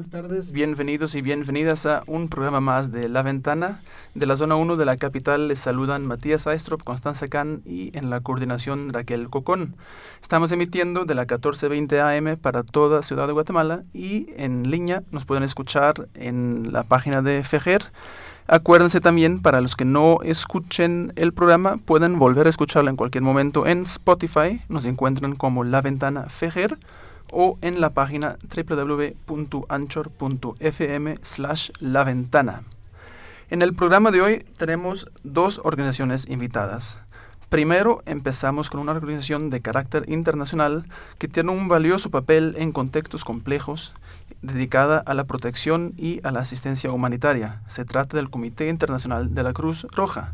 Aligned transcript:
Buenas 0.00 0.22
tardes, 0.22 0.50
bienvenidos 0.50 1.14
y 1.14 1.20
bienvenidas 1.20 1.84
a 1.84 2.04
un 2.06 2.30
programa 2.30 2.62
más 2.62 2.90
de 2.90 3.10
La 3.10 3.20
Ventana. 3.20 3.82
De 4.14 4.24
la 4.24 4.38
zona 4.38 4.56
1 4.56 4.76
de 4.76 4.86
la 4.86 4.96
capital 4.96 5.48
les 5.48 5.58
saludan 5.58 6.06
Matías 6.06 6.46
Aistrop, 6.46 6.82
Constanza 6.82 7.28
Can 7.28 7.60
y 7.66 7.94
en 7.94 8.08
la 8.08 8.20
coordinación 8.20 8.94
Raquel 8.94 9.28
Cocón. 9.28 9.76
Estamos 10.22 10.52
emitiendo 10.52 11.04
de 11.04 11.14
la 11.14 11.24
1420 11.24 12.00
AM 12.00 12.38
para 12.38 12.62
toda 12.62 13.02
Ciudad 13.02 13.26
de 13.26 13.34
Guatemala 13.34 13.82
y 13.92 14.28
en 14.38 14.70
línea 14.70 15.02
nos 15.10 15.26
pueden 15.26 15.44
escuchar 15.44 16.08
en 16.14 16.72
la 16.72 16.82
página 16.84 17.20
de 17.20 17.44
FEGER. 17.44 17.92
Acuérdense 18.46 19.02
también, 19.02 19.42
para 19.42 19.60
los 19.60 19.76
que 19.76 19.84
no 19.84 20.20
escuchen 20.22 21.12
el 21.16 21.34
programa, 21.34 21.76
pueden 21.76 22.18
volver 22.18 22.46
a 22.46 22.50
escucharlo 22.50 22.88
en 22.88 22.96
cualquier 22.96 23.22
momento 23.22 23.66
en 23.66 23.82
Spotify. 23.82 24.62
Nos 24.70 24.86
encuentran 24.86 25.36
como 25.36 25.62
La 25.62 25.82
Ventana 25.82 26.22
FEGER 26.30 26.78
o 27.32 27.58
en 27.62 27.80
la 27.80 27.90
página 27.90 28.36
www.anchor.fm 28.54 29.08
slash 31.22 31.70
la 31.80 32.04
ventana. 32.04 32.62
En 33.50 33.62
el 33.62 33.74
programa 33.74 34.10
de 34.10 34.20
hoy 34.20 34.44
tenemos 34.56 35.10
dos 35.22 35.60
organizaciones 35.64 36.28
invitadas. 36.28 37.00
Primero 37.48 38.02
empezamos 38.06 38.70
con 38.70 38.78
una 38.78 38.92
organización 38.92 39.50
de 39.50 39.60
carácter 39.60 40.04
internacional 40.08 40.86
que 41.18 41.26
tiene 41.26 41.50
un 41.50 41.66
valioso 41.66 42.08
papel 42.08 42.54
en 42.58 42.70
contextos 42.70 43.24
complejos 43.24 43.92
dedicada 44.40 44.98
a 44.98 45.14
la 45.14 45.24
protección 45.24 45.92
y 45.96 46.20
a 46.22 46.30
la 46.30 46.40
asistencia 46.40 46.92
humanitaria. 46.92 47.60
Se 47.66 47.84
trata 47.84 48.16
del 48.16 48.30
Comité 48.30 48.68
Internacional 48.68 49.34
de 49.34 49.42
la 49.42 49.52
Cruz 49.52 49.84
Roja. 49.90 50.32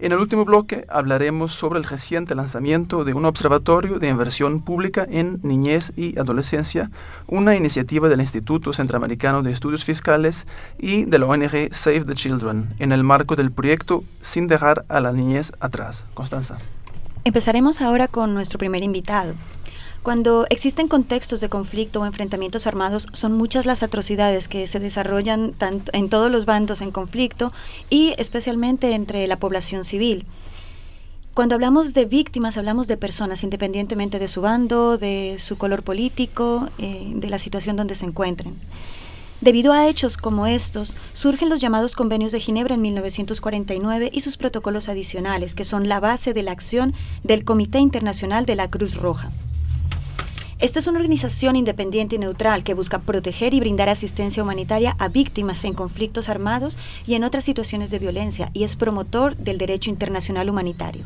En 0.00 0.12
el 0.12 0.18
último 0.18 0.44
bloque 0.44 0.86
hablaremos 0.88 1.52
sobre 1.52 1.80
el 1.80 1.84
reciente 1.84 2.36
lanzamiento 2.36 3.02
de 3.02 3.14
un 3.14 3.24
observatorio 3.24 3.98
de 3.98 4.08
inversión 4.08 4.60
pública 4.62 5.04
en 5.10 5.40
niñez 5.42 5.92
y 5.96 6.16
adolescencia, 6.16 6.92
una 7.26 7.56
iniciativa 7.56 8.08
del 8.08 8.20
Instituto 8.20 8.72
Centroamericano 8.72 9.42
de 9.42 9.50
Estudios 9.50 9.84
Fiscales 9.84 10.46
y 10.78 11.04
de 11.06 11.18
la 11.18 11.26
ONG 11.26 11.74
Save 11.74 12.04
the 12.04 12.14
Children, 12.14 12.74
en 12.78 12.92
el 12.92 13.02
marco 13.02 13.34
del 13.34 13.50
proyecto 13.50 14.04
Sin 14.20 14.46
dejar 14.46 14.84
a 14.88 15.00
la 15.00 15.10
niñez 15.10 15.52
atrás. 15.58 16.06
Constanza. 16.14 16.58
Empezaremos 17.24 17.80
ahora 17.80 18.06
con 18.06 18.34
nuestro 18.34 18.60
primer 18.60 18.84
invitado. 18.84 19.34
Cuando 20.02 20.46
existen 20.48 20.88
contextos 20.88 21.40
de 21.40 21.48
conflicto 21.48 22.00
o 22.00 22.06
enfrentamientos 22.06 22.66
armados, 22.66 23.08
son 23.12 23.32
muchas 23.32 23.66
las 23.66 23.82
atrocidades 23.82 24.48
que 24.48 24.66
se 24.66 24.80
desarrollan 24.80 25.54
en 25.92 26.08
todos 26.08 26.30
los 26.30 26.46
bandos 26.46 26.80
en 26.80 26.90
conflicto 26.90 27.52
y 27.90 28.14
especialmente 28.16 28.94
entre 28.94 29.26
la 29.26 29.38
población 29.38 29.84
civil. 29.84 30.24
Cuando 31.34 31.54
hablamos 31.54 31.94
de 31.94 32.04
víctimas, 32.04 32.56
hablamos 32.56 32.88
de 32.88 32.96
personas, 32.96 33.44
independientemente 33.44 34.18
de 34.18 34.26
su 34.26 34.40
bando, 34.40 34.98
de 34.98 35.36
su 35.38 35.56
color 35.56 35.84
político, 35.84 36.68
eh, 36.78 37.12
de 37.14 37.30
la 37.30 37.38
situación 37.38 37.76
donde 37.76 37.94
se 37.94 38.06
encuentren. 38.06 38.56
Debido 39.40 39.72
a 39.72 39.86
hechos 39.86 40.16
como 40.16 40.48
estos, 40.48 40.96
surgen 41.12 41.48
los 41.48 41.60
llamados 41.60 41.94
convenios 41.94 42.32
de 42.32 42.40
Ginebra 42.40 42.74
en 42.74 42.80
1949 42.82 44.10
y 44.12 44.20
sus 44.22 44.36
protocolos 44.36 44.88
adicionales, 44.88 45.54
que 45.54 45.64
son 45.64 45.88
la 45.88 46.00
base 46.00 46.32
de 46.34 46.42
la 46.42 46.50
acción 46.50 46.92
del 47.22 47.44
Comité 47.44 47.78
Internacional 47.78 48.44
de 48.44 48.56
la 48.56 48.68
Cruz 48.68 48.96
Roja. 48.96 49.30
Esta 50.60 50.80
es 50.80 50.88
una 50.88 50.98
organización 50.98 51.54
independiente 51.54 52.16
y 52.16 52.18
neutral 52.18 52.64
que 52.64 52.74
busca 52.74 52.98
proteger 52.98 53.54
y 53.54 53.60
brindar 53.60 53.88
asistencia 53.88 54.42
humanitaria 54.42 54.96
a 54.98 55.06
víctimas 55.06 55.62
en 55.64 55.72
conflictos 55.72 56.28
armados 56.28 56.78
y 57.06 57.14
en 57.14 57.22
otras 57.22 57.44
situaciones 57.44 57.92
de 57.92 58.00
violencia 58.00 58.50
y 58.54 58.64
es 58.64 58.74
promotor 58.74 59.36
del 59.36 59.56
derecho 59.56 59.88
internacional 59.88 60.50
humanitario. 60.50 61.04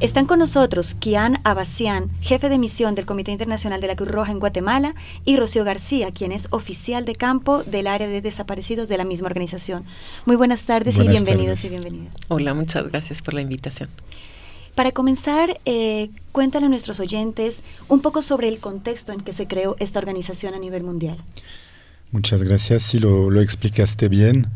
Están 0.00 0.26
con 0.26 0.40
nosotros 0.40 0.96
Kian 0.98 1.38
Abasian, 1.44 2.10
jefe 2.20 2.48
de 2.48 2.58
misión 2.58 2.96
del 2.96 3.06
Comité 3.06 3.30
Internacional 3.30 3.80
de 3.80 3.86
la 3.86 3.94
Cruz 3.94 4.10
Roja 4.10 4.32
en 4.32 4.40
Guatemala, 4.40 4.96
y 5.24 5.36
Rocío 5.36 5.62
García, 5.62 6.10
quien 6.10 6.32
es 6.32 6.48
oficial 6.50 7.04
de 7.04 7.14
campo 7.14 7.62
del 7.62 7.86
área 7.86 8.08
de 8.08 8.20
desaparecidos 8.20 8.88
de 8.88 8.98
la 8.98 9.04
misma 9.04 9.28
organización. 9.28 9.84
Muy 10.26 10.34
buenas 10.34 10.66
tardes 10.66 10.96
y 10.96 11.06
bienvenidos 11.06 11.64
y 11.64 11.68
bienvenidas. 11.68 12.14
Hola, 12.26 12.52
muchas 12.54 12.88
gracias 12.88 13.22
por 13.22 13.34
la 13.34 13.42
invitación. 13.42 13.88
Para 14.74 14.92
comenzar, 14.92 15.60
eh, 15.66 16.10
cuéntale 16.32 16.66
a 16.66 16.68
nuestros 16.68 16.98
oyentes 16.98 17.62
un 17.88 18.00
poco 18.00 18.22
sobre 18.22 18.48
el 18.48 18.58
contexto 18.58 19.12
en 19.12 19.20
que 19.20 19.32
se 19.32 19.46
creó 19.46 19.76
esta 19.78 19.98
organización 19.98 20.54
a 20.54 20.58
nivel 20.58 20.82
mundial. 20.82 21.18
Muchas 22.10 22.42
gracias, 22.42 22.82
sí 22.82 22.98
lo, 22.98 23.40
explicaste 23.40 24.08
bien. 24.08 24.46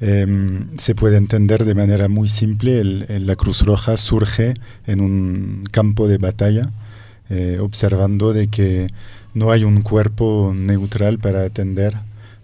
Em, 0.00 0.68
se 0.76 0.94
puede 0.94 1.16
entender 1.16 1.64
de 1.64 1.74
manera 1.74 2.08
muy 2.08 2.28
simple, 2.28 2.84
la 2.84 3.36
Cruz 3.36 3.62
Roja 3.62 3.96
surge 3.96 4.54
en 4.86 5.00
un 5.00 5.64
campo 5.70 6.08
de 6.08 6.18
batalla, 6.18 6.70
eh, 7.30 7.58
observando 7.60 8.32
de 8.32 8.48
que 8.48 8.88
no 9.32 9.50
hay 9.50 9.64
un 9.64 9.80
cuerpo 9.80 10.52
neutral 10.54 11.18
para 11.18 11.42
atender 11.42 11.96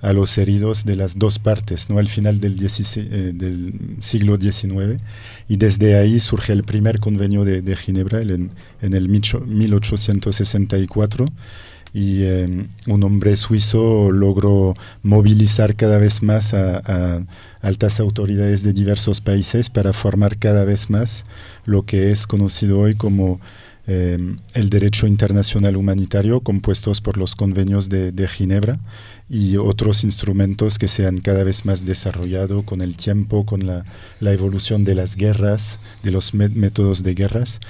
a 0.02 0.12
los 0.12 0.36
heridos 0.38 0.84
de 0.84 0.96
las 0.96 1.18
dos 1.18 1.38
partes, 1.38 1.88
¿no? 1.90 1.98
al 1.98 2.08
final 2.08 2.40
del, 2.40 2.56
eh, 2.62 2.68
siglo 4.00 4.36
XIX. 4.36 5.00
Y 5.48 5.56
desde 5.56 5.96
ahí 5.96 6.20
surge 6.20 6.52
el 6.52 6.64
primer 6.64 7.00
convenio 7.00 7.44
de, 7.44 7.76
Ginebra 7.76 8.20
en, 8.22 8.50
en, 8.80 8.94
el 8.94 9.08
1864 9.08 11.26
y 11.92 12.24
em, 12.24 12.68
un 12.86 13.02
hombre 13.02 13.36
suizo 13.36 14.12
logró 14.12 14.74
movilizar 15.02 15.74
cada 15.74 15.98
vez 15.98 16.22
más 16.22 16.54
a, 16.54 17.24
altas 17.62 18.00
autoridades 18.00 18.62
de 18.62 18.72
diversos 18.72 19.20
países 19.20 19.70
para 19.70 19.92
formar 19.92 20.38
cada 20.38 20.64
vez 20.64 20.88
más 20.88 21.26
lo 21.64 21.84
que 21.84 22.10
es 22.10 22.26
conocido 22.26 22.80
hoy 22.80 22.94
como 22.94 23.40
em, 23.90 24.36
el 24.54 24.70
derecho 24.70 25.06
internacional 25.06 25.76
humanitario 25.76 26.40
compuestos 26.40 27.00
por 27.00 27.16
los 27.16 27.34
convenios 27.34 27.88
de, 27.88 28.12
de 28.12 28.28
Ginebra 28.28 28.78
y 29.30 29.56
otros 29.58 30.02
instrumentos 30.02 30.76
que 30.76 30.88
se 30.88 31.06
han 31.06 31.16
cada 31.18 31.44
vez 31.44 31.64
más 31.64 31.84
desarrollado 31.84 32.64
con 32.64 32.80
el 32.80 32.96
tiempo, 32.96 33.46
con 33.46 33.64
la, 33.64 33.84
evolución 34.20 34.82
de 34.84 34.96
las 34.96 35.14
guerras, 35.14 35.78
de 36.02 36.10
los 36.10 36.34
métodos 36.34 37.04
de 37.04 37.14
guerras, 37.14 37.60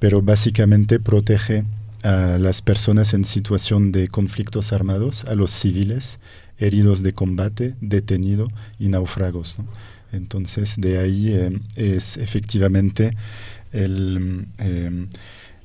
pero 0.00 0.22
básicamente 0.22 0.98
protege 0.98 1.62
a 2.02 2.36
las 2.38 2.62
personas 2.62 3.14
en 3.14 3.24
situación 3.24 3.92
de 3.92 4.08
conflictos 4.08 4.72
armados, 4.72 5.24
a 5.26 5.36
los 5.36 5.52
civiles, 5.52 6.18
heridos 6.58 7.04
de 7.04 7.12
combate, 7.12 7.76
detenidos 7.80 8.48
y 8.80 8.88
náufragos. 8.88 9.56
Entonces, 10.12 10.74
de 10.78 10.98
ahí 10.98 11.32
eh, 11.32 11.60
es 11.76 12.16
efectivamente 12.16 13.16
el... 13.72 14.48
Eh, 14.58 15.06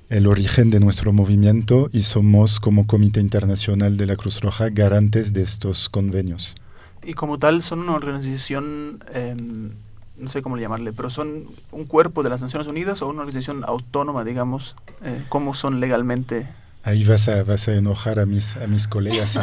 el 0.09 0.25
origen 0.25 0.71
de 0.71 0.79
nuestro 0.79 1.13
movimiento 1.13 1.87
y 1.93 2.01
somos 2.01 2.59
como 2.59 2.87
Comité 2.87 3.19
Internacional 3.19 3.95
de 3.95 4.07
la 4.07 4.15
Cruz 4.15 4.41
Roja 4.41 4.69
garantes 4.69 5.33
de 5.33 5.43
estos 5.43 5.87
convenios. 5.87 6.55
Y 7.03 7.13
como 7.13 7.37
tal 7.37 7.61
son 7.61 7.79
una 7.79 7.93
organización, 7.93 9.03
em, 9.13 9.69
no 10.17 10.29
sé 10.29 10.41
cómo 10.41 10.57
llamarle, 10.57 10.93
pero 10.93 11.09
son 11.09 11.45
un 11.71 11.85
cuerpo 11.85 12.23
de 12.23 12.29
las 12.31 12.41
Naciones 12.41 12.67
Unidas 12.67 13.01
o 13.01 13.07
una 13.07 13.21
organización 13.21 13.63
autónoma, 13.65 14.23
digamos, 14.23 14.75
eh, 15.03 15.23
¿cómo 15.29 15.53
son 15.53 15.79
legalmente? 15.79 16.47
Ahí 16.83 17.03
vas 17.03 17.27
a, 17.29 17.43
vas 17.43 17.67
a 17.67 17.75
enojar 17.75 18.19
a 18.19 18.25
mis, 18.25 18.57
a 18.57 18.65
mis 18.65 18.87
colegas. 18.87 19.39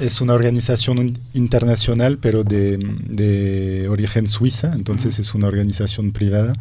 es 0.00 0.20
una 0.20 0.32
organización 0.32 1.18
internacional, 1.34 2.18
pero 2.18 2.44
de, 2.44 2.78
de 2.78 3.88
origen 3.88 4.26
suiza, 4.26 4.72
entonces 4.74 5.18
es 5.18 5.34
una 5.34 5.48
organización 5.48 6.12
privada 6.12 6.54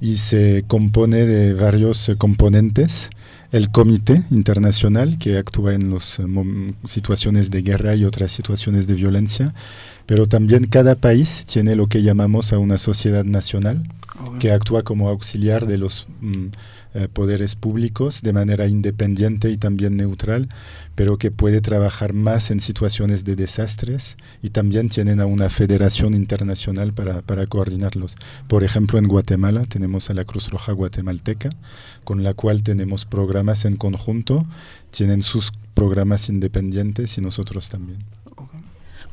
y 0.00 0.16
se 0.16 0.64
compone 0.66 1.26
de 1.26 1.54
varios 1.54 2.08
eh, 2.08 2.16
componentes. 2.16 3.10
El 3.52 3.70
Comité 3.70 4.24
Internacional, 4.30 5.18
que 5.18 5.38
actúa 5.38 5.74
en 5.74 5.92
las 5.92 6.18
eh, 6.18 6.24
situaciones 6.84 7.50
de 7.50 7.62
guerra 7.62 7.94
y 7.94 8.04
otras 8.04 8.32
situaciones 8.32 8.86
de 8.86 8.94
violencia, 8.94 9.54
pero 10.06 10.26
también 10.26 10.64
cada 10.64 10.96
país 10.96 11.44
tiene 11.46 11.76
lo 11.76 11.86
que 11.86 12.02
llamamos 12.02 12.52
a 12.52 12.58
una 12.58 12.78
sociedad 12.78 13.24
nacional, 13.24 13.86
que 14.38 14.52
actúa 14.52 14.82
como 14.82 15.08
auxiliar 15.08 15.66
de 15.66 15.78
los 15.78 16.06
mm, 16.20 16.46
eh, 16.94 17.08
poderes 17.12 17.56
públicos 17.56 18.22
de 18.22 18.32
manera 18.32 18.68
independiente 18.68 19.50
y 19.50 19.56
también 19.56 19.96
neutral, 19.96 20.48
pero 20.94 21.18
que 21.18 21.30
puede 21.30 21.60
trabajar 21.60 22.12
más 22.12 22.50
en 22.52 22.60
situaciones 22.60 23.24
de 23.24 23.34
desastres 23.34 24.16
y 24.42 24.50
también 24.50 24.88
tienen 24.88 25.20
a 25.20 25.26
una 25.26 25.50
federación 25.50 26.14
internacional 26.14 26.94
para, 26.94 27.22
para 27.22 27.46
coordinarlos. 27.46 28.16
Por 28.46 28.62
ejemplo, 28.62 28.98
en 28.98 29.08
Guatemala 29.08 29.64
tenemos 29.64 30.08
a 30.08 30.14
la 30.14 30.24
Cruz 30.24 30.50
Roja 30.50 30.72
Guatemalteca, 30.72 31.50
con 32.04 32.22
la 32.22 32.32
cual 32.34 32.62
tenemos 32.62 33.04
programas 33.04 33.64
en 33.64 33.76
conjunto, 33.76 34.46
tienen 34.90 35.22
sus 35.22 35.52
programas 35.74 36.28
independientes 36.28 37.18
y 37.18 37.20
nosotros 37.20 37.68
también. 37.68 37.98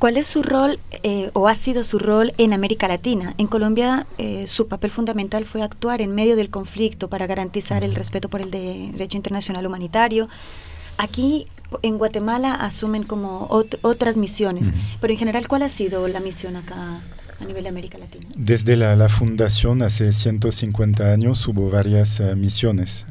¿Cuál 0.01 0.17
es 0.17 0.25
su 0.25 0.41
rol 0.41 0.79
eh, 1.03 1.29
o 1.33 1.47
ha 1.47 1.53
sido 1.53 1.83
su 1.83 1.99
rol 1.99 2.33
en 2.39 2.53
América 2.53 2.87
Latina? 2.87 3.35
En 3.37 3.45
Colombia 3.45 4.07
eh, 4.17 4.47
su 4.47 4.67
papel 4.67 4.89
fundamental 4.89 5.45
fue 5.45 5.61
actuar 5.61 6.01
en 6.01 6.15
medio 6.15 6.35
del 6.35 6.49
conflicto 6.49 7.07
para 7.07 7.27
garantizar 7.27 7.83
el 7.83 7.93
respeto 7.93 8.27
por 8.27 8.41
el 8.41 8.49
derecho 8.49 9.17
internacional 9.17 9.63
humanitario. 9.67 10.27
Aquí 10.97 11.45
en 11.83 11.99
Guatemala 11.99 12.55
asumen 12.55 13.03
como 13.03 13.45
otras 13.83 14.17
misiones, 14.17 14.69
pero 14.99 15.13
en 15.13 15.19
general, 15.19 15.47
¿cuál 15.47 15.61
ha 15.61 15.69
sido 15.69 16.07
la 16.07 16.19
misión 16.19 16.55
acá 16.55 16.99
a 17.39 17.45
nivel 17.45 17.61
de 17.61 17.69
América 17.69 17.99
Latina? 17.99 18.25
Desde 18.35 18.75
la, 18.77 19.07
fundación 19.07 19.83
hace 19.83 20.11
150 20.11 21.13
años 21.13 21.47
hubo 21.47 21.69
varias 21.69 22.19
eh, 22.21 22.35
misiones. 22.35 23.05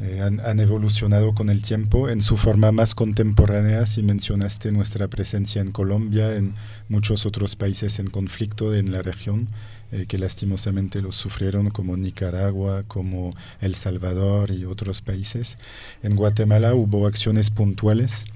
Eh, 0.00 0.20
han, 0.20 0.58
evolucionado 0.58 1.34
con 1.34 1.50
el 1.50 1.62
tiempo 1.62 2.08
en 2.08 2.20
su 2.20 2.36
forma 2.36 2.72
más 2.72 2.94
contemporánea, 2.94 3.86
si 3.86 4.02
mencionaste 4.02 4.72
nuestra 4.72 5.06
presencia 5.08 5.62
en 5.62 5.70
Colombia, 5.70 6.34
en 6.34 6.52
muchos 6.88 7.26
otros 7.26 7.54
países 7.54 8.00
en 8.00 8.08
conflicto 8.08 8.74
en 8.74 8.90
la 8.90 9.02
región, 9.02 9.48
eh, 9.92 10.06
que 10.08 10.18
lastimosamente 10.18 11.00
los 11.00 11.14
sufrieron, 11.14 11.70
como 11.70 11.96
Nicaragua, 11.96 12.82
como 12.88 13.30
El 13.60 13.76
Salvador 13.76 14.50
y 14.50 14.64
otros 14.64 15.00
países. 15.00 15.58
En 16.02 16.16
Guatemala 16.16 16.74
hubo 16.74 17.06
acciones 17.06 17.50
puntuales. 17.50 18.26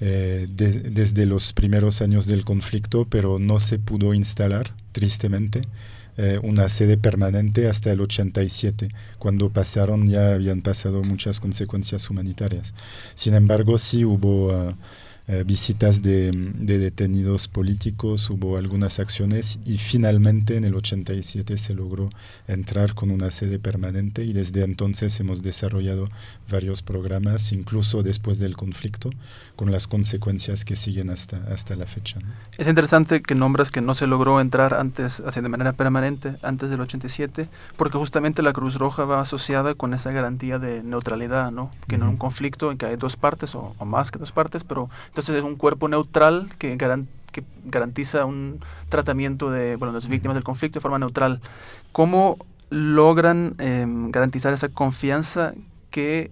Eh, 0.00 0.46
desde 0.48 1.26
los 1.26 1.52
primeros 1.52 2.02
años 2.02 2.26
del 2.26 2.44
conflicto, 2.44 3.04
pero 3.10 3.40
no 3.40 3.58
se 3.58 3.80
pudo 3.80 4.14
instalar, 4.14 4.72
tristemente. 4.92 5.62
Eh, 6.20 6.40
una 6.42 6.68
sede 6.68 6.98
permanente 6.98 7.68
hasta 7.68 7.92
el 7.92 8.00
87. 8.00 8.88
Cuando 9.20 9.50
pasaron 9.52 10.08
ya 10.08 10.34
habían 10.34 10.62
pasado 10.62 11.04
muchas 11.04 11.38
consecuencias 11.38 12.10
humanitarias. 12.10 12.74
Sin 13.14 13.34
embargo, 13.34 13.78
sí 13.78 14.04
hubo... 14.04 14.52
Ah, 14.52 14.76
eh, 15.30 15.44
visitas 15.44 16.00
de, 16.00 16.30
detenidos 16.32 17.48
políticos, 17.48 18.30
hubo 18.30 18.56
algunas 18.56 18.98
acciones 18.98 19.60
y 19.66 19.76
finalmente 19.76 20.56
en 20.56 20.64
el 20.64 20.74
87 20.74 21.58
se 21.58 21.74
logró 21.74 22.08
entrar 22.46 22.94
con 22.94 23.10
una 23.10 23.30
sede 23.30 23.58
permanente 23.58 24.24
y 24.24 24.32
desde 24.32 24.64
entonces 24.64 25.20
hemos 25.20 25.42
desarrollado 25.42 26.08
varios 26.50 26.80
programas, 26.80 27.52
incluso 27.52 28.02
después 28.02 28.38
del 28.38 28.56
conflicto, 28.56 29.10
con 29.54 29.70
las 29.70 29.86
consecuencias 29.86 30.64
que 30.64 30.76
siguen 30.76 31.10
hasta, 31.10 31.36
hasta 31.52 31.76
la 31.76 31.84
fecha. 31.84 32.20
Es 32.56 32.66
interesante 32.66 33.20
que 33.20 33.34
nombras 33.34 33.70
que 33.70 33.82
no 33.82 33.94
se 33.94 34.06
logró 34.06 34.40
entrar 34.40 34.72
antes, 34.72 35.20
así 35.20 35.42
de 35.42 35.48
manera 35.50 35.74
permanente, 35.74 36.36
antes 36.40 36.70
del 36.70 36.80
87, 36.80 37.50
porque 37.76 37.98
justamente 37.98 38.40
la 38.40 38.54
Cruz 38.54 38.76
Roja 38.76 39.04
va 39.04 39.20
asociada 39.20 39.74
con 39.74 39.92
esa 39.92 40.10
garantía 40.10 40.58
de 40.58 40.82
neutralidad, 40.82 41.50
¿no? 41.50 41.70
Que 41.86 41.96
en 41.96 42.04
un 42.04 42.16
conflicto 42.16 42.72
en 42.72 42.78
que 42.78 42.86
hay 42.86 42.96
dos 42.96 43.16
partes 43.16 43.54
o, 43.54 43.74
o 43.76 43.84
más 43.84 44.10
que 44.10 44.18
dos 44.18 44.32
partes, 44.32 44.64
pero 44.64 44.88
entonces 45.18 45.42
es 45.42 45.42
un 45.42 45.56
cuerpo 45.56 45.88
neutral 45.88 46.48
que, 46.58 46.76
garantiza 47.64 48.24
un 48.24 48.60
tratamiento 48.88 49.50
de 49.50 49.76
bueno, 49.76 49.92
las 49.92 50.08
víctimas 50.08 50.34
del 50.34 50.44
conflicto 50.44 50.78
de 50.78 50.80
forma 50.80 50.98
neutral. 50.98 51.40
¿Cómo 51.92 52.38
logran 52.70 53.54
em, 53.58 54.10
garantizar 54.10 54.52
esa 54.52 54.68
confianza 54.68 55.54
que 55.90 56.30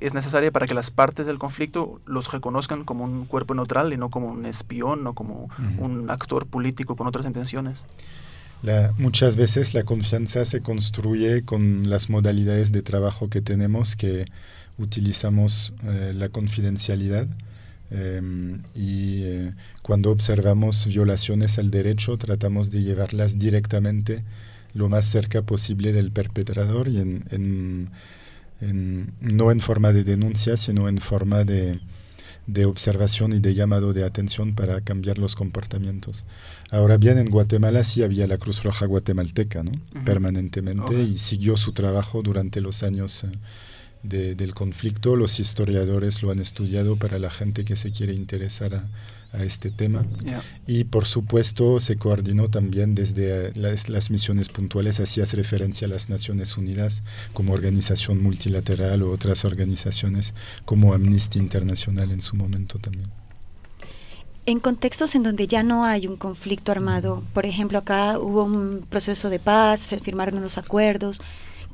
es 0.00 0.14
necesaria 0.14 0.50
para 0.50 0.66
que 0.66 0.74
las 0.74 0.90
partes 0.90 1.26
del 1.26 1.38
conflicto 1.38 2.00
los 2.06 2.32
reconozcan 2.32 2.84
como 2.84 3.04
un 3.04 3.24
cuerpo 3.24 3.54
neutral 3.54 3.92
y 3.92 3.96
no 3.96 4.10
como 4.10 4.28
un 4.28 4.46
espión 4.46 5.06
o 5.06 5.14
como 5.14 5.48
un 5.78 6.10
actor 6.10 6.46
político 6.46 6.96
con 6.96 7.06
otras 7.06 7.26
intenciones? 7.26 7.86
muchas 8.96 9.36
veces 9.36 9.74
la 9.74 9.82
confianza 9.82 10.44
se 10.46 10.62
construye 10.62 11.44
con 11.44 11.88
las 11.88 12.08
modalidades 12.08 12.72
de 12.72 12.80
trabajo 12.80 13.28
que 13.28 13.42
tenemos, 13.42 13.94
que 13.94 14.24
utilizamos 14.78 15.74
eh, 15.84 16.12
la 16.14 16.30
confidencialidad 16.30 17.26
Em, 17.96 18.60
y 18.74 19.22
eh, 19.22 19.52
cuando 19.82 20.10
observamos 20.10 20.86
violaciones 20.86 21.60
al 21.60 21.70
derecho 21.70 22.18
tratamos 22.18 22.72
de 22.72 22.82
llevarlas 22.82 23.38
directamente 23.38 24.24
lo 24.72 24.88
más 24.88 25.04
cerca 25.04 25.42
posible 25.42 25.92
del 25.92 26.10
perpetrador 26.10 26.88
y 26.88 26.98
en, 26.98 27.90
no 29.20 29.52
en 29.52 29.60
forma 29.60 29.92
de 29.92 30.02
denuncia 30.02 30.56
sino 30.56 30.88
en 30.88 30.98
forma 30.98 31.44
de, 31.44 31.78
de, 32.48 32.64
observación 32.64 33.32
y 33.32 33.38
de 33.38 33.54
llamado 33.54 33.92
de 33.92 34.04
atención 34.04 34.56
para 34.56 34.80
cambiar 34.80 35.18
los 35.18 35.36
comportamientos. 35.36 36.24
Ahora 36.72 36.96
bien, 36.96 37.18
en 37.18 37.30
Guatemala 37.30 37.84
sí 37.84 38.02
había 38.02 38.26
la 38.26 38.38
Cruz 38.38 38.64
Roja 38.64 38.86
guatemalteca 38.86 39.62
¿no? 39.62 39.70
permanentemente 40.04 41.00
y 41.00 41.18
siguió 41.18 41.56
su 41.56 41.70
trabajo 41.72 42.22
durante 42.22 42.60
los 42.60 42.82
años. 42.82 43.24
Eh, 44.10 44.34
del 44.36 44.52
conflicto. 44.52 45.16
Los 45.16 45.40
historiadores 45.40 46.22
lo 46.22 46.30
han 46.30 46.38
estudiado 46.38 46.96
para 46.96 47.18
la 47.18 47.30
gente 47.30 47.64
que 47.64 47.74
se 47.74 47.90
quiere 47.90 48.12
interesar 48.12 48.74
a, 48.74 48.88
este 49.42 49.72
tema. 49.72 50.06
Y 50.64 50.84
por 50.84 51.06
supuesto 51.06 51.80
se 51.80 51.96
coordinó 51.96 52.46
también 52.46 52.94
desde 52.94 53.48
eh, 53.48 53.52
las, 53.56 54.10
misiones 54.10 54.48
puntuales, 54.48 55.00
hacías 55.00 55.32
referencia 55.32 55.88
a 55.88 55.90
las 55.90 56.08
Naciones 56.08 56.56
Unidas 56.56 57.02
como 57.32 57.52
organización 57.52 58.22
multilateral 58.22 59.02
o 59.02 59.10
otras 59.10 59.44
organizaciones 59.44 60.34
como 60.64 60.94
Amnistía 60.94 61.42
Internacional 61.42 62.12
en 62.12 62.20
su 62.20 62.36
momento 62.36 62.78
también. 62.78 63.08
En 64.46 64.60
contextos 64.60 65.16
en 65.16 65.24
donde 65.24 65.48
ya 65.48 65.64
no 65.64 65.84
hay 65.84 66.06
un 66.06 66.16
conflicto 66.16 66.70
armado, 66.70 67.24
por 67.32 67.44
ejemplo, 67.44 67.78
acá 67.78 68.20
hubo 68.20 68.44
un 68.44 68.86
proceso 68.88 69.30
de 69.30 69.40
paz, 69.40 69.88
firmaron 69.88 70.36
unos 70.36 70.58
acuerdos, 70.58 71.20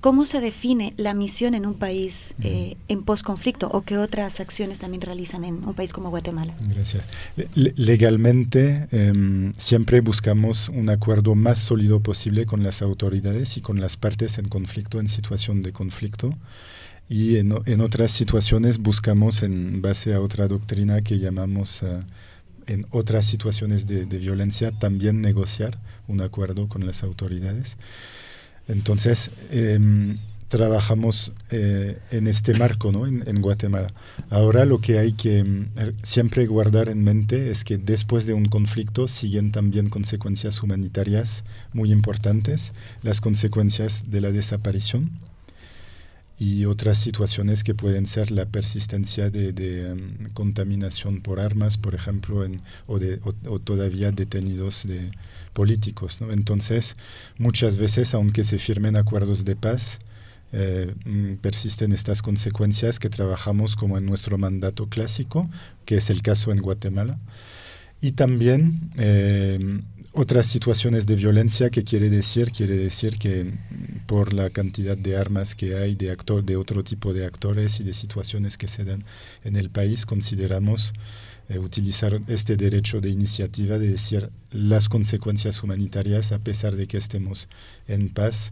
¿Cómo 0.00 0.24
se 0.24 0.40
define 0.40 0.94
la 0.96 1.12
misión 1.12 1.54
en 1.54 1.66
un 1.66 1.74
país 1.74 2.34
eh, 2.42 2.78
en 2.88 3.02
posconflicto 3.02 3.68
o 3.68 3.82
qué 3.82 3.98
otras 3.98 4.40
acciones 4.40 4.78
también 4.78 5.02
realizan 5.02 5.44
en 5.44 5.62
un 5.62 5.74
país 5.74 5.92
como 5.92 6.08
Guatemala? 6.08 6.54
Gracias. 6.68 7.06
legalmente 7.54 8.88
em, 8.92 9.52
siempre 9.58 10.00
buscamos 10.00 10.70
un 10.70 10.88
acuerdo 10.88 11.34
más 11.34 11.58
sólido 11.58 12.00
posible 12.00 12.46
con 12.46 12.62
las 12.62 12.80
autoridades 12.80 13.58
y 13.58 13.60
con 13.60 13.78
las 13.78 13.98
partes 13.98 14.38
en 14.38 14.48
conflicto, 14.48 15.00
en 15.00 15.08
situación 15.08 15.60
de 15.60 15.72
conflicto. 15.72 16.34
Y 17.06 17.36
en, 17.36 17.52
otras 17.80 18.10
situaciones 18.10 18.78
buscamos, 18.78 19.42
en 19.42 19.82
base 19.82 20.14
a 20.14 20.20
otra 20.20 20.48
doctrina 20.48 21.02
que 21.02 21.18
llamamos... 21.18 21.82
Eh, 21.82 22.00
en 22.66 22.86
otras 22.90 23.26
situaciones 23.26 23.86
de, 23.86 24.06
de, 24.06 24.18
violencia 24.18 24.70
también 24.70 25.20
negociar 25.20 25.80
un 26.06 26.20
acuerdo 26.20 26.68
con 26.68 26.86
las 26.86 27.02
autoridades. 27.02 27.78
Entonces, 28.70 29.30
em, 29.50 30.16
trabajamos 30.48 31.32
eh, 31.50 31.98
en 32.10 32.26
este 32.26 32.54
marco 32.54 32.90
¿no? 32.90 33.06
en, 33.06 33.40
Guatemala. 33.40 33.92
Ahora 34.30 34.64
lo 34.64 34.80
que 34.80 34.98
hay 34.98 35.12
que 35.12 35.38
em, 35.38 35.68
er, 35.76 35.94
siempre 36.02 36.46
guardar 36.46 36.88
en 36.88 37.04
mente 37.04 37.50
es 37.50 37.62
que 37.62 37.78
después 37.78 38.26
de 38.26 38.34
un 38.34 38.46
conflicto 38.46 39.06
siguen 39.06 39.52
también 39.52 39.88
consecuencias 39.88 40.62
humanitarias 40.62 41.44
muy 41.72 41.92
importantes, 41.92 42.72
las 43.02 43.20
consecuencias 43.20 44.10
de 44.10 44.20
la 44.20 44.32
desaparición 44.32 45.10
y 46.40 46.64
otras 46.64 46.96
situaciones 46.96 47.62
que 47.62 47.74
pueden 47.74 48.06
ser 48.06 48.30
la 48.30 48.46
persistencia 48.46 49.28
de, 49.28 49.50
em, 49.90 50.30
contaminación 50.32 51.20
por 51.20 51.38
armas, 51.38 51.76
por 51.76 51.94
ejemplo, 51.94 52.42
o, 52.86 53.58
todavía 53.58 54.10
detenidos 54.10 54.86
de, 54.88 55.10
políticos. 55.52 56.22
¿no? 56.22 56.32
Entonces, 56.32 56.96
muchas 57.36 57.76
veces, 57.76 58.14
aunque 58.14 58.42
se 58.42 58.58
firmen 58.58 58.96
acuerdos 58.96 59.44
de 59.44 59.54
paz, 59.54 60.00
eh, 60.52 60.94
mm, 61.04 61.34
persisten 61.42 61.92
estas 61.92 62.22
consecuencias 62.22 62.98
que 62.98 63.10
trabajamos 63.10 63.76
como 63.76 63.98
en 63.98 64.06
nuestro 64.06 64.38
mandato 64.38 64.86
clásico, 64.86 65.46
que 65.84 65.98
es 65.98 66.08
el 66.08 66.22
caso 66.22 66.52
en 66.52 66.62
Guatemala. 66.62 67.18
Y 68.00 68.12
también 68.12 68.90
eh, 68.96 69.58
otras 70.12 70.46
situaciones 70.46 71.06
de 71.06 71.14
violencia 71.14 71.70
que 71.70 71.84
quiere 71.84 72.10
decir, 72.10 72.50
quiere 72.50 72.76
decir 72.76 73.18
que 73.18 73.44
mm, 73.44 74.06
por 74.06 74.32
la 74.32 74.50
cantidad 74.50 74.96
de 74.96 75.16
armas 75.16 75.54
que 75.54 75.76
hay 75.76 75.94
de, 75.94 76.10
actor, 76.10 76.44
de 76.44 76.56
otro 76.56 76.82
tipo 76.82 77.12
de 77.12 77.24
actores 77.24 77.80
y 77.80 77.84
de 77.84 77.92
situaciones 77.92 78.56
que 78.56 78.66
se 78.66 78.84
dan 78.84 79.04
en 79.44 79.56
el 79.56 79.70
país, 79.70 80.06
consideramos 80.06 80.92
eh, 81.48 81.58
utilizar 81.58 82.20
este 82.26 82.56
derecho 82.56 83.00
de 83.00 83.10
iniciativa 83.10 83.78
de 83.78 83.88
decir 83.88 84.30
las 84.50 84.88
consecuencias 84.88 85.62
humanitarias, 85.62 86.32
a 86.32 86.38
pesar 86.38 86.76
de 86.76 86.86
que 86.86 86.96
estemos 86.96 87.48
en 87.86 88.08
paz, 88.08 88.50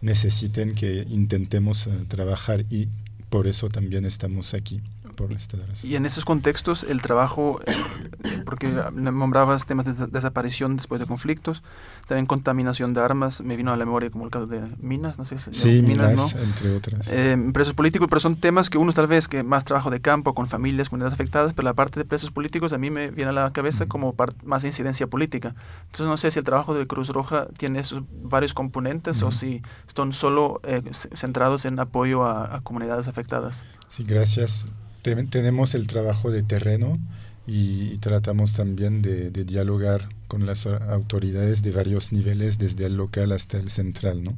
necesiten 0.00 0.74
que 0.74 1.06
intentemos 1.08 1.86
eh, 1.86 1.90
trabajar 2.08 2.64
y 2.70 2.88
por 3.28 3.46
eso 3.46 3.68
también 3.68 4.04
estamos 4.04 4.54
aquí. 4.54 4.80
Por 5.12 5.32
esta 5.32 5.56
razón. 5.56 5.90
Y 5.90 5.96
en 5.96 6.06
esos 6.06 6.24
contextos, 6.24 6.84
el 6.84 7.02
trabajo, 7.02 7.60
eh, 7.66 8.42
porque 8.44 8.68
nombrabas 8.92 9.66
temas 9.66 9.86
de 9.86 10.06
desaparición 10.06 10.76
después 10.76 11.00
de 11.00 11.06
conflictos, 11.06 11.62
también 12.06 12.26
contaminación 12.26 12.94
de 12.94 13.00
armas, 13.00 13.40
me 13.40 13.56
vino 13.56 13.72
a 13.72 13.76
la 13.76 13.84
memoria 13.84 14.10
como 14.10 14.24
el 14.24 14.30
caso 14.30 14.46
de 14.46 14.60
minas, 14.80 15.18
no 15.18 15.24
sé 15.24 15.38
si 15.38 15.52
Sí, 15.52 15.82
minas, 15.82 16.34
entre 16.34 16.74
otras. 16.74 17.10
Eh, 17.12 17.36
presos 17.52 17.74
políticos, 17.74 18.08
pero 18.08 18.20
son 18.20 18.36
temas 18.36 18.70
que 18.70 18.78
uno 18.78 18.92
tal 18.92 19.06
vez 19.06 19.28
que 19.28 19.42
más 19.42 19.64
trabajo 19.64 19.90
de 19.90 20.00
campo 20.00 20.34
con 20.34 20.48
familias, 20.48 20.88
comunidades 20.88 21.14
afectadas, 21.14 21.54
pero 21.54 21.64
la 21.64 21.74
parte 21.74 22.00
de 22.00 22.04
presos 22.04 22.30
políticos 22.30 22.72
a 22.72 22.78
mí 22.78 22.90
me 22.90 23.10
viene 23.10 23.30
a 23.30 23.32
la 23.32 23.52
cabeza 23.52 23.86
como 23.86 24.14
más 24.44 24.64
incidencia 24.64 25.06
política. 25.06 25.54
Entonces 25.86 26.06
no 26.06 26.16
sé 26.16 26.30
si 26.30 26.38
el 26.38 26.44
trabajo 26.44 26.74
de 26.74 26.86
Cruz 26.86 27.08
Roja 27.08 27.46
tiene 27.56 27.80
esos 27.80 28.02
varios 28.22 28.54
componentes 28.54 29.22
o 29.22 29.30
si 29.32 29.62
están 29.86 30.12
solo 30.12 30.60
eh, 30.64 30.82
centrados 31.14 31.64
en 31.64 31.78
apoyo 31.78 32.24
a, 32.24 32.60
comunidades 32.62 33.08
afectadas. 33.08 33.64
Sí, 33.88 34.04
gracias. 34.04 34.68
Tenemos 35.02 35.74
el 35.74 35.86
trabajo 35.86 36.30
de 36.30 36.42
terreno 36.42 36.98
y, 37.46 37.98
tratamos 37.98 38.54
también 38.54 39.02
de, 39.02 39.30
dialogar 39.30 40.08
con 40.28 40.46
las 40.46 40.66
autoridades 40.66 41.62
de 41.62 41.72
varios 41.72 42.12
niveles, 42.12 42.58
desde 42.58 42.86
el 42.86 42.96
local 42.96 43.32
hasta 43.32 43.58
el 43.58 43.68
central. 43.68 44.22
¿no? 44.22 44.36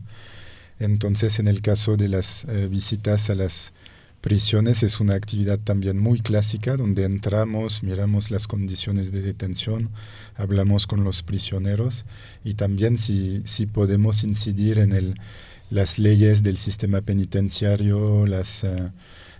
Entonces, 0.79 1.39
en 1.39 1.49
el 1.49 1.61
caso 1.61 1.97
de 1.97 2.09
las 2.09 2.45
eh, 2.47 2.69
visitas 2.69 3.31
a 3.31 3.35
las 3.35 3.73
prisiones, 4.21 4.83
es 4.83 5.01
una 5.01 5.15
actividad 5.15 5.59
también 5.59 5.99
muy 5.99 6.19
clásica, 6.19 6.79
donde 6.79 7.05
entramos, 7.05 7.83
miramos 7.83 8.31
las 8.31 8.47
condiciones 8.47 9.13
de 9.13 9.21
detención, 9.21 9.91
hablamos 10.35 10.87
con 10.87 11.05
los 11.05 11.23
prisioneros 11.23 12.07
y 12.43 12.55
también 12.55 12.97
si, 12.97 13.43
si 13.45 13.67
podemos 13.67 14.25
incidir 14.25 14.79
en 14.79 14.93
el, 14.93 15.21
las 15.69 15.99
leyes 15.99 16.43
del 16.43 16.57
sistema 16.57 17.03
penitenciario, 17.03 18.27
las, 18.27 18.65
eh, 18.65 18.91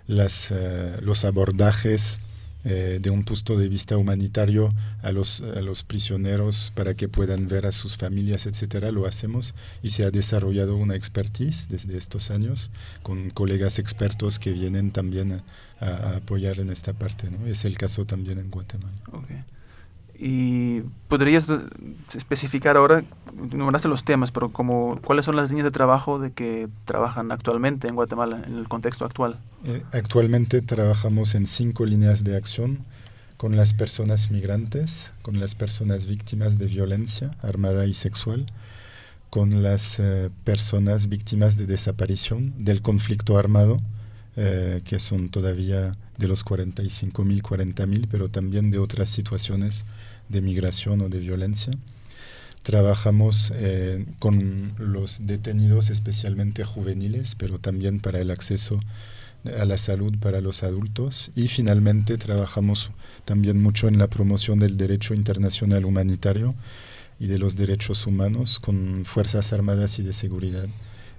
las, 0.07 0.51
eh, 0.51 0.95
los 1.01 1.25
abordajes 1.25 2.19
eh, 2.67 2.97
de 2.99 3.11
un 3.11 3.23
punto 3.23 3.57
de 3.57 3.69
vista 3.69 3.95
humanitario 3.95 4.73
a 5.03 5.11
los, 5.11 5.41
a 5.41 5.61
los 5.61 5.83
prisioneros 5.83 6.71
para 6.73 6.95
que 6.95 7.07
puedan 7.07 7.47
ver 7.47 7.67
a 7.67 7.71
sus 7.71 7.95
familias, 7.95 8.47
etcétera, 8.47 8.91
lo 8.91 9.05
hacemos 9.05 9.53
y 9.83 9.91
se 9.91 10.03
ha 10.03 10.09
desarrollado 10.09 10.75
una 10.75 10.95
expertise 10.95 11.67
desde 11.69 11.95
estos 11.95 12.31
años 12.31 12.71
con 13.03 13.29
colegas 13.29 13.77
expertos 13.77 14.39
que 14.39 14.51
vienen 14.51 14.89
también 14.89 15.43
a, 15.79 16.15
apoyar 16.15 16.59
en 16.59 16.71
esta 16.71 16.93
parte. 16.93 17.29
¿no? 17.29 17.45
Es 17.45 17.65
el 17.65 17.77
caso 17.77 18.05
también 18.05 18.39
en 18.39 18.49
Guatemala. 18.49 18.95
Y 20.17 20.81
podrías 21.07 21.47
especificar 22.15 22.77
ahora, 22.77 23.03
nombraste 23.33 23.87
los 23.87 24.03
temas, 24.03 24.31
pero 24.31 24.49
como, 24.49 24.99
¿cuáles 25.03 25.25
son 25.25 25.35
las 25.35 25.49
líneas 25.49 25.65
de 25.65 25.71
trabajo 25.71 26.19
de 26.19 26.31
que 26.31 26.69
trabajan 26.85 27.31
actualmente 27.31 27.87
en 27.87 27.95
Guatemala, 27.95 28.41
en 28.45 28.57
el 28.57 28.67
contexto 28.67 29.05
actual? 29.05 29.39
Eh, 29.65 29.83
actualmente 29.91 30.61
trabajamos 30.61 31.35
en 31.35 31.45
cinco 31.45 31.85
líneas 31.85 32.23
de 32.23 32.37
acción 32.37 32.85
con 33.37 33.57
las 33.57 33.73
personas 33.73 34.31
migrantes, 34.31 35.13
con 35.21 35.39
las 35.39 35.55
personas 35.55 36.05
víctimas 36.05 36.57
de 36.57 36.67
violencia 36.67 37.35
armada 37.41 37.85
y 37.85 37.93
sexual, 37.93 38.45
con 39.29 39.61
las 39.63 39.99
eh, 39.99 40.29
personas 40.45 41.09
víctimas 41.09 41.57
de 41.57 41.65
desaparición 41.65 42.53
del 42.57 42.81
conflicto 42.81 43.37
armado, 43.37 43.81
eh, 44.37 44.81
que 44.85 44.99
son 44.99 45.29
todavía 45.29 45.91
de 46.17 46.27
los 46.27 46.45
45.000, 46.45 47.41
40.000, 47.41 48.07
pero 48.09 48.29
también 48.29 48.71
de 48.71 48.79
otras 48.79 49.09
situaciones 49.09 49.85
de 50.29 50.41
migración 50.41 51.01
o 51.01 51.09
de 51.09 51.19
violencia. 51.19 51.73
Trabajamos 52.63 53.53
eh, 53.55 54.05
con 54.19 54.73
los 54.79 55.27
detenidos, 55.27 55.89
especialmente 55.89 56.63
juveniles, 56.63 57.35
pero 57.35 57.59
también 57.59 57.99
para 57.99 58.19
el 58.19 58.31
acceso 58.31 58.79
a 59.59 59.65
la 59.65 59.77
salud 59.77 60.17
para 60.19 60.41
los 60.41 60.63
adultos. 60.63 61.31
Y 61.35 61.47
finalmente 61.47 62.17
trabajamos 62.17 62.91
también 63.23 63.61
mucho 63.61 63.87
en 63.87 63.99
la 63.99 64.07
promoción 64.07 64.57
del 64.57 64.77
derecho 64.77 65.13
internacional 65.13 65.85
humanitario 65.85 66.55
y 67.19 67.27
de 67.27 67.37
los 67.37 67.55
derechos 67.55 68.07
humanos 68.07 68.59
con 68.59 69.05
Fuerzas 69.05 69.53
Armadas 69.53 69.99
y 69.99 70.03
de 70.03 70.13
Seguridad 70.13 70.67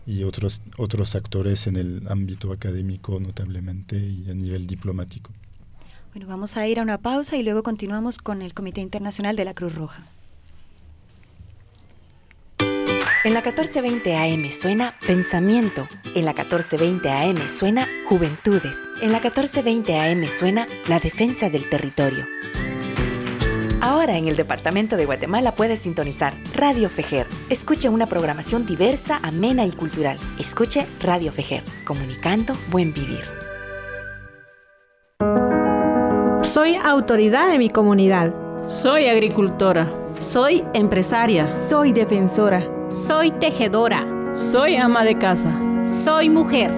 y 0.06 0.24
otros, 0.24 0.62
otros 0.76 1.14
actores 1.14 1.66
en 1.66 1.76
el 1.76 2.02
ámbito 2.08 2.52
académico 2.52 3.18
notablemente 3.20 3.96
y 3.96 4.30
a 4.30 4.34
nivel 4.34 4.66
diplomático. 4.66 5.32
Bueno, 6.14 6.28
vamos 6.28 6.56
a 6.56 6.66
ir 6.66 6.78
a 6.78 6.82
una 6.82 6.98
pausa 6.98 7.36
y 7.36 7.42
luego 7.42 7.62
continuamos 7.62 8.18
con 8.18 8.40
el 8.40 8.54
Comité 8.54 8.80
Internacional 8.80 9.36
de 9.36 9.44
la 9.44 9.54
Cruz 9.54 9.74
Roja. 9.74 10.06
En 13.26 13.34
la 13.34 13.40
1420 13.40 14.16
AM 14.16 14.52
suena 14.52 14.94
Pensamiento. 15.04 15.88
En 16.14 16.24
la 16.24 16.32
1420 16.32 17.10
AM 17.10 17.48
suena 17.48 17.88
Juventudes. 18.08 18.88
En 19.02 19.10
la 19.10 19.18
1420 19.18 19.98
AM 19.98 20.24
suena 20.26 20.66
La 20.88 21.00
Defensa 21.00 21.50
del 21.50 21.68
Territorio. 21.68 22.24
Ahora 23.86 24.18
en 24.18 24.26
el 24.26 24.34
Departamento 24.34 24.96
de 24.96 25.06
Guatemala 25.06 25.52
puedes 25.54 25.78
sintonizar 25.78 26.32
Radio 26.56 26.90
Fejer. 26.90 27.28
Escuche 27.50 27.88
una 27.88 28.06
programación 28.06 28.66
diversa, 28.66 29.20
amena 29.22 29.64
y 29.64 29.70
cultural. 29.70 30.18
Escuche 30.40 30.88
Radio 31.00 31.30
Fejer, 31.30 31.62
comunicando 31.84 32.52
buen 32.68 32.92
vivir. 32.92 33.20
Soy 36.42 36.74
autoridad 36.74 37.48
de 37.48 37.58
mi 37.58 37.70
comunidad. 37.70 38.34
Soy 38.66 39.06
agricultora. 39.06 39.88
Soy 40.20 40.64
empresaria. 40.74 41.52
Soy 41.52 41.92
defensora. 41.92 42.68
Soy 42.88 43.30
tejedora. 43.30 44.04
Soy 44.32 44.74
ama 44.74 45.04
de 45.04 45.16
casa. 45.16 45.56
Soy 45.84 46.28
mujer. 46.28 46.72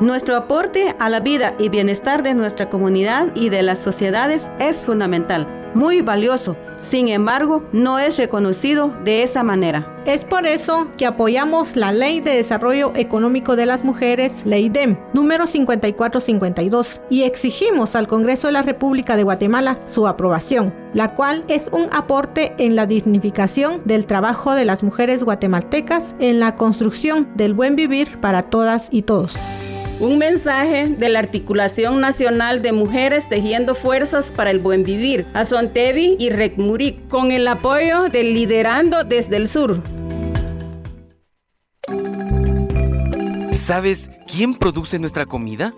Nuestro 0.00 0.36
aporte 0.36 0.96
a 0.98 1.10
la 1.10 1.20
vida 1.20 1.54
y 1.58 1.68
bienestar 1.68 2.22
de 2.22 2.32
nuestra 2.32 2.70
comunidad 2.70 3.28
y 3.34 3.50
de 3.50 3.60
las 3.60 3.78
sociedades 3.78 4.50
es 4.58 4.78
fundamental 4.78 5.57
muy 5.78 6.02
valioso, 6.02 6.56
sin 6.80 7.08
embargo, 7.08 7.64
no 7.72 7.98
es 7.98 8.16
reconocido 8.16 8.92
de 9.04 9.22
esa 9.22 9.42
manera. 9.42 10.02
Es 10.06 10.24
por 10.24 10.46
eso 10.46 10.88
que 10.96 11.06
apoyamos 11.06 11.76
la 11.76 11.92
Ley 11.92 12.20
de 12.20 12.32
Desarrollo 12.32 12.92
Económico 12.94 13.56
de 13.56 13.66
las 13.66 13.84
Mujeres, 13.84 14.42
Ley 14.44 14.68
DEM, 14.68 14.96
número 15.12 15.46
5452, 15.46 17.00
y 17.10 17.22
exigimos 17.22 17.94
al 17.94 18.08
Congreso 18.08 18.48
de 18.48 18.54
la 18.54 18.62
República 18.62 19.16
de 19.16 19.22
Guatemala 19.22 19.78
su 19.86 20.06
aprobación, 20.06 20.74
la 20.94 21.14
cual 21.14 21.44
es 21.48 21.68
un 21.72 21.88
aporte 21.92 22.54
en 22.58 22.74
la 22.74 22.86
dignificación 22.86 23.80
del 23.84 24.06
trabajo 24.06 24.54
de 24.54 24.64
las 24.64 24.82
mujeres 24.82 25.22
guatemaltecas 25.22 26.14
en 26.18 26.40
la 26.40 26.56
construcción 26.56 27.28
del 27.36 27.54
buen 27.54 27.76
vivir 27.76 28.18
para 28.20 28.42
todas 28.42 28.88
y 28.90 29.02
todos. 29.02 29.36
Un 30.00 30.16
mensaje 30.16 30.86
de 30.86 31.08
la 31.08 31.18
Articulación 31.18 32.00
Nacional 32.00 32.62
de 32.62 32.70
Mujeres 32.70 33.28
Tejiendo 33.28 33.74
Fuerzas 33.74 34.30
para 34.30 34.52
el 34.52 34.60
Buen 34.60 34.84
Vivir, 34.84 35.26
a 35.34 35.44
Sontevi 35.44 36.16
y 36.20 36.30
Recmuric, 36.30 37.08
con 37.08 37.32
el 37.32 37.48
apoyo 37.48 38.04
del 38.04 38.32
Liderando 38.32 39.02
desde 39.02 39.36
el 39.36 39.48
Sur. 39.48 39.82
¿Sabes 43.50 44.08
quién 44.32 44.54
produce 44.54 45.00
nuestra 45.00 45.26
comida? 45.26 45.74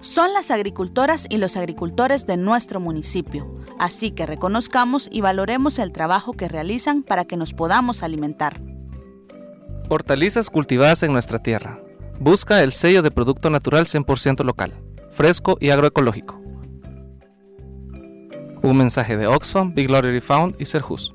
Son 0.00 0.32
las 0.32 0.50
agricultoras 0.50 1.26
y 1.28 1.36
los 1.36 1.58
agricultores 1.58 2.24
de 2.24 2.38
nuestro 2.38 2.80
municipio, 2.80 3.54
así 3.78 4.12
que 4.12 4.24
reconozcamos 4.24 5.10
y 5.12 5.20
valoremos 5.20 5.78
el 5.78 5.92
trabajo 5.92 6.32
que 6.32 6.48
realizan 6.48 7.02
para 7.02 7.26
que 7.26 7.36
nos 7.36 7.52
podamos 7.52 8.02
alimentar. 8.02 8.62
Hortalizas 9.90 10.48
cultivadas 10.48 11.02
en 11.02 11.12
nuestra 11.12 11.42
tierra 11.42 11.82
Busca 12.20 12.64
el 12.64 12.72
sello 12.72 13.02
de 13.02 13.12
producto 13.12 13.48
natural 13.48 13.86
100% 13.86 14.44
local, 14.44 14.74
fresco 15.10 15.56
y 15.60 15.70
agroecológico. 15.70 16.40
Un 18.60 18.76
mensaje 18.76 19.16
de 19.16 19.28
Oxfam, 19.28 19.72
Big 19.72 19.88
Lottery 19.88 20.20
Found 20.20 20.56
y 20.58 20.64
Serjus. 20.64 21.14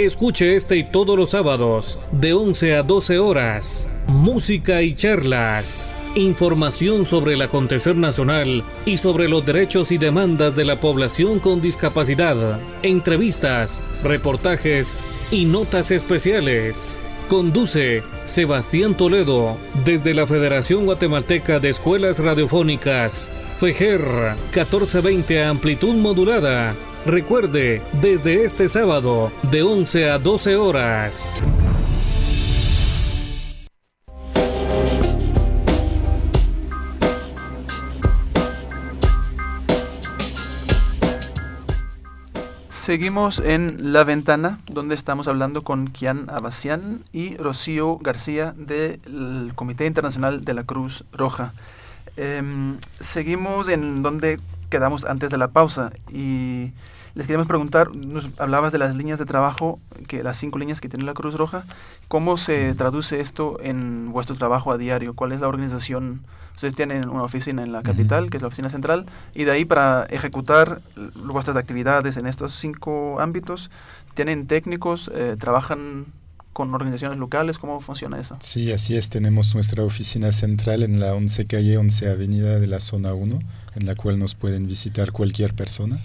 Escuche 0.00 0.56
este 0.56 0.76
y 0.76 0.84
todos 0.84 1.16
los 1.16 1.30
sábados, 1.30 2.00
de 2.10 2.34
11 2.34 2.76
a 2.76 2.82
12 2.82 3.18
horas. 3.20 3.88
Música 4.08 4.82
y 4.82 4.94
charlas. 4.96 5.94
Información 6.16 7.06
sobre 7.06 7.34
el 7.34 7.42
acontecer 7.42 7.94
nacional 7.94 8.64
y 8.86 8.96
sobre 8.96 9.28
los 9.28 9.46
derechos 9.46 9.92
y 9.92 9.98
demandas 9.98 10.56
de 10.56 10.64
la 10.64 10.80
población 10.80 11.38
con 11.38 11.62
discapacidad. 11.62 12.58
Entrevistas, 12.82 13.82
reportajes 14.02 14.98
y 15.30 15.44
notas 15.44 15.92
especiales. 15.92 16.98
Conduce 17.28 18.04
Sebastián 18.26 18.96
Toledo 18.96 19.56
desde 19.84 20.14
la 20.14 20.28
Federación 20.28 20.84
Guatemalteca 20.84 21.58
de 21.58 21.70
Escuelas 21.70 22.20
Radiofónicas. 22.20 23.32
FEJER 23.58 24.36
1420 24.54 25.42
amplitud 25.42 25.94
modulada. 25.94 26.74
Recuerde, 27.04 27.82
desde 28.00 28.44
este 28.44 28.68
sábado, 28.68 29.32
de 29.50 29.62
11 29.62 30.10
a 30.10 30.18
12 30.18 30.56
horas. 30.56 31.42
Seguimos 42.86 43.40
en 43.40 43.92
La 43.92 44.04
Ventana, 44.04 44.60
donde 44.70 44.94
estamos 44.94 45.26
hablando 45.26 45.64
con 45.64 45.88
Kian 45.88 46.30
Abasian 46.30 47.02
y 47.12 47.36
Rocío 47.36 47.98
García 47.98 48.54
del 48.56 49.50
Comité 49.56 49.86
Internacional 49.86 50.44
de 50.44 50.54
la 50.54 50.62
Cruz 50.62 51.04
Roja. 51.10 51.52
Em, 52.16 52.78
seguimos 53.00 53.68
en 53.68 54.04
donde 54.04 54.38
quedamos 54.76 55.06
antes 55.06 55.30
de 55.30 55.38
la 55.38 55.48
pausa 55.48 55.90
y 56.12 56.72
les 57.14 57.26
queríamos 57.26 57.46
preguntar, 57.46 57.96
nos 57.96 58.28
hablabas 58.38 58.72
de 58.72 58.78
las 58.78 58.94
líneas 58.94 59.18
de 59.18 59.24
trabajo, 59.24 59.78
que 60.06 60.22
las 60.22 60.36
cinco 60.36 60.58
líneas 60.58 60.82
que 60.82 60.90
tiene 60.90 61.06
la 61.06 61.14
Cruz 61.14 61.34
Roja, 61.34 61.64
¿cómo 62.08 62.36
se 62.36 62.74
traduce 62.74 63.20
esto 63.20 63.58
en 63.62 64.12
vuestro 64.12 64.36
trabajo 64.36 64.70
a 64.70 64.76
diario? 64.76 65.14
¿Cuál 65.14 65.32
es 65.32 65.40
la 65.40 65.48
organización? 65.48 66.20
Ustedes 66.54 66.74
tienen 66.74 67.08
una 67.08 67.22
oficina 67.22 67.62
en 67.62 67.72
la 67.72 67.80
capital, 67.80 68.28
que 68.28 68.36
es 68.36 68.42
la 68.42 68.48
oficina 68.48 68.68
central, 68.68 69.06
y 69.34 69.44
de 69.44 69.52
ahí 69.52 69.64
para 69.64 70.04
ejecutar 70.10 70.82
vuestras 71.14 71.56
actividades 71.56 72.18
en 72.18 72.26
estos 72.26 72.52
cinco 72.52 73.18
ámbitos, 73.18 73.70
¿tienen 74.12 74.46
técnicos? 74.46 75.10
Eh, 75.14 75.36
¿Trabajan 75.38 76.04
con 76.56 76.72
organizaciones 76.72 77.18
locales? 77.18 77.58
¿Cómo 77.58 77.82
funciona 77.82 78.18
eso? 78.18 78.34
Sí, 78.40 78.72
así 78.72 78.96
es. 78.96 79.10
Tenemos 79.10 79.52
nuestra 79.52 79.84
oficina 79.84 80.32
central 80.32 80.82
en 80.82 80.96
la 80.96 81.12
11 81.14 81.44
calle 81.44 81.76
11 81.76 82.08
avenida 82.08 82.58
de 82.58 82.66
la 82.66 82.80
zona 82.80 83.12
1, 83.12 83.38
en 83.74 83.86
la 83.86 83.94
cual 83.94 84.18
nos 84.18 84.34
pueden 84.34 84.66
visitar 84.66 85.12
cualquier 85.12 85.52
persona. 85.52 86.00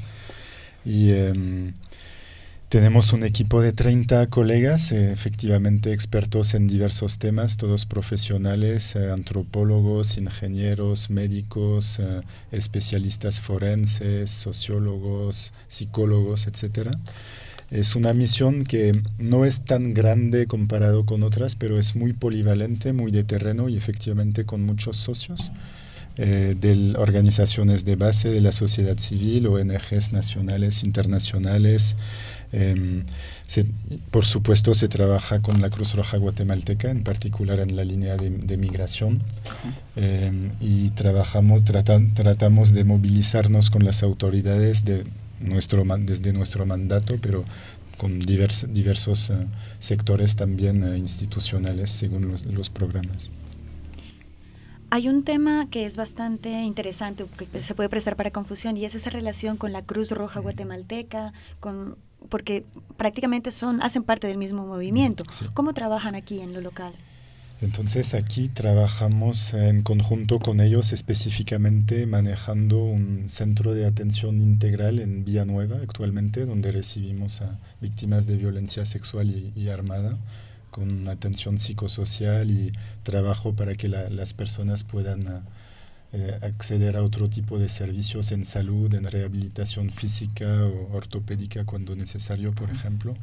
Y 0.84 1.12
em, 1.12 1.72
tenemos 2.68 3.14
un 3.14 3.24
equipo 3.24 3.62
de 3.62 3.72
30 3.72 4.28
colegas, 4.28 4.92
eh, 4.92 5.14
efectivamente 5.14 5.94
expertos 5.94 6.54
en 6.54 6.68
diversos 6.68 7.18
temas, 7.18 7.56
todos 7.56 7.86
profesionales, 7.86 8.98
eh, 8.98 9.10
antropólogos, 9.10 10.18
ingenieros, 10.18 11.10
médicos, 11.10 12.00
eh, 12.00 12.20
especialistas 12.52 13.40
forenses, 13.40 14.30
sociólogos, 14.30 15.54
psicólogos, 15.70 16.46
etc. 16.48 16.92
Es 17.72 17.96
una 17.96 18.14
misión 18.14 18.64
que 18.66 19.02
no 19.18 19.46
es 19.46 19.62
tan 19.62 19.94
grande 19.94 20.46
comparado 20.46 21.06
con 21.06 21.24
otras, 21.24 21.56
pero 21.56 21.80
es 21.80 21.96
muy 21.96 22.12
polivalente, 22.12 22.92
muy 22.92 23.12
de 23.12 23.24
terreno 23.24 23.70
y 23.70 23.78
efectivamente 23.78 24.44
con 24.44 24.62
muchos 24.62 24.98
socios 24.98 25.54
eh, 26.18 26.56
de 26.60 26.94
organizaciones 26.98 27.86
de 27.86 27.96
base 27.96 28.30
de 28.30 28.42
la 28.42 28.52
sociedad 28.52 28.98
civil, 28.98 29.48
ONGs 29.48 30.12
nacionales, 30.12 30.84
internacionales. 30.84 31.96
Em, 32.52 33.06
por 34.12 34.26
supuesto, 34.26 34.74
se 34.74 34.90
trabaja 34.90 35.42
con 35.42 35.62
la 35.62 35.70
Cruz 35.70 35.96
Roja 35.96 36.18
Guatemalteca, 36.18 36.92
en 36.92 37.04
particular 37.04 37.60
en 37.62 37.78
la 37.78 37.86
línea 37.86 38.18
de, 38.18 38.58
migración, 38.58 39.24
em, 39.96 40.52
y 40.60 40.90
trabajamos, 40.90 41.64
tratamos 41.64 42.74
de 42.74 42.84
movilizarnos 42.84 43.70
con 43.70 43.86
las 43.86 44.04
autoridades 44.04 44.84
de 44.84 45.06
nuestro, 45.42 45.84
desde 46.00 46.34
nuestro 46.34 46.66
mandato, 46.66 47.18
pero 47.22 47.44
con 47.98 48.20
diversos 48.20 49.30
eh, 49.30 49.48
sectores 49.80 50.36
también 50.36 50.84
eh, 50.84 50.98
institucionales 50.98 51.92
según 51.92 52.34
los 52.52 52.70
programas. 52.70 53.32
Hay 54.90 55.08
un 55.08 55.24
tema 55.24 55.68
que 55.70 55.86
es 55.86 55.96
bastante 55.96 56.50
interesante, 56.64 57.26
que 57.38 57.62
se 57.62 57.76
puede 57.76 57.88
prestar 57.88 58.18
para 58.18 58.32
confusión, 58.32 58.76
y 58.76 58.84
es 58.84 58.94
esa 58.94 59.10
relación 59.10 59.56
con 59.56 59.72
la 59.72 59.84
Cruz 59.84 60.12
Roja 60.12 60.42
Guatemalteca, 60.42 61.32
con, 61.62 61.96
porque 62.28 62.66
prácticamente 62.98 63.52
son, 63.52 63.82
hacen 63.82 64.04
parte 64.04 64.28
del 64.28 64.38
mismo 64.38 64.66
movimiento. 64.66 65.24
¿Cómo 65.54 65.74
trabajan 65.74 66.16
aquí 66.16 66.42
en 66.42 66.54
lo 66.54 66.60
local? 66.60 66.94
Entonces 67.62 68.16
aquí 68.16 68.50
trabajamos 68.50 69.54
en 69.54 69.84
conjunto 69.84 70.40
con 70.40 70.62
ellos 70.62 70.94
específicamente 70.94 72.08
manejando 72.08 72.84
un 72.84 73.30
centro 73.30 73.74
de 73.74 73.86
atención 73.86 74.42
integral 74.42 75.00
en 75.00 75.24
Villanueva 75.24 75.78
actualmente, 75.78 76.46
donde 76.46 76.72
recibimos 76.72 77.42
a 77.42 77.60
víctimas 77.80 78.26
de 78.26 78.38
violencia 78.38 78.84
sexual 78.86 79.30
y 79.56 79.70
armada 79.70 80.18
con 80.72 81.08
atención 81.08 81.60
psicosocial 81.60 82.50
y 82.50 82.72
trabajo 83.04 83.54
para 83.54 83.76
que 83.76 83.90
las 83.90 84.34
personas 84.34 84.84
puedan 84.84 85.44
eh, 86.14 86.40
acceder 86.42 86.98
a 86.98 87.04
otro 87.04 87.30
tipo 87.30 87.60
de 87.60 87.70
servicios 87.70 88.32
en 88.32 88.44
salud, 88.44 88.94
en 88.96 89.04
rehabilitación 89.04 89.92
física 89.92 90.66
o 90.66 90.96
ortopédica 90.96 91.66
cuando 91.66 91.96
necesario, 91.96 92.54
por 92.54 92.72
ejemplo. 92.72 93.16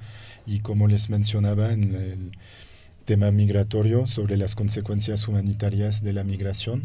Y 0.47 0.61
como 0.61 0.87
les 0.87 1.11
mencionaba 1.11 1.73
en 1.73 1.95
el 1.95 2.33
tema 3.08 3.30
migratorio, 3.30 4.06
sobre 4.06 4.36
las 4.36 4.54
consecuencias 4.54 5.28
humanitarias 5.28 6.02
de 6.02 6.12
la 6.12 6.24
migración, 6.24 6.84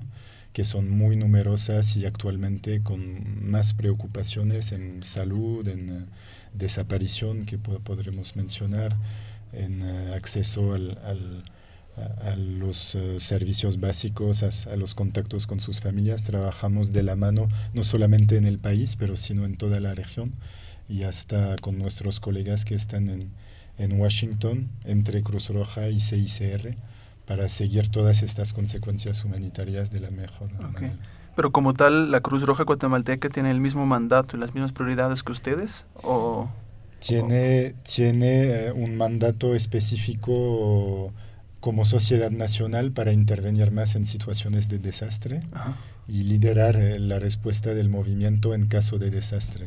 que 0.53 0.63
son 0.63 0.89
muy 0.89 1.17
numerosas 1.17 1.97
y 1.97 2.05
actualmente 2.05 2.81
con 2.81 3.51
más 3.51 3.73
preocupaciones 3.73 4.71
en 4.71 5.03
salud, 5.03 5.67
en 5.67 5.89
eh, 5.89 6.05
desaparición 6.53 7.43
que 7.43 7.57
podremos 7.57 8.37
mencionar 8.37 8.95
en 9.51 9.81
eh, 9.81 10.13
acceso 10.15 10.71
al, 10.71 10.97
a, 11.97 12.35
los 12.37 12.95
eh, 12.95 13.19
servicios 13.19 13.81
básicos, 13.81 14.43
a, 14.43 14.77
los 14.77 14.95
contactos 14.95 15.45
con 15.45 15.59
sus 15.59 15.81
familias. 15.81 16.23
Trabajamos 16.23 16.93
de 16.93 17.03
la 17.03 17.17
mano, 17.17 17.49
no 17.73 17.83
solamente 17.83 18.37
en 18.37 18.45
el 18.45 18.59
país, 18.59 18.95
pero 18.95 19.17
sino 19.17 19.43
en 19.43 19.57
toda 19.57 19.81
la 19.81 19.93
región 19.93 20.31
y 20.87 21.03
hasta 21.03 21.57
con 21.57 21.77
nuestros 21.77 22.21
colegas 22.21 22.63
que 22.63 22.75
están 22.75 23.09
en, 23.09 23.29
en 23.83 23.99
Washington, 23.99 24.69
entre 24.85 25.21
Cruz 25.21 25.49
Roja 25.49 25.89
y 25.89 25.99
CICR, 25.99 26.75
para 27.25 27.49
seguir 27.49 27.89
todas 27.89 28.23
estas 28.23 28.53
consecuencias 28.53 29.23
humanitarias 29.23 29.91
de 29.91 29.99
la 29.99 30.11
mejor 30.11 30.51
manera. 30.53 30.97
Pero 31.35 31.51
como 31.51 31.73
tal, 31.73 32.11
la 32.11 32.21
Cruz 32.21 32.43
Roja 32.43 32.63
guatemalteca 32.63 33.29
tiene 33.29 33.51
el 33.51 33.59
mismo 33.59 33.85
mandato 33.85 34.37
y 34.37 34.39
las 34.39 34.53
mismas 34.53 34.71
prioridades 34.71 35.23
que 35.23 35.31
ustedes, 35.31 35.85
o 36.03 36.49
tiene, 36.99 37.73
tiene 37.83 38.43
eh, 38.45 38.71
un 38.71 38.95
mandato 38.95 39.55
específico 39.55 41.11
como 41.59 41.85
sociedad 41.85 42.31
nacional 42.31 42.91
para 42.91 43.13
intervenir 43.13 43.71
más 43.71 43.95
en 43.95 44.05
situaciones 44.05 44.69
de 44.69 44.79
desastre 44.79 45.41
y 46.07 46.23
liderar 46.23 46.75
eh, 46.75 46.99
la 46.99 47.19
respuesta 47.19 47.73
del 47.73 47.89
movimiento 47.89 48.53
en 48.53 48.67
caso 48.67 48.97
de 48.99 49.09
desastre. 49.09 49.65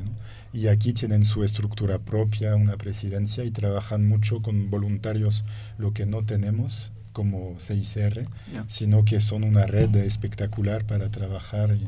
Y 0.56 0.68
aquí 0.68 0.94
tienen 0.94 1.22
su 1.22 1.44
estructura 1.44 1.98
propia, 1.98 2.56
una 2.56 2.78
presidencia 2.78 3.44
y 3.44 3.50
trabajan 3.50 4.08
mucho 4.08 4.40
con 4.40 4.70
voluntarios, 4.70 5.44
lo 5.76 5.92
que 5.92 6.06
no 6.06 6.24
tenemos 6.24 6.92
como 7.12 7.56
CICR, 7.60 8.26
sino 8.66 9.04
que 9.04 9.20
son 9.20 9.44
una 9.44 9.66
red 9.66 9.94
espectacular 9.96 10.86
para 10.86 11.10
trabajar. 11.10 11.76
Y, 11.76 11.86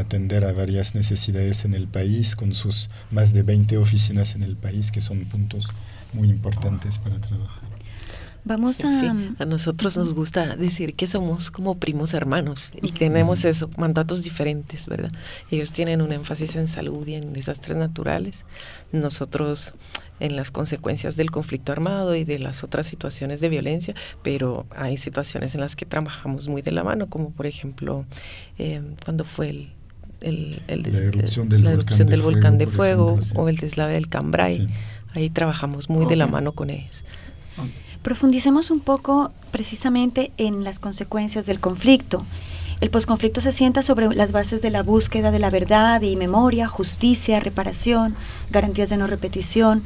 atender 0.00 0.44
a 0.44 0.52
varias 0.52 0.96
necesidades 0.96 1.64
en 1.64 1.74
el 1.74 1.86
país, 1.86 2.34
con 2.34 2.54
sus 2.54 2.90
más 3.12 3.32
de 3.32 3.44
20 3.44 3.76
oficinas 3.78 4.34
en 4.34 4.42
el 4.42 4.56
país, 4.56 4.90
que 4.90 5.00
son 5.00 5.24
puntos 5.26 5.68
muy 6.12 6.28
importantes 6.28 6.98
para 6.98 7.20
trabajar. 7.20 7.69
Vamos 8.44 8.82
a... 8.84 9.10
a 9.38 9.44
nosotros 9.44 9.96
nos 9.96 10.14
gusta 10.14 10.56
decir 10.56 10.94
que 10.94 11.06
somos 11.06 11.50
como 11.50 11.78
primos 11.78 12.14
hermanos 12.14 12.72
y 12.80 12.92
tenemos 12.92 13.44
eso, 13.44 13.70
mandatos 13.76 14.22
diferentes, 14.22 14.86
¿verdad? 14.86 15.12
Ellos 15.50 15.72
tienen 15.72 16.00
un 16.00 16.12
énfasis 16.12 16.56
en 16.56 16.66
salud 16.66 17.06
y 17.06 17.14
en 17.14 17.32
desastres 17.32 17.76
naturales, 17.76 18.44
nosotros 18.92 19.74
en 20.20 20.36
las 20.36 20.50
consecuencias 20.50 21.16
del 21.16 21.30
conflicto 21.30 21.72
armado 21.72 22.14
y 22.14 22.24
de 22.24 22.38
las 22.38 22.64
otras 22.64 22.86
situaciones 22.86 23.40
de 23.40 23.48
violencia, 23.48 23.94
pero 24.22 24.66
hay 24.70 24.96
situaciones 24.96 25.54
en 25.54 25.60
las 25.60 25.76
que 25.76 25.86
trabajamos 25.86 26.48
muy 26.48 26.62
de 26.62 26.72
la 26.72 26.84
mano, 26.84 27.08
como 27.08 27.30
por 27.30 27.46
ejemplo 27.46 28.04
eh, 28.58 28.82
cuando 29.04 29.24
fue 29.24 29.50
el, 29.50 29.72
el, 30.20 30.62
la 30.66 30.98
erupción 30.98 31.48
del, 31.48 32.20
volcán, 32.20 32.58
de 32.58 32.66
fuego, 32.66 33.18
o 33.34 33.48
el 33.48 33.56
deslave 33.56 33.94
del 33.94 34.08
Cambrai. 34.08 34.66
Ahí 35.12 35.28
trabajamos 35.28 35.88
muy 35.88 36.06
de 36.06 36.16
la 36.16 36.26
mano 36.26 36.52
con 36.52 36.70
ellos. 36.70 37.02
Profundicemos 38.02 38.70
un 38.70 38.80
poco 38.80 39.30
precisamente 39.50 40.32
en 40.38 40.64
las 40.64 40.78
consecuencias 40.78 41.46
del 41.46 41.60
conflicto. 41.60 42.24
El 42.80 42.88
posconflicto 42.88 43.42
se 43.42 43.52
sienta 43.52 43.82
sobre 43.82 44.08
las 44.14 44.32
bases 44.32 44.62
de 44.62 44.70
la 44.70 44.82
búsqueda 44.82 45.30
de 45.30 45.38
la 45.38 45.50
verdad 45.50 46.00
y 46.00 46.16
memoria, 46.16 46.66
justicia, 46.66 47.38
reparación, 47.38 48.14
garantías 48.50 48.88
de 48.88 48.96
no 48.96 49.06
repetición. 49.06 49.82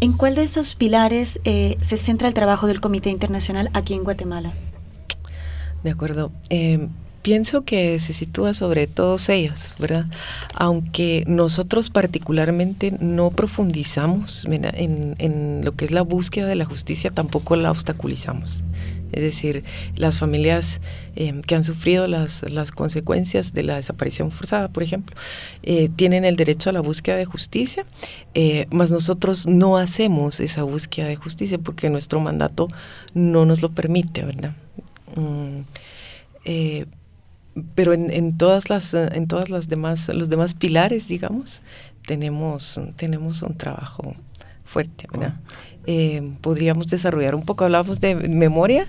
¿En 0.00 0.12
cuál 0.12 0.34
de 0.34 0.42
esos 0.42 0.74
pilares 0.74 1.40
eh, 1.44 1.78
se 1.80 1.96
centra 1.96 2.28
el 2.28 2.34
trabajo 2.34 2.66
del 2.66 2.82
Comité 2.82 3.08
Internacional 3.08 3.70
aquí 3.72 3.94
en 3.94 4.04
Guatemala? 4.04 4.52
De 5.82 5.90
acuerdo. 5.90 6.30
Eh, 6.50 6.90
pienso 7.26 7.64
que 7.64 7.98
se 7.98 8.12
sitúa 8.12 8.54
sobre 8.54 8.86
todos 8.86 9.28
ellos, 9.30 9.74
¿verdad? 9.80 10.06
Aunque 10.54 11.24
nosotros 11.26 11.90
particularmente 11.90 12.96
no 13.00 13.32
profundizamos 13.32 14.46
en, 14.48 15.60
lo 15.64 15.74
que 15.74 15.86
es 15.86 15.90
la 15.90 16.02
búsqueda 16.02 16.46
de 16.46 16.54
la 16.54 16.66
justicia, 16.66 17.10
tampoco 17.10 17.56
la 17.56 17.72
obstaculizamos. 17.72 18.62
Es 19.10 19.22
decir, 19.22 19.64
las 19.96 20.18
familias 20.18 20.80
eh, 21.16 21.42
que 21.44 21.56
han 21.56 21.64
sufrido 21.64 22.06
las, 22.06 22.44
consecuencias 22.70 23.52
de 23.52 23.64
la 23.64 23.74
desaparición 23.74 24.30
forzada, 24.30 24.68
por 24.68 24.84
ejemplo, 24.84 25.16
eh, 25.64 25.88
tienen 25.96 26.24
el 26.24 26.36
derecho 26.36 26.70
a 26.70 26.72
la 26.72 26.80
búsqueda 26.80 27.16
de 27.16 27.24
justicia, 27.24 27.86
eh, 28.34 28.66
mas 28.70 28.92
nosotros 28.92 29.48
no 29.48 29.78
hacemos 29.78 30.38
esa 30.38 30.62
búsqueda 30.62 31.08
de 31.08 31.16
justicia 31.16 31.58
porque 31.58 31.90
nuestro 31.90 32.20
mandato 32.20 32.68
no 33.14 33.44
nos 33.46 33.62
lo 33.62 33.72
permite, 33.72 34.22
¿verdad? 34.22 34.54
Mm, 35.16 35.62
pero 37.74 37.92
en, 37.92 38.10
en, 38.10 38.36
todas 38.36 38.70
las 38.70 38.94
en 38.94 39.26
todas 39.28 39.50
las 39.50 39.68
demás 39.68 40.08
los 40.08 40.28
demás 40.28 40.54
pilares 40.54 41.08
digamos 41.08 41.62
tenemos 42.06 42.80
tenemos 42.96 43.42
un 43.42 43.56
trabajo 43.56 44.14
fuerte 44.64 45.06
¿verdad? 45.12 45.34
Eh, 45.86 46.32
podríamos 46.40 46.88
desarrollar 46.88 47.34
un 47.34 47.44
poco 47.44 47.64
hablábamos 47.64 48.00
de 48.00 48.14
memoria 48.14 48.86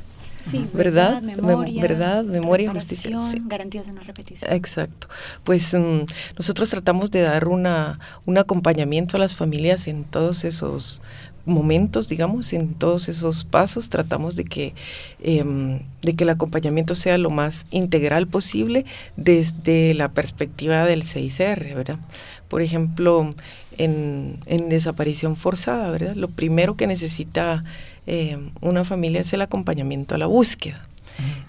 ¿verdad? 0.74 1.22
memoria, 1.22 1.82
verdad, 1.82 2.24
memoria, 2.24 2.72
justicia. 2.72 3.18
Garantías 3.46 3.88
de 3.88 3.94
no 3.94 4.02
repetición. 4.02 4.52
Exacto. 4.52 5.08
Pues 5.44 5.74
mm, 5.74 6.06
nosotros 6.38 6.70
tratamos 6.70 7.12
de 7.12 7.22
dar 7.22 7.48
una, 7.48 8.00
un 8.26 8.38
acompañamiento 8.38 9.18
a 9.18 9.20
las 9.20 9.36
familias 9.36 9.88
en 9.88 10.04
todos 10.04 10.44
esos 10.44 11.02
momentos, 11.48 12.10
digamos, 12.10 12.54
en 12.54 12.74
todos 12.74 13.10
esos 13.10 13.44
pasos, 13.44 13.90
tratamos 13.90 14.36
de 14.36 14.46
que, 14.46 14.74
em, 15.24 15.80
de 16.02 16.14
que 16.14 16.24
el 16.24 16.30
acompañamiento 16.30 16.94
sea 16.96 17.18
lo 17.18 17.30
más 17.30 17.66
integral 17.72 18.28
posible 18.28 18.86
desde 19.16 19.94
la 19.94 20.10
perspectiva 20.10 20.86
del 20.86 21.04
6R, 21.04 21.74
¿verdad? 21.74 22.00
Por 22.48 22.62
ejemplo, 22.62 23.34
en, 23.78 24.40
en 24.46 24.70
desaparición 24.70 25.36
forzada, 25.36 25.90
¿verdad? 25.92 26.16
Lo 26.16 26.28
primero 26.28 26.76
que 26.76 26.88
necesita 26.88 27.64
em, 28.06 28.52
una 28.62 28.84
familia 28.84 29.22
es 29.22 29.34
el 29.34 29.42
acompañamiento 29.42 30.16
a 30.16 30.18
la 30.18 30.28
búsqueda. 30.28 30.88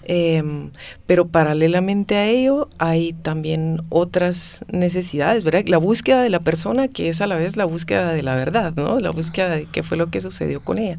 Em, 0.03 0.71
pero 1.05 1.27
paralelamente 1.27 2.15
a 2.15 2.25
ello 2.25 2.69
hay 2.79 3.13
también 3.13 3.81
otras 3.89 4.63
necesidades, 4.71 5.43
¿verdad? 5.43 5.65
La 5.67 5.77
búsqueda 5.77 6.23
de 6.23 6.29
la 6.29 6.39
persona 6.39 6.87
que 6.87 7.09
es 7.09 7.21
a 7.21 7.27
la 7.27 7.35
vez 7.35 7.57
la 7.57 7.65
búsqueda 7.65 8.13
de 8.13 8.23
la 8.23 8.35
verdad, 8.35 8.73
¿no? 8.75 8.99
La 8.99 9.11
búsqueda 9.11 9.49
de 9.49 9.65
qué 9.65 9.83
fue 9.83 9.97
lo 9.97 10.09
que 10.09 10.21
sucedió 10.21 10.61
con 10.61 10.77
ella. 10.77 10.97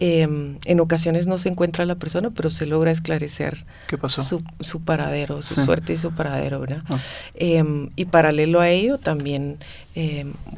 Em, 0.00 0.58
en 0.64 0.80
ocasiones 0.80 1.28
no 1.28 1.38
se 1.38 1.48
encuentra 1.48 1.86
la 1.86 1.94
persona, 1.94 2.30
pero 2.30 2.50
se 2.50 2.66
logra 2.66 2.90
esclarecer 2.90 3.64
Su, 4.60 4.80
paradero, 4.80 5.42
su 5.42 5.54
suerte 5.54 5.92
y 5.92 5.96
su 5.96 6.10
paradero, 6.10 6.58
¿verdad? 6.58 6.82
Ah. 6.88 6.98
Em, 7.34 7.90
y 7.94 8.06
paralelo 8.06 8.60
a 8.60 8.68
ello 8.68 8.98
también, 8.98 9.58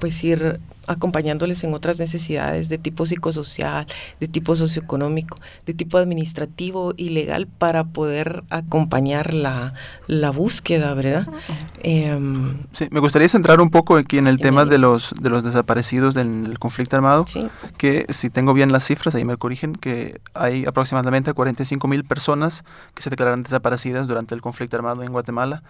pues 0.00 0.24
ir 0.24 0.60
acompañándoles 0.86 1.64
en 1.64 1.74
otras 1.74 1.98
necesidades 1.98 2.68
de 2.68 2.78
tipo 2.78 3.06
psicosocial, 3.06 3.86
de 4.20 4.28
tipo 4.28 4.56
socioeconómico, 4.56 5.36
de 5.66 5.74
tipo 5.74 5.98
administrativo 5.98 6.94
y 6.96 7.10
legal 7.10 7.46
para 7.46 7.84
poder 7.84 8.44
acompañar 8.50 9.34
la, 9.34 9.74
la 10.06 10.30
búsqueda, 10.30 10.94
¿verdad? 10.94 11.26
Em, 11.82 12.58
sí, 12.72 12.88
me 12.90 13.00
gustaría 13.00 13.28
centrar 13.28 13.60
un 13.60 13.70
poco 13.70 13.96
aquí 13.96 14.18
en 14.18 14.26
el 14.26 14.38
tema 14.38 14.64
de 14.64 14.78
los, 14.78 15.14
de 15.20 15.30
los 15.30 15.42
desaparecidos 15.42 16.14
del 16.14 16.58
conflicto 16.58 16.96
armado, 16.96 17.24
que 17.76 18.06
si 18.10 18.30
tengo 18.30 18.54
bien 18.54 18.72
las 18.72 18.84
cifras, 18.84 19.14
ahí 19.14 19.24
me 19.24 19.36
corrigen, 19.36 19.74
que 19.74 20.20
hay 20.34 20.64
aproximadamente 20.66 21.32
45 21.32 21.88
mil 21.88 22.04
personas 22.04 22.64
que 22.94 23.02
se 23.02 23.10
declararon 23.10 23.42
desaparecidas 23.42 24.06
durante 24.06 24.34
el 24.34 24.42
conflicto 24.42 24.76
armado 24.76 25.02
en 25.02 25.12
Guatemala. 25.12 25.62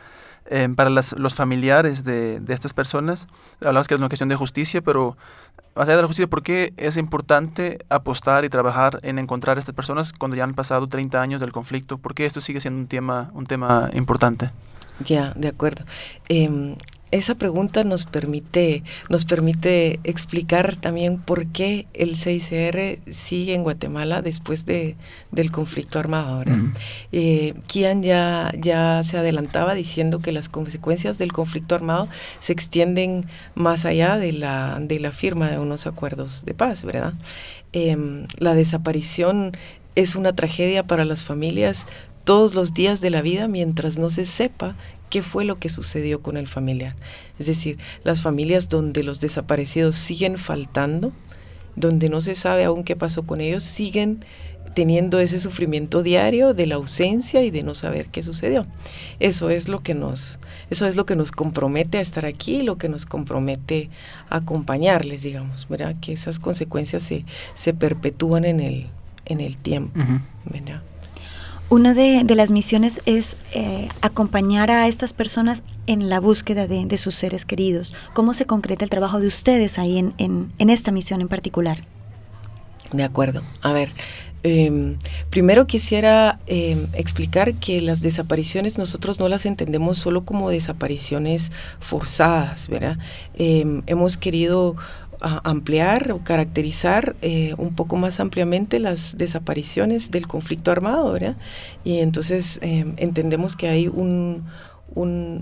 Em, 0.46 0.74
para 0.74 0.90
las, 0.90 1.18
los 1.18 1.35
familiares 1.35 2.04
de, 2.04 2.38
de, 2.38 2.52
estas 2.52 2.74
personas, 2.74 3.26
hablabas 3.64 3.88
que 3.88 3.94
es 3.94 3.98
una 3.98 4.09
cuestión 4.09 4.28
de 4.28 4.37
justicia, 4.37 4.83
pero 4.83 5.16
más 5.74 5.88
allá 5.88 5.96
de 5.96 6.02
la 6.02 6.09
justicia, 6.09 6.28
¿por 6.28 6.42
qué 6.42 6.74
es 6.76 6.98
importante 6.98 7.78
apostar 7.88 8.44
y 8.44 8.50
trabajar 8.50 8.98
en 9.02 9.18
encontrar 9.18 9.57
a 9.57 9.61
estas 9.61 9.74
personas 9.74 10.12
cuando 10.12 10.37
ya 10.37 10.44
han 10.44 10.54
pasado 10.54 10.87
30 10.87 11.20
años 11.20 11.40
del 11.40 11.50
conflicto? 11.50 11.96
¿Por 11.96 12.14
qué 12.14 12.26
esto 12.26 12.42
sigue 12.42 12.61
siendo 12.61 12.78
un 12.78 12.88
tema, 12.88 13.30
un 13.33 13.46
tema 13.46 13.88
importante? 13.94 14.50
Ya, 15.00 15.33
de 15.35 15.48
acuerdo. 15.48 15.85
Eh, 16.28 16.76
esa 17.16 17.37
pregunta 17.37 17.85
nos 17.85 18.07
permite, 18.07 18.83
nos 19.09 19.24
permite 19.24 20.00
explicar 20.05 20.77
también 20.77 21.18
por 21.18 21.46
qué 21.46 21.87
el 21.94 22.16
6CR 22.16 22.98
sigue 23.11 23.55
en 23.55 23.62
Guatemala 23.62 24.22
después 24.22 24.64
de, 24.64 24.96
del 25.31 25.53
conflicto 25.53 25.98
armado. 25.98 26.42
Eh, 27.12 27.55
Kian 27.66 28.03
ya, 28.03 28.53
ya 28.59 29.03
se 29.05 29.18
adelantaba 29.18 29.74
diciendo 29.74 30.18
que 30.18 30.33
las 30.33 30.48
consecuencias 30.48 31.18
del 31.18 31.33
conflicto 31.33 31.74
armado 31.74 32.09
se 32.40 32.53
extienden 32.53 33.27
más 33.55 33.85
allá 33.85 34.18
de 34.18 34.33
la, 34.33 34.79
de 34.81 34.98
la 34.98 35.12
firma 35.12 35.50
de 35.50 35.59
unos 35.59 35.87
acuerdos 35.87 36.44
de 36.44 36.55
paz, 36.55 36.85
¿verdad? 36.85 37.14
Em, 37.72 38.27
la 38.38 38.55
desaparición 38.55 39.53
es 39.94 40.16
una 40.16 40.35
tragedia 40.35 40.85
para 40.87 41.05
las 41.05 41.22
familias 41.22 41.87
todos 42.24 42.55
los 42.55 42.72
días 42.72 43.00
de 43.00 43.11
la 43.11 43.22
vida 43.22 43.48
mientras 43.48 43.98
no 43.98 44.11
se 44.11 44.24
sepa 44.24 44.77
qué 45.14 45.22
fue 45.22 45.44
lo 45.44 45.61
que 45.61 45.68
sucedió 45.68 46.22
con 46.22 46.37
el 46.37 46.48
familiar. 46.48 46.96
Es 47.38 47.46
decir, 47.46 47.79
las 48.03 48.20
familias 48.20 48.68
donde 48.68 49.05
los 49.05 49.20
desaparecidos 49.20 49.94
siguen 49.94 50.38
faltando, 50.38 51.12
donde 51.77 52.09
no 52.09 52.20
se 52.20 52.35
sabe 52.35 52.64
aún 52.64 52.83
qué 52.83 52.96
pasó 52.96 53.22
con 53.22 53.40
ellos, 53.40 53.62
siguen 53.62 54.24
teniendo 54.74 55.20
ese 55.20 55.38
sufrimiento 55.38 56.03
diario 56.03 56.53
de 56.53 56.66
la 56.66 56.74
ausencia 56.74 57.44
y 57.44 57.53
de 57.53 57.62
no 57.62 57.77
saber 57.77 58.09
qué 58.09 58.24
sucedió. 58.24 58.66
Eso 59.20 59.50
es 59.50 59.68
lo 59.68 59.85
que 59.85 59.94
nos, 59.94 60.40
eso 60.68 60.85
es 60.85 60.96
lo 60.96 61.07
que 61.07 61.14
nos 61.14 61.31
compromete 61.31 61.98
a 61.98 62.00
estar 62.00 62.27
aquí, 62.27 62.64
lo 62.64 62.77
que 62.77 62.88
nos 62.88 63.07
compromete 63.07 63.90
a 64.31 64.38
acompañarles, 64.38 65.22
digamos, 65.22 65.68
¿verdad? 65.68 65.94
Que 66.00 66.12
esas 66.12 66.40
consecuencias 66.40 67.05
se, 67.05 67.24
se 67.55 67.72
perpetúan 67.72 68.44
en 68.44 68.59
el, 68.59 68.88
en 69.27 69.38
el 69.38 69.59
tiempo, 69.59 69.92
¿verdad? 70.44 70.83
Una 71.70 71.94
de, 71.94 72.24
las 72.35 72.50
misiones 72.50 73.00
es 73.07 73.37
eh, 73.53 73.88
acompañar 74.03 74.70
a 74.70 74.87
estas 74.87 75.12
personas 75.12 75.62
en 75.87 76.09
la 76.09 76.20
búsqueda 76.20 76.66
de, 76.66 76.96
sus 76.96 77.14
seres 77.14 77.44
queridos. 77.44 77.94
¿Cómo 78.12 78.35
se 78.35 78.46
concreta 78.46 78.85
el 78.85 78.90
trabajo 78.90 79.18
de 79.18 79.27
ustedes 79.27 79.79
ahí 79.79 79.98
en, 79.98 80.53
esta 80.59 80.92
misión 80.92 81.20
en 81.20 81.29
particular? 81.29 81.79
De 82.92 83.03
acuerdo. 83.03 83.42
A 83.62 83.72
ver, 83.72 83.90
em, 84.42 84.98
primero 85.31 85.66
quisiera 85.66 86.38
em, 86.46 86.87
explicar 86.92 87.55
que 87.55 87.81
las 87.81 88.03
desapariciones 88.03 88.79
nosotros 88.79 89.18
no 89.18 89.29
las 89.29 89.46
entendemos 89.46 89.98
solo 89.98 90.24
como 90.24 90.50
desapariciones 90.50 91.50
forzadas, 91.81 92.68
¿verdad? 92.68 92.98
Em, 93.35 93.83
hemos 93.87 94.16
querido 94.16 94.77
ampliar 95.25 96.13
o 96.13 96.19
caracterizar 96.23 97.17
eh, 97.23 97.55
un 97.57 97.75
poco 97.75 97.97
más 97.97 98.21
ampliamente 98.21 98.79
las 98.79 99.17
desapariciones 99.17 100.11
del 100.11 100.27
conflicto 100.27 100.71
armado, 100.71 101.13
¿verdad? 101.13 101.37
Y 101.83 101.99
entonces 101.99 102.59
em, 102.63 102.95
entendemos 102.99 103.57
que 103.57 103.69
hay 103.69 103.89
un, 103.89 104.45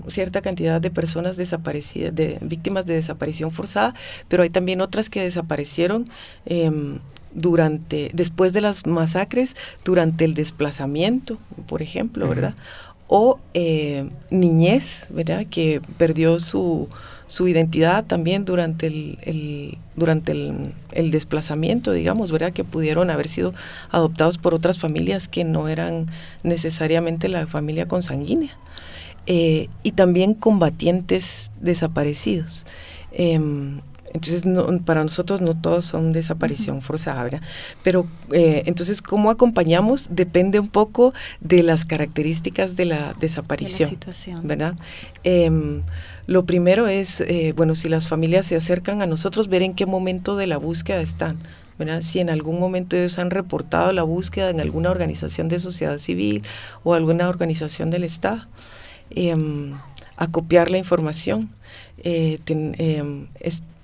cierta 0.07 0.41
cantidad 0.41 0.79
de 0.81 0.89
personas 0.89 1.37
desaparecidas, 1.37 2.15
de 2.15 2.39
víctimas 2.41 2.85
de 2.85 2.95
desaparición 2.95 3.51
forzada, 3.51 3.93
pero 4.27 4.43
hay 4.43 4.49
también 4.49 4.81
otras 4.81 5.09
que 5.09 5.21
desaparecieron 5.21 6.05
em, 6.45 6.99
durante, 7.33 8.09
después 8.13 8.53
de 8.53 8.61
las 8.61 8.87
masacres, 8.87 9.55
durante 9.83 10.23
el 10.25 10.33
desplazamiento, 10.33 11.37
por 11.67 11.81
ejemplo, 11.81 12.27
¿verdad? 12.29 12.55
O 13.07 13.39
eh, 13.53 14.09
niñez, 14.31 15.07
¿verdad? 15.09 15.45
Que 15.49 15.81
perdió 15.97 16.39
su 16.39 16.87
su 17.33 17.47
identidad 17.47 18.05
también 18.05 18.45
durante 18.45 18.85
el, 18.85 19.79
durante 19.95 20.33
el, 20.33 21.09
desplazamiento, 21.09 21.91
digamos, 21.91 22.31
¿verdad? 22.31 22.51
Que 22.51 22.63
pudieron 22.63 23.09
haber 23.09 23.27
sido 23.27 23.55
adoptados 23.89 24.37
por 24.37 24.53
otras 24.53 24.77
familias 24.77 25.27
que 25.27 25.43
no 25.43 25.67
eran 25.67 26.11
necesariamente 26.43 27.29
la 27.29 27.47
familia 27.47 27.87
consanguínea. 27.87 28.55
Eh, 29.25 29.67
y 29.81 29.93
también 29.93 30.35
combatientes 30.35 31.49
desaparecidos. 31.59 32.67
Em, 33.11 33.79
entonces, 34.13 34.43
para 34.85 35.01
nosotros 35.01 35.41
no 35.41 35.59
todos 35.59 35.85
son 35.85 36.13
desaparición 36.13 36.83
forzada, 36.83 37.41
Pero 37.81 38.05
eh, 38.31 38.61
entonces, 38.67 39.01
¿cómo 39.01 39.31
acompañamos? 39.31 40.09
Depende 40.11 40.59
un 40.59 40.67
poco 40.67 41.15
de 41.41 41.63
las 41.63 41.83
características 41.83 42.75
de 42.75 42.85
la 42.85 43.15
desaparición, 43.19 43.89
situación. 43.89 44.47
¿verdad? 44.47 44.75
Em, 45.23 45.81
lo 46.25 46.45
primero 46.45 46.87
es, 46.87 47.21
eh, 47.21 47.53
bueno, 47.55 47.75
si 47.75 47.89
las 47.89 48.07
familias 48.07 48.45
se 48.45 48.55
acercan 48.55 49.01
a 49.01 49.05
nosotros, 49.05 49.49
ver 49.49 49.61
en 49.61 49.73
qué 49.73 49.85
momento 49.85 50.35
de 50.35 50.47
la 50.47 50.57
búsqueda 50.57 51.01
están. 51.01 51.39
Si 52.01 52.19
en 52.19 52.29
algún 52.29 52.59
momento 52.59 52.95
ellos 52.95 53.19
han 53.19 53.29
reportado 53.29 53.91
la 53.91 54.03
búsqueda 54.03 54.49
en 54.49 54.61
alguna 54.61 54.89
organización 54.89 55.49
de 55.49 55.59
sociedad 55.59 55.97
civil 55.97 56.43
o 56.83 56.93
alguna 56.93 57.27
organización 57.27 57.89
del 57.89 58.05
Estado, 58.05 58.47
em, 59.09 59.73
acopiar 60.15 60.71
la 60.71 60.77
información. 60.77 61.49
Eh, 61.97 62.39
em, 62.47 63.27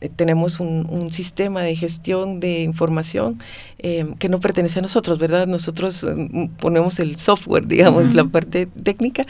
eh, 0.02 0.10
tenemos 0.10 0.60
un, 0.60 0.80
sistema 1.12 1.62
de 1.62 1.76
gestión 1.76 2.40
de 2.40 2.62
información 2.62 3.40
eh, 3.80 4.06
que 4.20 4.30
no 4.30 4.40
pertenece 4.40 4.80
a 4.80 4.82
nosotros, 4.82 5.18
¿verdad? 5.18 5.48
Nosotros 5.48 6.04
eh, 6.04 6.50
ponemos 6.60 7.00
el 7.00 7.18
software, 7.18 7.66
digamos, 7.66 8.14
la 8.14 8.26
parte 8.26 8.68
técnica, 8.68 9.24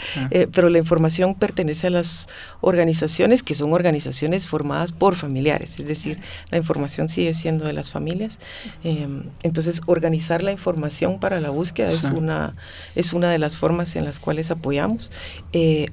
pero 0.51 0.69
la 0.69 0.77
información 0.77 1.35
pertenece 1.35 1.87
a 1.87 1.89
las 1.89 2.27
organizaciones 2.59 3.43
que 3.43 3.55
son 3.55 3.71
organizaciones 3.71 4.47
formadas 4.47 4.91
por 4.91 5.15
familiares, 5.15 5.79
es 5.79 5.87
decir, 5.87 6.19
la 6.51 6.57
información 6.57 7.07
sigue 7.07 7.33
siendo 7.33 7.65
de 7.65 7.73
las 7.73 7.89
familias. 7.91 8.37
entonces, 8.83 9.81
organizar 9.85 10.43
la 10.43 10.51
información 10.51 11.19
para 11.19 11.39
la 11.39 11.49
búsqueda 11.49 11.91
es, 11.91 12.03
una, 12.03 12.55
es 12.95 13.13
una 13.13 13.31
de 13.31 13.39
las 13.39 13.55
formas 13.55 13.95
en 13.95 14.05
las 14.05 14.19
cuales 14.19 14.51
apoyamos. 14.51 15.11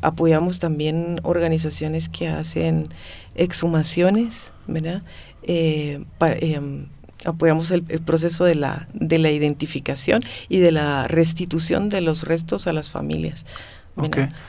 apoyamos 0.03 0.59
también 0.59 1.21
organizaciones 1.23 2.09
que 2.09 2.29
hacen 2.29 2.89
exhumaciones, 3.37 4.53
¿verdad? 4.67 5.03
Eh, 5.43 6.05
em, 6.21 6.87
apoyamos 7.25 7.71
el, 7.71 7.83
proceso 7.83 8.45
de 8.45 8.55
la, 8.55 8.89
de 8.95 9.19
la 9.19 9.31
identificación 9.31 10.23
y 10.49 10.59
de 10.59 10.73
la 10.73 11.07
restitución 11.07 11.89
de 11.89 12.01
los 12.01 12.25
restos 12.25 12.67
a 12.67 12.73
las 12.73 12.91
familias. 12.91 13.45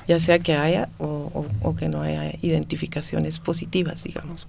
ya 0.08 0.20
sea 0.20 0.40
que 0.40 0.56
haya 0.56 0.90
o, 1.00 1.76
que 1.78 1.88
no 1.88 2.02
haya 2.02 2.34
identificaciones 2.42 3.40
positivas, 3.40 4.04
digamos. 4.04 4.46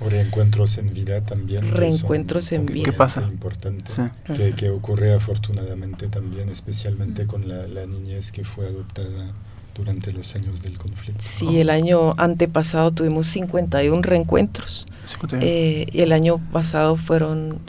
o 0.00 0.08
reencuentros 0.08 0.78
en 0.78 0.92
vida 0.92 1.24
también. 1.24 1.68
Reencuentros 1.68 2.50
en 2.52 2.66
vida. 2.66 2.84
¿Qué 2.84 2.92
pasa? 2.92 3.22
Importante, 3.30 3.92
que, 4.34 4.54
que, 4.54 4.70
ocurre 4.70 5.14
afortunadamente 5.14 6.08
también, 6.08 6.48
especialmente 6.48 7.26
con 7.26 7.48
la, 7.48 7.68
la 7.68 7.86
niñez 7.86 8.32
que 8.32 8.44
fue 8.44 8.66
adoptada 8.66 9.32
durante 9.74 10.12
los 10.12 10.34
años 10.34 10.62
del 10.62 10.78
conflicto. 10.78 11.22
Sí, 11.22 11.60
el 11.60 11.70
año 11.70 12.14
antepasado 12.18 12.90
tuvimos 12.90 13.26
51 13.26 14.02
reencuentros. 14.02 14.86
Eh, 15.40 15.86
y 15.90 16.00
el 16.00 16.12
año 16.12 16.38
pasado 16.52 16.96
fueron... 16.96 17.60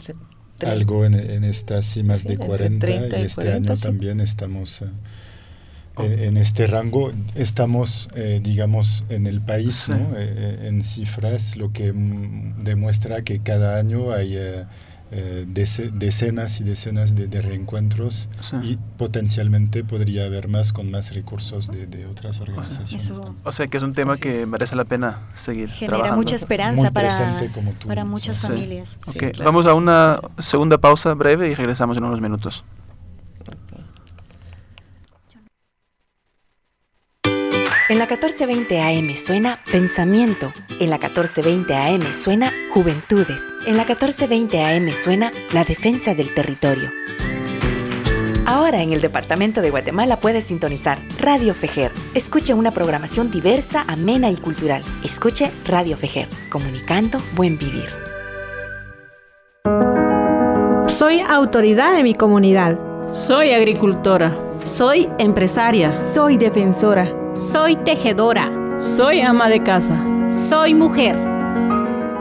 Algo 0.64 1.04
en, 1.04 1.14
en 1.14 1.42
estas 1.42 1.86
sí 1.86 2.04
más 2.04 2.24
de 2.24 2.36
40 2.36 3.18
y 3.18 3.22
este 3.22 3.52
año 3.52 3.76
también 3.76 4.20
estamos... 4.20 4.82
Eh, 4.82 6.26
en 6.26 6.38
este 6.38 6.66
rango 6.66 7.12
estamos, 7.34 8.08
eh, 8.14 8.40
digamos, 8.42 9.04
en 9.10 9.26
el 9.26 9.42
país, 9.42 9.90
¿no? 9.90 10.16
en 10.16 10.82
cifras, 10.82 11.56
lo 11.56 11.70
que 11.70 11.92
mm, 11.92 12.64
demuestra 12.64 13.20
que 13.20 13.40
cada 13.40 13.78
año 13.78 14.10
hay 14.12 14.38
eh, 15.14 15.44
decenas 15.46 16.60
y 16.60 16.64
decenas 16.64 17.14
de, 17.14 17.42
reencuentros 17.42 18.30
y 18.62 18.78
potencialmente 18.96 19.84
podría 19.84 20.24
haber 20.24 20.48
más 20.48 20.72
con 20.72 20.90
más 20.90 21.14
recursos 21.14 21.68
de, 21.68 22.06
otras 22.06 22.40
organizaciones. 22.40 23.20
O 23.44 23.52
sea, 23.52 23.66
que 23.66 23.76
es 23.76 23.82
un 23.82 23.92
tema 23.92 24.16
que 24.16 24.46
merece 24.46 24.74
la 24.74 24.84
pena 24.84 25.28
seguir 25.34 25.68
Genera 25.68 26.16
mucha 26.16 26.36
esperanza 26.36 26.90
para, 26.90 27.10
para 27.86 28.04
muchas 28.06 28.38
familias. 28.38 28.98
Vamos 29.44 29.66
a 29.66 29.74
una 29.74 30.18
segunda 30.38 30.78
pausa 30.78 31.12
breve 31.12 31.50
y 31.50 31.54
regresamos 31.54 31.98
en 31.98 32.04
unos 32.04 32.20
minutos. 32.22 32.64
En 37.92 37.98
la 37.98 38.06
1420 38.06 38.80
AM 38.80 39.16
suena 39.16 39.58
Pensamiento. 39.70 40.50
En 40.80 40.88
la 40.88 40.96
1420 40.96 41.74
AM 41.74 42.14
suena 42.14 42.50
Juventudes. 42.72 43.52
En 43.66 43.76
la 43.76 43.84
1420 43.84 44.64
AM 44.64 44.88
suena 44.88 45.30
La 45.52 45.62
Defensa 45.62 46.14
del 46.14 46.32
Territorio. 46.32 46.90
Ahora 48.46 48.82
en 48.82 48.94
el 48.94 49.02
Departamento 49.02 49.60
de 49.60 49.68
Guatemala 49.68 50.18
puedes 50.18 50.46
sintonizar 50.46 50.96
Radio 51.18 51.52
Fejer. 51.52 51.92
Escuche 52.14 52.54
una 52.54 52.70
programación 52.70 53.30
diversa, 53.30 53.84
amena 53.86 54.30
y 54.30 54.36
cultural. 54.36 54.82
Escuche 55.04 55.50
Radio 55.66 55.98
Fejer, 55.98 56.28
comunicando 56.48 57.18
buen 57.34 57.58
vivir. 57.58 57.90
Soy 60.88 61.20
autoridad 61.20 61.94
de 61.94 62.02
mi 62.04 62.14
comunidad. 62.14 62.80
Soy 63.12 63.52
agricultora. 63.52 64.34
Soy 64.64 65.10
empresaria. 65.18 65.98
Soy 65.98 66.38
defensora. 66.38 67.21
Soy 67.34 67.76
tejedora. 67.76 68.52
Soy 68.78 69.22
ama 69.22 69.48
de 69.48 69.62
casa. 69.62 69.98
Soy 70.28 70.74
mujer. 70.74 71.16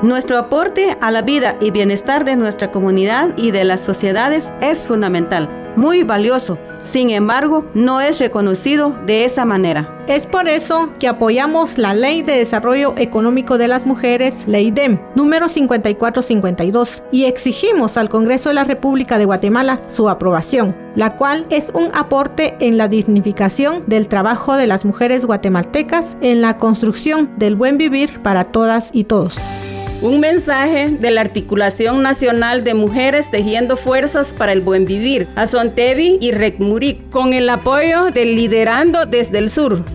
Nuestro 0.04 0.38
aporte 0.38 0.98
a 1.02 1.12
la 1.12 1.22
vida 1.22 1.58
y 1.60 1.70
bienestar 1.72 2.24
de 2.24 2.38
nuestra 2.38 2.72
comunidad 2.72 3.32
y 3.36 3.52
de 3.52 3.66
las 3.66 3.82
sociedades 3.82 4.54
es 4.62 4.88
fundamental, 4.88 5.50
muy 5.76 6.04
valioso 6.04 6.58
sin 6.82 7.12
embargo, 7.12 7.66
no 7.76 8.02
es 8.02 8.20
reconocido 8.20 8.96
de 9.06 9.24
esa 9.24 9.46
manera. 9.46 10.04
Es 10.08 10.26
por 10.26 10.50
eso 10.50 10.90
que 11.00 11.08
apoyamos 11.08 11.78
la 11.78 11.94
Ley 11.94 12.24
de 12.24 12.34
Desarrollo 12.34 12.96
Económico 12.98 13.60
de 13.60 13.68
las 13.68 13.86
Mujeres, 13.86 14.48
Ley 14.48 14.72
DEM, 14.72 15.00
número 15.16 15.48
5452, 15.48 17.04
y 17.12 17.26
exigimos 17.26 17.98
al 17.98 18.10
Congreso 18.10 18.50
de 18.50 18.56
la 18.56 18.64
República 18.64 19.20
de 19.20 19.26
Guatemala 19.26 19.80
su 19.88 20.10
aprobación, 20.10 20.76
la 20.96 21.16
cual 21.18 21.46
es 21.52 21.72
un 21.74 21.90
aporte 21.94 22.56
en 22.60 22.78
la 22.78 22.88
dignificación 22.88 23.84
del 23.86 24.08
trabajo 24.08 24.56
de 24.56 24.68
las 24.68 24.84
mujeres 24.84 25.26
guatemaltecas 25.26 26.18
en 26.22 26.42
la 26.42 26.58
construcción 26.58 27.30
del 27.38 27.56
buen 27.56 27.78
vivir 27.78 28.22
para 28.24 28.46
todas 28.46 28.90
y 28.92 29.04
todos. 29.04 29.38
Un 30.02 30.20
mensaje 30.20 30.90
de 30.90 31.12
la 31.12 31.22
Articulación 31.22 32.02
Nacional 32.02 32.64
de 32.64 32.74
Mujeres 32.74 33.30
Tejiendo 33.30 33.78
Fuerzas 33.78 34.34
para 34.34 34.52
el 34.52 34.62
Buen 34.62 34.86
Vivir, 34.86 35.28
a 35.36 35.46
Sontevi 35.46 36.18
y 36.20 36.32
Recmurik, 36.32 37.12
con 37.12 37.34
el 37.34 37.48
apoyo 37.48 38.06
del 38.06 38.36
Liderando 38.36 39.06
desde 39.06 39.38
el 39.38 39.52
Sur. 39.52 39.86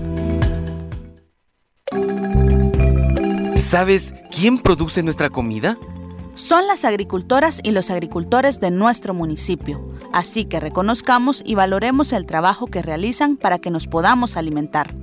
¿Sabes 3.56 4.14
quién 4.30 4.58
produce 4.58 5.02
nuestra 5.02 5.28
comida? 5.28 5.76
Son 6.34 6.68
las 6.68 6.84
agricultoras 6.84 7.58
y 7.64 7.72
los 7.72 7.90
agricultores 7.90 8.60
de 8.60 8.70
nuestro 8.70 9.12
municipio, 9.12 9.92
así 10.12 10.44
que 10.44 10.60
reconozcamos 10.60 11.42
y 11.44 11.56
valoremos 11.56 12.12
el 12.12 12.26
trabajo 12.26 12.68
que 12.68 12.80
realizan 12.80 13.36
para 13.36 13.58
que 13.58 13.70
nos 13.70 13.88
podamos 13.88 14.36
alimentar. 14.36 14.94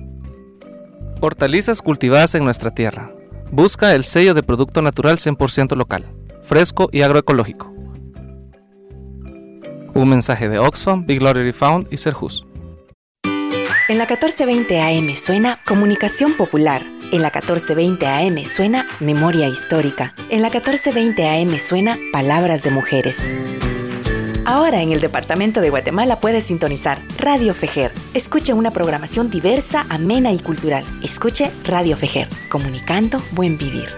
Hortalizas 1.20 1.82
cultivadas 1.82 2.34
en 2.34 2.44
nuestra 2.44 2.70
tierra 2.70 3.13
Busca 3.56 3.94
el 3.94 4.02
sello 4.02 4.34
de 4.34 4.42
producto 4.42 4.82
natural 4.82 5.16
100% 5.18 5.76
local, 5.76 6.04
fresco 6.42 6.88
y 6.90 7.02
agroecológico. 7.02 7.72
Un 9.94 10.08
mensaje 10.08 10.48
de 10.48 10.58
Oxfam, 10.58 11.06
Big 11.06 11.22
Lottery 11.22 11.52
Found 11.52 11.86
y 11.92 11.98
Serjus. 11.98 12.44
En 13.22 13.98
la 13.98 14.06
1420 14.06 14.80
AM 14.80 15.14
suena 15.14 15.60
Comunicación 15.64 16.32
Popular. 16.32 16.82
En 17.12 17.22
la 17.22 17.30
1420 17.30 18.04
AM 18.08 18.44
suena 18.44 18.88
Memoria 18.98 19.46
Histórica. 19.46 20.14
En 20.30 20.42
la 20.42 20.48
1420 20.48 21.24
AM 21.28 21.56
suena 21.60 21.96
Palabras 22.12 22.64
de 22.64 22.72
Mujeres. 22.72 23.22
Ahora 24.46 24.82
en 24.82 24.92
el 24.92 25.00
Departamento 25.00 25.62
de 25.62 25.70
Guatemala 25.70 26.20
puedes 26.20 26.44
sintonizar 26.44 26.98
Radio 27.18 27.54
Fejer. 27.54 27.92
Escuche 28.12 28.52
una 28.52 28.70
programación 28.70 29.30
diversa, 29.30 29.86
amena 29.88 30.32
y 30.32 30.38
cultural. 30.38 30.84
Escuche 31.02 31.50
Radio 31.64 31.96
Fejer, 31.96 32.28
comunicando 32.50 33.18
buen 33.32 33.56
vivir. 33.56 33.88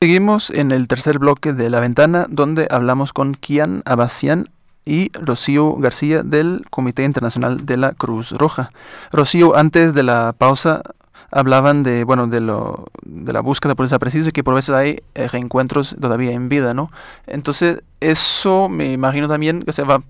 Seguimos 0.00 0.50
en 0.50 0.70
el 0.70 0.86
tercer 0.86 1.18
bloque 1.18 1.52
de 1.52 1.70
La 1.70 1.80
Ventana, 1.80 2.26
donde 2.28 2.68
hablamos 2.70 3.12
con 3.12 3.34
Kian 3.34 3.82
Abasian 3.84 4.48
y 4.84 5.10
Rocío 5.12 5.74
García 5.76 6.22
del 6.22 6.64
Comité 6.70 7.04
Internacional 7.04 7.64
de 7.64 7.76
la 7.76 7.92
Cruz 7.92 8.32
Roja. 8.32 8.70
Rocío, 9.12 9.56
antes 9.56 9.94
de 9.94 10.02
la 10.02 10.34
pausa 10.36 10.82
hablaban 11.30 11.82
de 11.82 12.04
bueno 12.04 12.26
de 12.26 12.40
lo 12.40 12.86
de 13.02 13.32
la 13.32 13.40
búsqueda 13.40 13.74
por 13.74 13.86
desaparecidos 13.86 14.28
y 14.28 14.32
que 14.32 14.44
por 14.44 14.54
veces 14.54 14.74
hay 14.74 15.02
eh, 15.14 15.28
reencuentros 15.28 15.96
todavía 15.98 16.32
en 16.32 16.48
vida, 16.48 16.74
¿no? 16.74 16.90
Entonces, 17.26 17.82
eso 18.00 18.68
me 18.68 18.92
imagino 18.92 19.28
también 19.28 19.62
que 19.62 19.72
se 19.72 19.82
va 19.82 20.02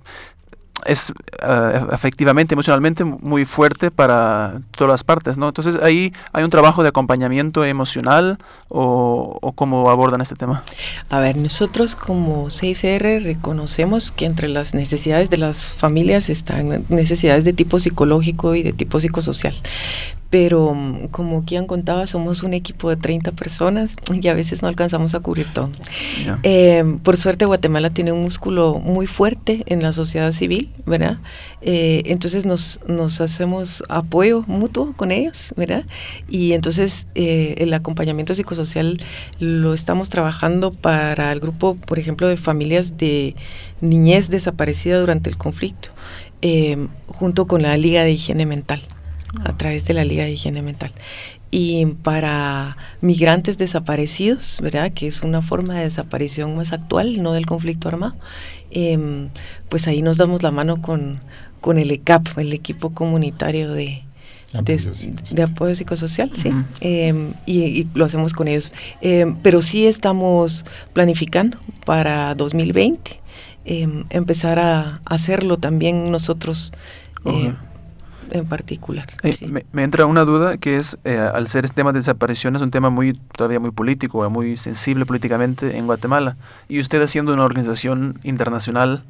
es 0.87 1.11
uh, 1.11 1.93
efectivamente, 1.93 2.55
emocionalmente 2.55 3.05
muy 3.05 3.45
fuerte 3.45 3.91
para 3.91 4.61
todas 4.73 4.91
las 4.91 5.05
partes, 5.05 5.39
¿no? 5.39 5.49
Entonces 5.49 5.77
ahí 5.83 6.13
hay 6.33 6.45
un 6.45 6.51
trabajo 6.51 6.83
de 6.83 6.89
acompañamiento 6.89 7.65
emocional 7.65 8.39
o, 8.69 9.39
o 9.41 9.53
cómo 9.53 9.91
abordan 9.91 10.21
este 10.21 10.35
tema. 10.35 10.63
A 11.11 11.19
ver, 11.21 11.37
nosotros 11.37 11.97
como 11.97 12.51
CICR 12.51 13.23
reconocemos 13.23 14.13
que 14.13 14.25
entre 14.25 14.49
las 14.49 14.75
necesidades 14.75 15.31
de 15.31 15.39
las 15.39 15.75
familias 15.75 16.29
están 16.29 16.85
necesidades 16.89 17.45
de 17.45 17.53
tipo 17.53 17.79
psicológico 17.81 18.55
y 18.55 18.63
de 18.63 18.73
tipo 18.73 19.01
psicosocial, 19.01 19.55
pero 20.33 20.73
mm, 20.73 21.09
como 21.09 21.45
Kian 21.45 21.67
contaba, 21.67 22.07
somos 22.07 22.43
un 22.43 22.55
equipo 22.55 22.89
de 22.89 22.97
30 22.97 23.33
personas 23.33 23.97
y 24.11 24.29
a 24.29 24.35
veces 24.35 24.63
no 24.63 24.69
alcanzamos 24.69 25.15
a 25.15 25.21
cubrir 25.21 25.47
todo. 25.53 25.69
Eh, 26.43 26.83
por 27.03 27.19
suerte, 27.19 27.45
Guatemala 27.45 27.91
tiene 27.91 28.13
un 28.13 28.23
músculo 28.23 28.81
muy 28.83 29.07
fuerte 29.07 29.63
en 29.67 29.83
la 29.83 29.93
sociedad 29.93 30.33
civil, 30.33 30.71
¿verdad? 30.87 31.19
Eh, 31.61 32.05
entonces 32.07 32.47
nos, 32.47 32.81
nos 32.87 33.21
hacemos 33.21 33.85
apoyo 33.91 34.43
mutuo 34.47 34.95
con 34.97 35.13
ellos, 35.13 35.53
¿verdad? 35.55 35.85
Y 36.31 36.53
entonces 36.55 37.07
eh, 37.15 37.57
el 37.59 37.75
acompañamiento 37.75 38.35
psicosocial 38.35 39.03
lo 39.39 39.75
estamos 39.75 40.09
trabajando 40.09 40.73
para 40.73 41.31
el 41.31 41.41
grupo, 41.41 41.75
por 41.75 41.99
ejemplo, 41.99 42.27
de 42.27 42.39
familias 42.39 42.97
de 42.97 43.37
niñez 43.83 44.31
desaparecida 44.31 44.99
durante 44.99 45.29
el 45.29 45.37
conflicto, 45.37 45.91
junto 47.07 47.47
con 47.47 47.61
la 47.61 47.77
Liga 47.77 48.03
de 48.03 48.13
Higiene 48.13 48.47
Mental 48.47 48.83
a 49.45 49.57
través 49.57 49.85
de 49.85 49.95
la 49.95 50.05
Liga 50.05 50.25
de 50.25 50.33
Higiene 50.33 50.63
Mental. 50.63 50.93
Y 51.51 51.85
para 52.03 52.77
migrantes 53.01 53.59
desaparecidos, 53.59 54.59
¿verdad? 54.63 54.93
Que 54.93 55.07
es 55.07 55.23
una 55.23 55.43
forma 55.43 55.75
de 55.77 55.85
desaparición 55.85 56.57
más 56.57 56.73
actual, 56.73 57.23
no 57.23 57.33
del 57.33 57.47
conflicto 57.47 57.89
armado, 57.89 58.15
em, 58.71 59.29
pues 59.69 59.87
ahí 59.87 60.03
nos 60.03 60.17
damos 60.17 60.43
la 60.43 60.51
mano 60.51 60.81
con, 60.81 61.21
con 61.61 61.79
el 61.79 61.91
ECAP, 61.91 62.39
el 62.39 62.53
equipo 62.53 62.95
comunitario 62.95 63.73
de, 63.73 64.03
de, 64.63 65.43
apoyo 65.43 65.75
psicosocial, 65.75 66.31
sí, 66.35 66.51
em, 66.81 67.33
y, 67.47 67.87
lo 67.95 68.05
hacemos 68.05 68.33
con 68.33 68.49
ellos. 68.49 68.73
Em, 69.01 69.37
pero 69.37 69.61
sí 69.63 69.87
estamos 69.87 70.65
planificando 70.93 71.59
para 71.85 72.35
2020 72.35 73.21
empezar 73.65 74.59
a 74.59 75.01
hacerlo 75.05 75.57
también 75.57 76.11
nosotros 76.11 76.73
eh, 77.25 77.55
en 78.33 78.47
particular. 78.47 79.07
Eh, 79.23 79.37
me, 79.73 79.83
entra 79.83 80.07
una 80.07 80.25
duda 80.25 80.57
que 80.57 80.77
es, 80.77 80.99
eh, 81.05 81.19
al 81.19 81.49
ser 81.49 81.65
este 81.65 81.77
tema 81.77 81.93
de 81.93 82.01
desapariciones, 82.01 82.63
un 82.63 82.71
tema 82.71 82.91
muy 82.91 83.13
todavía 83.13 83.61
muy 83.61 83.71
político, 83.71 84.29
muy 84.31 84.57
sensible 84.57 85.07
políticamente 85.07 85.77
en 85.77 85.87
Guatemala, 85.87 86.37
y 86.69 86.81
usted 86.81 87.03
haciendo 87.03 87.33
una 87.33 87.45
organización 87.45 88.19
internacional, 88.25 89.05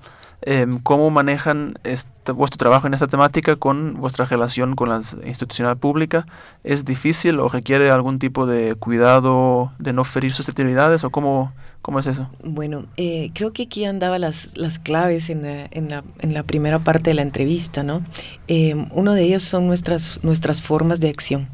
Em, 0.45 0.81
¿Cómo 0.81 1.11
manejan 1.11 1.75
este, 1.85 2.33
vuestro 2.33 2.59
trabajo 2.59 2.89
en 2.89 2.95
esta 2.95 3.07
temática 3.07 3.55
con 3.55 3.95
vuestra 3.95 4.25
relación 4.25 4.75
con 4.75 4.89
la 4.89 5.01
institucional 5.25 5.77
pública? 5.77 6.27
¿Es 6.65 6.85
difícil 6.85 7.39
o 7.39 7.49
requiere 7.49 7.91
algún 7.91 8.19
tipo 8.19 8.45
de 8.45 8.75
cuidado 8.75 9.71
de 9.79 9.93
no 9.93 10.03
ferir 10.05 10.33
susceptibilidades 10.33 11.05
o 11.05 11.11
cómo, 11.11 11.53
cómo 11.81 12.01
es 12.01 12.07
eso? 12.07 12.29
Bueno, 12.43 12.87
eh, 12.97 13.31
creo 13.35 13.53
que 13.53 13.65
aquí 13.65 13.85
andaba 13.85 14.19
las, 14.19 14.57
las 14.57 14.81
claves 14.81 15.31
en 15.31 15.43
la, 15.43 15.69
en, 15.71 15.89
la, 15.89 16.03
en 16.19 16.35
la 16.35 16.43
primera 16.43 16.81
parte 16.81 17.11
de 17.11 17.15
la 17.15 17.23
entrevista, 17.23 17.85
¿no? 17.85 18.03
Em, 18.49 18.89
uno 18.91 19.15
de 19.15 19.23
ellos 19.23 19.45
son 19.45 19.69
nuestras, 19.69 20.25
nuestras 20.25 20.61
formas 20.61 20.99
de 20.99 21.09
acción. 21.09 21.47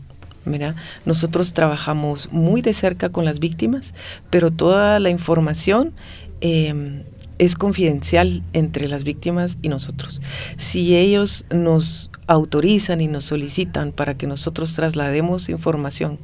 Mira, 0.46 0.76
nosotros 1.04 1.52
trabajamos 1.52 2.32
muy 2.32 2.62
de 2.62 2.72
cerca 2.72 3.10
con 3.10 3.26
las 3.26 3.38
víctimas, 3.38 3.92
pero 4.30 4.50
toda 4.50 4.98
la 4.98 5.10
información 5.10 5.92
eh, 6.40 7.04
es 7.38 7.54
confidencial 7.54 8.42
entre 8.52 8.88
las 8.88 9.04
víctimas 9.04 9.58
y 9.62 9.68
nosotros. 9.68 10.20
Si 10.56 10.96
ellos 10.96 11.46
nos 11.50 12.10
autorizan 12.26 13.00
y 13.00 13.06
nos 13.06 13.24
solicitan 13.24 13.92
para 13.92 14.16
que 14.16 14.26
nosotros 14.26 14.74
traslademos 14.74 15.48
información 15.48 16.18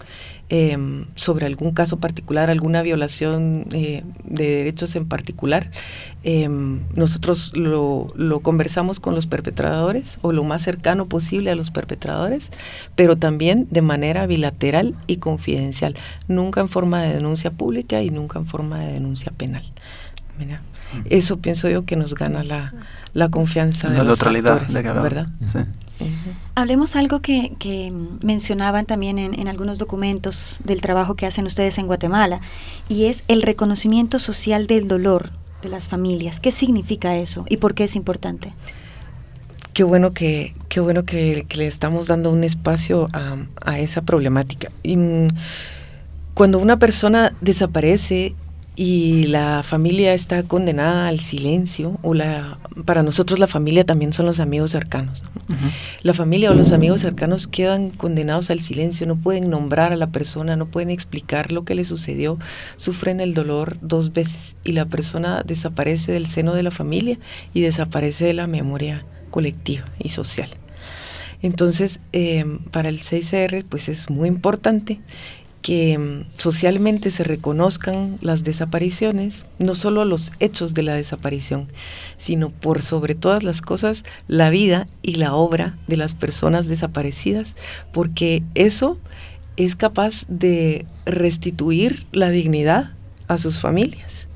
em, 0.51 1.07
sobre 1.15 1.47
algún 1.47 1.73
caso 1.73 1.99
particular, 1.99 2.51
alguna 2.51 2.83
violación 2.83 3.67
eh, 3.73 4.03
de 4.25 4.57
derechos 4.57 4.95
en 4.97 5.07
particular, 5.07 5.71
em, 6.23 6.81
nosotros 6.95 7.57
lo, 7.57 8.09
lo, 8.15 8.41
conversamos 8.41 9.01
con 9.01 9.15
los 9.15 9.27
perpetradores 9.27 10.19
o 10.21 10.33
lo 10.33 10.45
más 10.45 10.63
cercano 10.63 11.07
posible 11.09 11.51
a 11.51 11.55
los 11.55 11.71
perpetradores, 11.71 12.51
pero 12.95 13.17
también 13.17 13.67
de 13.71 13.81
manera 13.81 14.27
bilateral 14.27 14.95
y 15.07 15.17
confidencial, 15.17 15.95
nunca 16.29 16.61
en 16.61 16.69
forma 16.69 17.03
de 17.03 17.15
denuncia 17.15 17.51
pública 17.51 18.03
y 18.03 18.11
nunca 18.11 18.39
en 18.39 18.47
forma 18.47 18.81
de 18.81 18.93
denuncia 18.93 19.33
penal. 19.33 19.65
Mira. 20.39 20.61
Eso 21.11 21.39
pienso 21.39 21.69
yo 21.69 21.85
que 21.85 21.97
nos 21.97 22.15
gana 22.15 22.45
la, 22.45 23.29
confianza 23.29 23.89
de 23.89 23.99
la 23.99 24.05
los 24.05 24.23
actores, 24.23 24.73
¿verdad? 24.73 25.29
Hablemos 26.55 26.97
algo 26.97 27.21
que, 27.21 27.93
mencionaban 28.23 28.87
también 28.87 29.19
en, 29.19 29.49
algunos 29.49 29.79
documentos 29.79 30.59
del 30.65 30.81
trabajo 30.81 31.15
que 31.15 31.27
hacen 31.27 31.47
ustedes 31.47 31.79
en 31.79 31.87
Guatemala, 31.87 32.41
y 32.89 33.07
es 33.07 33.25
el 33.29 33.43
reconocimiento 33.43 34.19
social 34.19 34.67
del 34.67 34.89
dolor 34.89 35.31
de 35.63 35.69
las 35.69 35.89
familias. 35.89 36.41
¿Qué 36.41 36.51
significa 36.51 37.17
eso 37.17 37.45
y 37.49 37.57
por 37.57 37.75
qué 37.75 37.85
es 37.85 37.97
importante? 37.97 38.53
Qué 39.73 39.83
bueno 39.83 40.13
que, 40.13 40.55
qué 40.69 40.79
bueno 40.81 41.05
que, 41.05 41.47
le 41.55 41.67
estamos 41.67 42.07
dando 42.07 42.31
un 42.31 42.45
espacio 42.45 43.09
a, 43.13 43.37
a 43.65 43.79
esa 43.81 44.03
problemática. 44.03 44.71
Y, 44.85 44.97
mm, 44.97 45.29
cuando 46.35 46.59
una 46.59 46.79
persona 46.79 47.33
desaparece 47.41 48.35
y 48.77 49.29
la 49.29 49.63
familia 49.63 50.15
está 50.15 50.43
condenada 50.43 51.07
al 51.07 51.21
silencio, 51.21 51.99
o 52.03 52.13
la, 52.13 52.59
para 52.85 53.05
nosotros 53.05 53.39
la 53.39 53.47
familia 53.47 53.85
también 53.85 54.13
son 54.13 54.27
los 54.27 54.41
amigos 54.41 54.73
cercanos. 54.73 55.23
La 56.03 56.15
familia 56.15 56.51
o 56.51 56.55
los 56.55 56.73
amigos 56.73 57.03
cercanos 57.03 57.47
quedan 57.47 57.91
condenados 57.91 58.51
al 58.51 58.61
silencio, 58.61 59.07
no 59.07 59.17
pueden 59.17 59.49
nombrar 59.49 59.93
a 59.93 59.97
la 59.97 60.09
persona, 60.09 60.57
no 60.57 60.67
pueden 60.67 60.91
explicar 60.91 61.53
lo 61.53 61.65
que 61.65 61.77
le 61.77 61.85
sucedió, 61.85 62.39
sufren 62.77 63.21
el 63.21 63.35
dolor 63.35 63.77
dos 63.81 64.13
veces 64.13 64.57
y 64.65 64.73
la 64.73 64.87
persona 64.87 65.43
desaparece 65.45 66.11
del 66.11 66.27
seno 66.27 66.55
de 66.55 66.65
la 66.65 66.71
familia 66.71 67.19
y 67.53 67.61
desaparece 67.61 68.25
de 68.25 68.35
la 68.35 68.47
memoria 68.49 69.05
colectiva 69.31 69.85
y 69.99 70.09
social. 70.09 70.51
Entonces, 71.43 72.01
eh, 72.13 72.45
para 72.71 72.89
el 72.89 73.01
6R, 73.01 73.67
pues 73.69 73.89
es 73.91 74.09
muy 74.09 74.29
importante 74.29 75.01
que 75.65 75.97
mm, 75.97 76.27
socialmente 76.37 77.11
se 77.11 77.25
reconozcan 77.25 78.19
las 78.21 78.45
desapariciones, 78.45 79.47
no 79.59 79.75
solo 79.75 80.05
los 80.05 80.31
hechos 80.39 80.75
de 80.75 80.83
la 80.83 80.95
desaparición, 80.95 81.69
sino 82.19 82.51
por 82.51 82.83
sobre 82.83 83.15
todas 83.15 83.43
las 83.43 83.63
cosas 83.63 84.05
la 84.29 84.51
vida 84.51 84.87
y 85.01 85.15
la 85.15 85.33
obra 85.35 85.79
de 85.87 85.97
las 85.97 86.13
personas 86.13 86.69
desaparecidas, 86.69 87.57
porque 87.95 88.43
eso 88.55 88.99
es 89.57 89.75
capaz 89.75 90.27
de 90.29 90.85
restituir 91.07 92.05
la 92.13 92.29
dignidad 92.29 92.93
a 93.27 93.39
sus 93.39 93.59
familias 93.59 94.29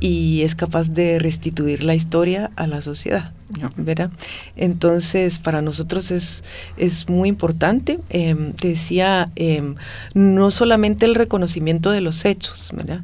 y 0.00 0.42
es 0.42 0.54
capaz 0.54 0.88
de 0.90 1.18
restituir 1.18 1.82
la 1.82 1.94
historia 1.94 2.50
a 2.56 2.66
la 2.66 2.82
sociedad. 2.82 3.32
¿verdad? 3.76 4.10
Entonces, 4.56 5.38
para 5.38 5.62
nosotros 5.62 6.10
es, 6.10 6.44
es 6.76 7.08
muy 7.08 7.28
importante, 7.28 7.98
te 8.08 8.68
decía, 8.68 9.30
em, 9.36 9.76
no 10.14 10.50
solamente 10.50 11.06
el 11.06 11.14
reconocimiento 11.14 11.90
de 11.90 12.02
los 12.02 12.24
hechos, 12.24 12.70
¿verdad? 12.74 13.00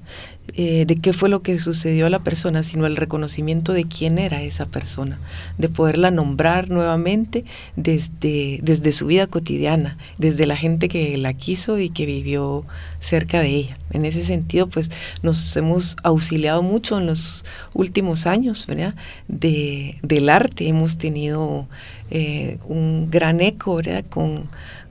Eh, 0.53 0.85
de 0.87 0.95
qué 0.97 1.13
fue 1.13 1.29
lo 1.29 1.43
que 1.43 1.59
sucedió 1.59 2.07
a 2.07 2.11
la 2.11 2.21
persona, 2.21 2.63
sino 2.63 2.87
el 2.87 2.97
reconocimiento 2.97 3.73
de 3.73 3.87
quién 3.87 4.19
era 4.19 4.43
esa 4.43 4.67
persona, 4.67 5.19
de 5.59 5.69
poderla 5.69 6.13
nombrar 6.13 6.69
nuevamente 6.69 7.45
desde, 7.75 8.61
desde 8.63 8.93
su 8.93 9.07
vida 9.07 9.27
cotidiana, 9.27 9.99
desde 10.19 10.47
la 10.47 10.57
gente 10.57 10.89
que 10.89 11.17
la 11.17 11.33
quiso 11.33 11.81
y 11.81 11.89
que 11.89 12.07
vivió 12.07 12.65
cerca 13.01 13.41
de 13.41 13.49
ella. 13.49 13.79
En 13.91 14.05
ese 14.05 14.23
sentido, 14.23 14.69
pues 14.69 14.93
nos 15.23 15.57
hemos 15.57 15.97
auxiliado 16.05 16.63
mucho 16.63 16.99
en 16.99 17.07
los 17.07 17.45
últimos 17.73 18.27
años, 18.27 18.67
¿verdad? 18.69 18.95
De, 19.27 19.99
del 20.03 20.29
arte 20.29 20.69
hemos 20.69 20.99
tenido 20.99 21.67
eh, 22.11 22.59
un 22.69 23.11
gran 23.11 23.41
eco. 23.41 23.81
Con, 24.09 24.49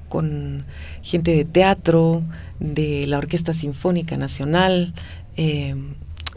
con 0.10 0.66
gente 1.02 1.32
de 1.32 1.46
teatro, 1.46 2.22
de 2.60 3.08
la 3.08 3.18
Orquesta 3.18 3.54
Sinfónica 3.54 4.16
Nacional, 4.16 4.94
eh, 5.38 5.76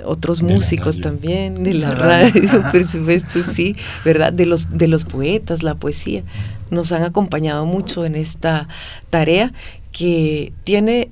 otros 0.05 0.43
músicos 0.43 1.01
también, 1.01 1.65
de 1.65 1.75
la, 1.75 1.91
radio, 1.95 2.63
por 2.71 2.87
supuesto, 2.87 3.43
sí, 3.43 3.75
¿verdad? 4.05 4.33
De 4.33 4.47
los, 4.47 4.77
de 4.77 4.89
los 4.89 5.05
poetas, 5.05 5.63
la 5.63 5.75
poesía, 5.75 6.23
nos 6.71 6.93
han 6.93 7.03
acompañado 7.03 7.65
mucho 7.67 8.05
en 8.05 8.15
esta 8.15 8.69
tarea 9.11 9.53
que 9.93 10.53
tiene 10.65 11.11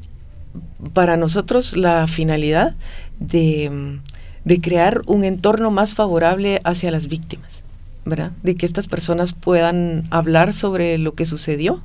para 0.92 1.16
nosotros 1.16 1.76
la 1.76 2.06
finalidad 2.06 2.76
de, 3.18 3.98
de 4.44 4.60
crear 4.60 5.02
un 5.06 5.24
entorno 5.24 5.70
más 5.70 5.94
favorable 5.94 6.60
hacia 6.64 6.90
las 6.90 7.08
víctimas, 7.08 7.62
¿verdad? 8.04 8.32
De 8.42 8.54
que 8.54 8.66
estas 8.66 8.86
personas 8.86 9.32
puedan 9.32 10.04
hablar 10.10 10.52
sobre 10.52 10.98
lo 10.98 11.14
que 11.14 11.24
sucedió 11.24 11.82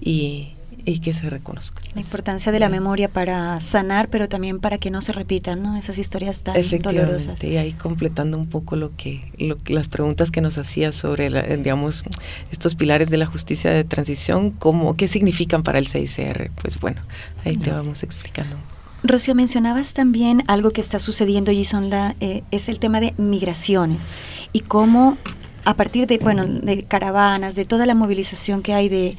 y, 0.00 0.54
y 0.84 1.00
que 1.00 1.12
se 1.12 1.28
reconozca. 1.30 1.82
La 1.94 2.00
importancia 2.00 2.52
de 2.52 2.58
la 2.58 2.68
memoria 2.68 3.08
para 3.08 3.60
sanar, 3.60 4.08
pero 4.08 4.28
también 4.28 4.60
para 4.60 4.78
que 4.78 4.90
no 4.90 5.00
se 5.00 5.12
repitan 5.12 5.62
¿no? 5.62 5.76
esas 5.76 5.98
historias 5.98 6.42
tan 6.42 6.54
dolorosas. 6.80 7.42
Y 7.44 7.56
ahí 7.56 7.72
completando 7.72 8.38
un 8.38 8.48
poco 8.48 8.76
lo 8.76 8.94
que, 8.96 9.32
lo, 9.38 9.58
las 9.66 9.88
preguntas 9.88 10.30
que 10.30 10.40
nos 10.40 10.58
hacía 10.58 10.92
sobre, 10.92 11.30
digamos, 11.56 12.04
estos 12.50 12.74
pilares 12.74 13.10
de 13.10 13.16
la 13.18 13.26
justicia 13.26 13.70
de 13.70 13.84
transición, 13.84 14.50
cómo, 14.50 14.96
qué 14.96 15.08
significan 15.08 15.62
para 15.62 15.78
el 15.78 15.88
CICR. 15.88 16.50
Pues 16.60 16.78
bueno, 16.80 17.02
ahí 17.44 17.56
te 17.56 17.70
vamos 17.70 18.02
explicando. 18.02 18.56
Rocío, 19.04 19.34
mencionabas 19.34 19.94
también 19.94 20.44
algo 20.46 20.70
que 20.70 20.80
está 20.80 21.00
sucediendo 21.00 21.50
y 21.50 21.64
son 21.64 21.90
la, 21.90 22.14
eh, 22.20 22.44
es 22.52 22.68
el 22.68 22.78
tema 22.78 23.00
de 23.00 23.14
migraciones 23.18 24.06
y 24.52 24.60
cómo 24.60 25.18
a 25.64 25.74
partir 25.74 26.06
de, 26.06 26.18
bueno, 26.18 26.46
de 26.46 26.82
caravanas, 26.82 27.54
de 27.54 27.64
toda 27.64 27.86
la 27.86 27.94
movilización 27.94 28.62
que 28.62 28.74
hay 28.74 28.88
de, 28.88 29.16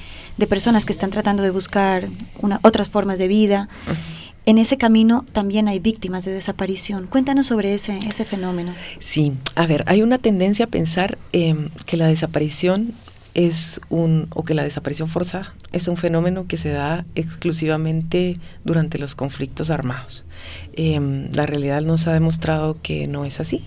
personas 0.47 0.86
que 0.86 0.93
están 0.93 1.10
tratando 1.10 1.43
de 1.43 1.51
buscar 1.51 2.08
una, 2.41 2.60
otras 2.63 2.89
formas 2.89 3.17
de 3.17 3.27
vida, 3.27 3.69
en 4.45 4.58
ese 4.58 4.77
camino 4.77 5.25
también 5.32 5.67
hay 5.67 5.79
víctimas 5.79 6.25
de 6.25 6.34
desaparición. 6.34 7.08
Cuéntanos 7.08 7.47
sobre 7.47 7.73
ese, 7.73 7.99
ese 7.99 8.25
fenómeno. 8.25 8.73
Sí, 8.99 9.34
a 9.56 9.65
ver, 9.65 9.84
hay 9.88 10.01
una 10.01 10.17
tendencia 10.17 10.65
a 10.65 10.67
pensar 10.67 11.17
em, 11.32 11.69
que 11.86 11.95
la 11.95 12.08
desaparición 12.08 12.93
es 13.36 13.79
un, 13.89 14.27
o 14.32 14.43
que 14.43 14.53
la 14.53 14.63
desaparición 14.63 15.08
forzada 15.08 15.53
es 15.71 15.88
un 15.88 15.97
fenómeno 15.97 16.45
que 16.45 16.58
se 16.58 16.69
da 16.69 17.06
exclusivamente 17.15 18.38
durante 18.63 18.99
los 18.99 19.15
conflictos 19.15 19.71
armados. 19.71 20.25
Em, 20.73 21.32
la 21.32 21.45
realidad 21.45 21.82
nos 21.82 22.06
ha 22.08 22.13
demostrado 22.13 22.77
que 22.82 23.08
no 23.08 23.25
es 23.25 23.39
así 23.39 23.65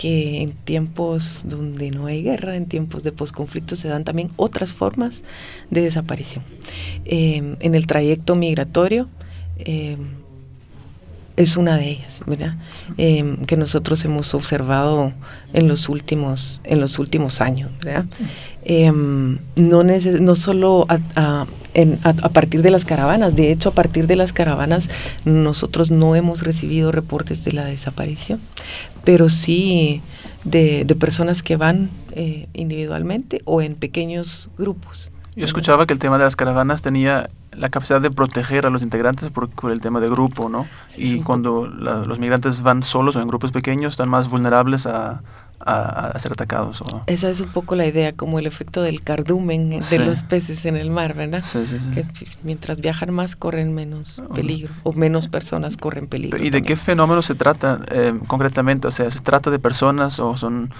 que 0.00 0.40
en 0.40 0.52
tiempos 0.52 1.42
donde 1.44 1.90
no 1.90 2.06
hay 2.06 2.22
guerra, 2.22 2.56
en 2.56 2.64
tiempos 2.64 3.02
de 3.02 3.12
posconflicto, 3.12 3.76
se 3.76 3.86
dan 3.86 4.02
también 4.02 4.30
otras 4.36 4.72
formas 4.72 5.24
de 5.68 5.82
desaparición. 5.82 6.42
Em, 7.04 7.56
en 7.60 7.74
el 7.74 7.86
trayecto 7.86 8.34
migratorio 8.34 9.08
em, 9.58 9.98
es 11.36 11.58
una 11.58 11.76
de 11.76 11.90
ellas. 11.90 12.22
Em, 12.96 13.44
que 13.44 13.58
nosotros 13.58 14.02
hemos 14.06 14.32
observado 14.32 15.12
en 15.52 15.68
los 15.68 15.90
últimos, 15.90 16.62
en 16.64 16.80
los 16.80 16.98
últimos 16.98 17.42
años, 17.42 17.70
no 19.56 20.34
solo 20.34 20.86
a, 20.88 21.46
partir 22.32 22.62
de 22.62 22.70
las 22.70 22.84
caravanas. 22.84 23.36
De 23.36 23.52
hecho, 23.52 23.70
a 23.70 23.72
partir 23.72 24.06
de 24.06 24.16
las 24.16 24.32
caravanas 24.32 24.88
nosotros 25.24 25.90
no 25.90 26.14
hemos 26.14 26.42
recibido 26.42 26.92
reportes 26.92 27.44
de 27.44 27.52
la 27.52 27.64
desaparición, 27.64 28.40
pero 29.04 29.28
sí 29.28 30.02
de, 30.44 30.84
personas 30.98 31.42
que 31.42 31.56
van 31.56 31.90
eh, 32.12 32.48
individualmente 32.52 33.42
o 33.44 33.62
en 33.62 33.74
pequeños 33.74 34.50
grupos. 34.58 35.10
Yo 35.36 35.44
escuchaba 35.44 35.86
que 35.86 35.92
el 35.92 35.98
tema 35.98 36.18
de 36.18 36.24
las 36.24 36.36
caravanas 36.36 36.82
tenía 36.82 37.30
la 37.52 37.68
capacidad 37.68 38.00
de 38.00 38.10
proteger 38.10 38.66
a 38.66 38.70
los 38.70 38.82
integrantes 38.82 39.30
por, 39.30 39.50
el 39.70 39.80
tema 39.80 40.00
de 40.00 40.08
grupo, 40.08 40.48
¿no? 40.48 40.66
y 40.96 41.20
cuando 41.20 41.66
los 41.66 42.18
migrantes 42.18 42.62
van 42.62 42.82
solos 42.82 43.16
o 43.16 43.20
en 43.20 43.28
grupos 43.28 43.52
pequeños 43.52 43.94
están 43.94 44.08
más 44.08 44.28
vulnerables 44.28 44.86
a, 44.86 45.22
a, 45.60 46.18
ser 46.18 46.32
atacados. 46.32 46.82
Esa 47.06 47.28
es 47.28 47.40
un 47.40 47.50
poco 47.50 47.76
la 47.76 47.86
idea, 47.86 48.12
como 48.12 48.38
el 48.38 48.46
efecto 48.46 48.82
del 48.82 49.02
cardumen 49.02 49.80
de 49.80 49.98
los 49.98 50.22
peces 50.22 50.64
en 50.64 50.76
el 50.76 50.90
mar, 50.90 51.14
¿verdad? 51.14 51.44
que 51.94 52.04
mientras 52.42 52.80
viajan 52.80 53.12
más 53.12 53.36
corren 53.36 53.74
menos 53.74 54.20
peligro, 54.34 54.72
o 54.82 54.92
menos 54.92 55.28
personas 55.28 55.76
corren 55.76 56.06
peligro. 56.06 56.42
¿Y 56.42 56.50
de 56.50 56.62
qué 56.62 56.76
fenómeno 56.76 57.22
se 57.22 57.34
trata 57.34 57.80
eh, 57.90 58.12
concretamente? 58.26 58.88
O 58.88 58.90
sea, 58.90 59.10
¿se 59.10 59.20
trata 59.20 59.50
de 59.50 59.58
personas 59.58 60.18
o 60.18 60.36
son 60.36 60.72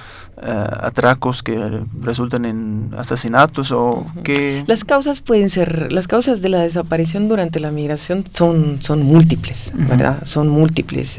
eh, 0.43 0.67
atracos 0.81 1.43
que 1.43 1.83
resultan 2.01 2.45
en 2.45 2.91
asesinatos 2.97 3.73
o 3.73 4.07
qué? 4.25 4.65
Las 4.67 4.85
causas 4.85 5.21
pueden 5.21 5.51
ser, 5.51 5.93
las 5.93 6.09
causas 6.09 6.41
de 6.41 6.49
la 6.49 6.61
desaparición 6.61 7.29
durante 7.29 7.61
la 7.61 7.71
migración 7.71 8.25
son, 8.33 8.83
son 8.83 9.03
múltiples, 9.03 9.73
¿verdad? 9.75 10.23
Son 10.25 10.49
múltiples. 10.49 11.19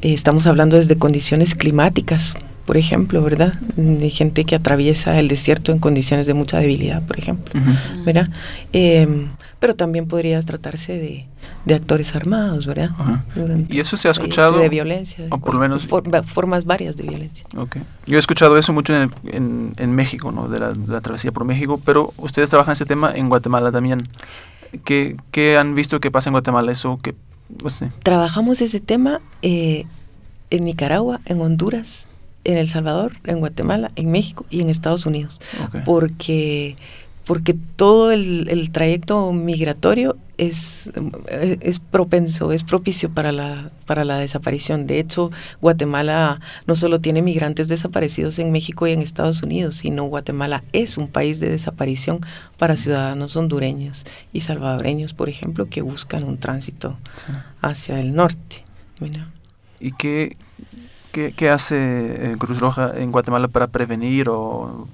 Em, 0.00 0.12
estamos 0.12 0.46
hablando 0.46 0.76
desde 0.76 0.96
condiciones 0.96 1.54
climáticas, 1.54 2.34
por 2.66 2.76
ejemplo, 2.76 3.22
¿verdad? 3.22 3.54
De 3.76 4.10
gente 4.10 4.44
que 4.44 4.54
atraviesa 4.54 5.18
el 5.18 5.28
desierto 5.28 5.72
en 5.72 5.78
condiciones 5.78 6.26
de 6.26 6.34
mucha 6.34 6.58
debilidad, 6.58 7.02
por 7.02 7.18
ejemplo, 7.18 7.60
¿verdad? 8.04 8.28
Em, 8.72 9.30
pero 9.58 9.74
también 9.74 10.06
podría 10.06 10.40
tratarse 10.42 10.98
de, 10.98 11.26
actores 11.74 12.14
armados, 12.14 12.66
¿verdad? 12.66 12.90
y 13.68 13.80
eso 13.80 13.96
se 13.96 14.08
ha 14.08 14.10
escuchado. 14.10 14.58
De 14.58 14.68
violencia. 14.68 15.26
O 15.30 15.38
por 15.38 15.54
lo 15.54 15.60
menos. 15.60 15.86
formas 15.86 16.64
varias 16.64 16.96
de 16.96 17.02
violencia. 17.02 17.46
Okay. 17.56 17.82
Yo 18.06 18.16
he 18.16 18.18
escuchado 18.18 18.56
eso 18.56 18.72
mucho 18.72 18.94
en, 18.94 19.74
en, 19.76 19.94
México, 19.94 20.32
¿no? 20.32 20.48
De 20.48 20.58
la, 20.58 21.00
travesía 21.00 21.32
por 21.32 21.44
México, 21.44 21.80
pero 21.84 22.14
ustedes 22.16 22.48
trabajan 22.48 22.72
ese 22.72 22.86
tema 22.86 23.12
en 23.14 23.28
Guatemala 23.28 23.70
también. 23.72 24.08
¿Qué, 24.84 25.16
qué 25.30 25.58
han 25.58 25.74
visto 25.74 26.00
que 26.00 26.10
pasa 26.10 26.30
en 26.30 26.32
Guatemala? 26.32 26.72
Eso 26.72 26.98
que 27.02 27.14
Trabajamos 28.02 28.60
ese 28.60 28.80
tema 28.80 29.20
eh, 29.42 29.84
en 30.50 30.64
Nicaragua, 30.64 31.20
en 31.24 31.40
Honduras, 31.40 32.06
en 32.44 32.56
El 32.56 32.68
Salvador, 32.68 33.12
en 33.24 33.40
Guatemala, 33.40 33.90
en 33.96 34.10
México 34.10 34.46
y 34.50 34.60
en 34.60 34.70
Estados 34.70 35.06
Unidos. 35.06 35.40
Porque 35.84 36.76
porque 37.28 37.52
todo 37.52 38.10
el, 38.10 38.70
trayecto 38.72 39.30
migratorio 39.34 40.16
es, 40.38 40.90
es 41.28 41.78
propenso, 41.78 42.52
es 42.52 42.64
propicio 42.64 43.10
para 43.10 43.32
la, 43.32 43.70
para 43.84 44.06
la 44.06 44.16
desaparición. 44.16 44.86
De 44.86 44.98
hecho, 44.98 45.30
Guatemala 45.60 46.40
no 46.66 46.74
solo 46.74 47.02
tiene 47.02 47.20
migrantes 47.20 47.68
desaparecidos 47.68 48.38
en 48.38 48.50
México 48.50 48.86
y 48.86 48.92
en 48.92 49.02
Estados 49.02 49.42
Unidos, 49.42 49.76
sino 49.76 50.04
Guatemala 50.04 50.64
es 50.72 50.96
un 50.96 51.06
país 51.06 51.38
de 51.38 51.50
desaparición 51.50 52.20
para 52.56 52.78
ciudadanos 52.78 53.36
hondureños 53.36 54.06
y 54.32 54.40
salvadoreños, 54.40 55.12
por 55.12 55.28
ejemplo, 55.28 55.68
que 55.68 55.82
buscan 55.82 56.24
un 56.24 56.38
tránsito 56.38 56.96
hacia 57.60 58.00
el 58.00 58.14
norte. 58.14 58.64
¿Y 59.80 59.92
qué, 59.92 60.38
qué, 61.36 61.50
hace 61.50 62.32
eh, 62.32 62.36
Cruz 62.38 62.60
Roja 62.60 62.92
en 62.96 63.12
Guatemala 63.12 63.48
para 63.48 63.66
prevenir 63.66 64.28
o 64.28 64.86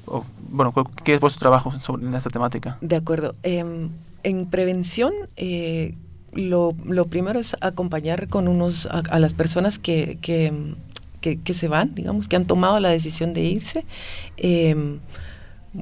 bueno, 0.55 0.73
¿qué 1.03 1.15
es 1.15 1.21
vuestro 1.21 1.41
trabajo 1.41 1.73
sobre, 1.81 2.07
en 2.07 2.15
esta 2.15 2.31
temática? 2.31 2.79
De 2.81 2.95
acuerdo. 2.95 3.35
Em, 3.43 3.91
en 4.23 4.47
prevención, 4.47 5.13
eh, 5.37 5.95
lo, 6.33 6.75
lo, 6.85 7.07
primero 7.07 7.41
es 7.41 7.57
acompañar 7.61 8.29
con 8.29 8.47
unos 8.47 8.87
a, 8.87 9.19
las 9.19 9.35
personas 9.35 9.81
que, 9.81 10.19
que, 10.23 10.53
que, 11.21 11.55
se 11.55 11.67
van, 11.67 11.95
digamos, 11.97 12.29
que 12.29 12.37
han 12.37 12.47
tomado 12.47 12.79
la 12.79 12.91
decisión 12.91 13.35
de 13.35 13.43
irse, 13.43 13.85
em, 14.37 15.01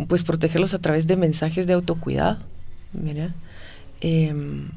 pues 0.08 0.22
protegerlos 0.22 0.72
a 0.72 0.78
través 0.78 1.06
de 1.06 1.16
mensajes 1.16 1.66
de 1.66 1.74
autocuidado. 1.74 2.38
Mira, 2.94 3.34
em, 4.00 4.70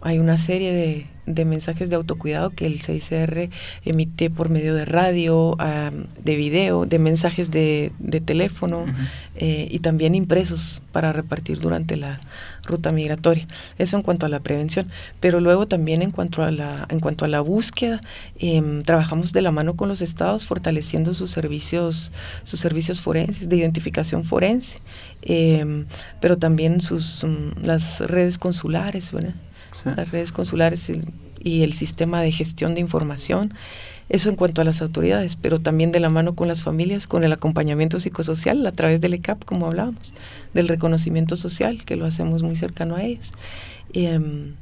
hay 0.00 0.18
una 0.18 0.38
serie 0.38 0.72
de, 0.72 1.06
de 1.28 1.44
mensajes 1.44 1.90
de 1.90 1.96
autocuidado 1.96 2.50
que 2.50 2.66
el 2.66 2.80
CICR 2.80 3.50
emite 3.84 4.30
por 4.30 4.48
medio 4.48 4.74
de 4.74 4.84
radio, 4.84 5.56
de 6.22 6.36
video, 6.36 6.86
de 6.86 6.98
mensajes 6.98 7.50
de, 7.50 7.92
teléfono 8.24 8.86
eh, 9.36 9.68
y 9.70 9.78
también 9.78 10.14
impresos 10.14 10.80
para 10.92 11.12
repartir 11.12 11.60
durante 11.60 11.96
la 11.96 12.20
ruta 12.64 12.90
migratoria. 12.90 13.46
Eso 13.78 13.96
en 13.96 14.02
cuanto 14.02 14.26
a 14.26 14.28
la 14.28 14.40
prevención. 14.40 14.88
Pero 15.20 15.40
luego 15.40 15.66
también 15.66 16.02
en 16.02 16.10
cuanto 16.10 16.42
a 16.42 16.50
la, 16.50 16.86
en 16.88 17.00
cuanto 17.00 17.24
a 17.24 17.28
la 17.28 17.40
búsqueda, 17.40 18.00
em, 18.38 18.82
trabajamos 18.82 19.32
de 19.32 19.42
la 19.42 19.50
mano 19.50 19.76
con 19.76 19.88
los 19.88 20.00
estados 20.02 20.44
fortaleciendo 20.44 21.14
sus 21.14 21.30
servicios, 21.30 22.10
sus 22.44 22.60
servicios 22.60 23.00
forenses, 23.00 23.48
de 23.48 23.56
identificación 23.56 24.24
forense, 24.24 24.80
em, 25.22 25.86
pero 26.20 26.38
también 26.38 26.80
sus, 26.80 27.24
mm, 27.24 27.64
las 27.64 28.00
redes 28.00 28.38
consulares, 28.38 29.12
¿verdad? 29.12 29.34
Las 29.84 30.10
redes 30.10 30.32
consulares 30.32 30.90
y 31.42 31.62
el 31.62 31.72
sistema 31.72 32.20
de 32.22 32.32
gestión 32.32 32.74
de 32.74 32.80
información. 32.80 33.54
Eso 34.08 34.30
en 34.30 34.36
cuanto 34.36 34.62
a 34.62 34.64
las 34.64 34.80
autoridades, 34.80 35.36
pero 35.36 35.60
también 35.60 35.92
de 35.92 36.00
la 36.00 36.08
mano 36.08 36.34
con 36.34 36.48
las 36.48 36.62
familias, 36.62 37.06
con 37.06 37.24
el 37.24 37.32
acompañamiento 37.32 38.00
psicosocial 38.00 38.66
a 38.66 38.72
través 38.72 39.00
del 39.02 39.14
ECAP, 39.14 39.44
como 39.44 39.66
hablábamos, 39.66 40.14
del 40.54 40.68
reconocimiento 40.68 41.36
social, 41.36 41.84
que 41.84 41.96
lo 41.96 42.06
hacemos 42.06 42.42
muy 42.42 42.56
cercano 42.56 42.96
a 42.96 43.02
ellos. 43.02 43.32
Em, 43.92 44.54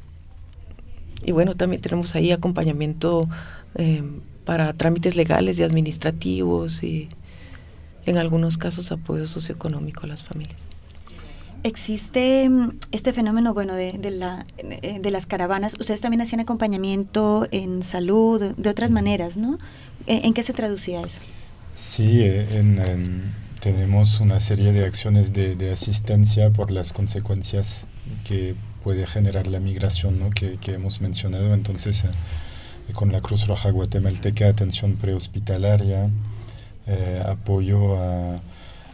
y 1.25 1.33
bueno, 1.33 1.55
también 1.55 1.81
tenemos 1.81 2.15
ahí 2.17 2.33
acompañamiento 2.33 3.29
em, 3.77 4.21
para 4.45 4.73
trámites 4.73 5.17
legales 5.17 5.59
y 5.59 5.63
administrativos 5.63 6.83
y 6.83 7.09
en 8.05 8.19
algunos 8.19 8.59
casos 8.59 8.91
apoyo 8.93 9.27
socioeconómico 9.27 10.05
a 10.05 10.07
las 10.09 10.23
familias. 10.23 10.57
Existe 11.63 12.49
mm, 12.49 12.79
este 12.93 13.13
fenómeno, 13.13 13.55
bueno, 13.55 13.75
de, 13.75 13.99
la, 14.11 14.45
eh, 14.59 14.99
de 15.01 15.11
las 15.11 15.27
caravanas. 15.27 15.77
Ustedes 15.79 16.01
también 16.01 16.21
hacían 16.21 16.41
acompañamiento 16.41 17.47
en 17.51 17.83
salud, 17.83 18.55
de 18.57 18.71
otras 18.71 18.91
maneras, 18.91 19.37
¿no? 19.37 19.59
¿En, 20.07 20.35
qué 20.35 20.43
se 20.43 20.53
traducía 20.53 21.01
eso? 21.01 21.21
Sí, 21.73 22.21
eh, 22.23 22.47
tenemos 23.61 24.21
una 24.21 24.39
serie 24.39 24.73
de 24.73 24.85
acciones 24.85 25.33
de, 25.33 25.71
asistencia 25.73 26.51
por 26.51 26.71
las 26.71 26.93
consecuencias 26.93 27.87
que 28.25 28.55
puede 28.85 29.07
generar 29.07 29.49
la 29.49 29.59
migración, 29.59 30.21
¿no? 30.21 30.31
que, 30.31 30.59
que 30.59 30.75
hemos 30.75 31.01
mencionado. 31.01 31.53
Entonces, 31.55 32.05
eh, 32.05 32.93
con 32.93 33.11
la 33.11 33.21
Cruz 33.21 33.49
Roja 33.49 33.71
Guatemalteca, 33.71 34.49
atención 34.49 34.97
prehospitalaria, 34.97 36.11
apoyo 37.27 37.97
a 37.99 38.41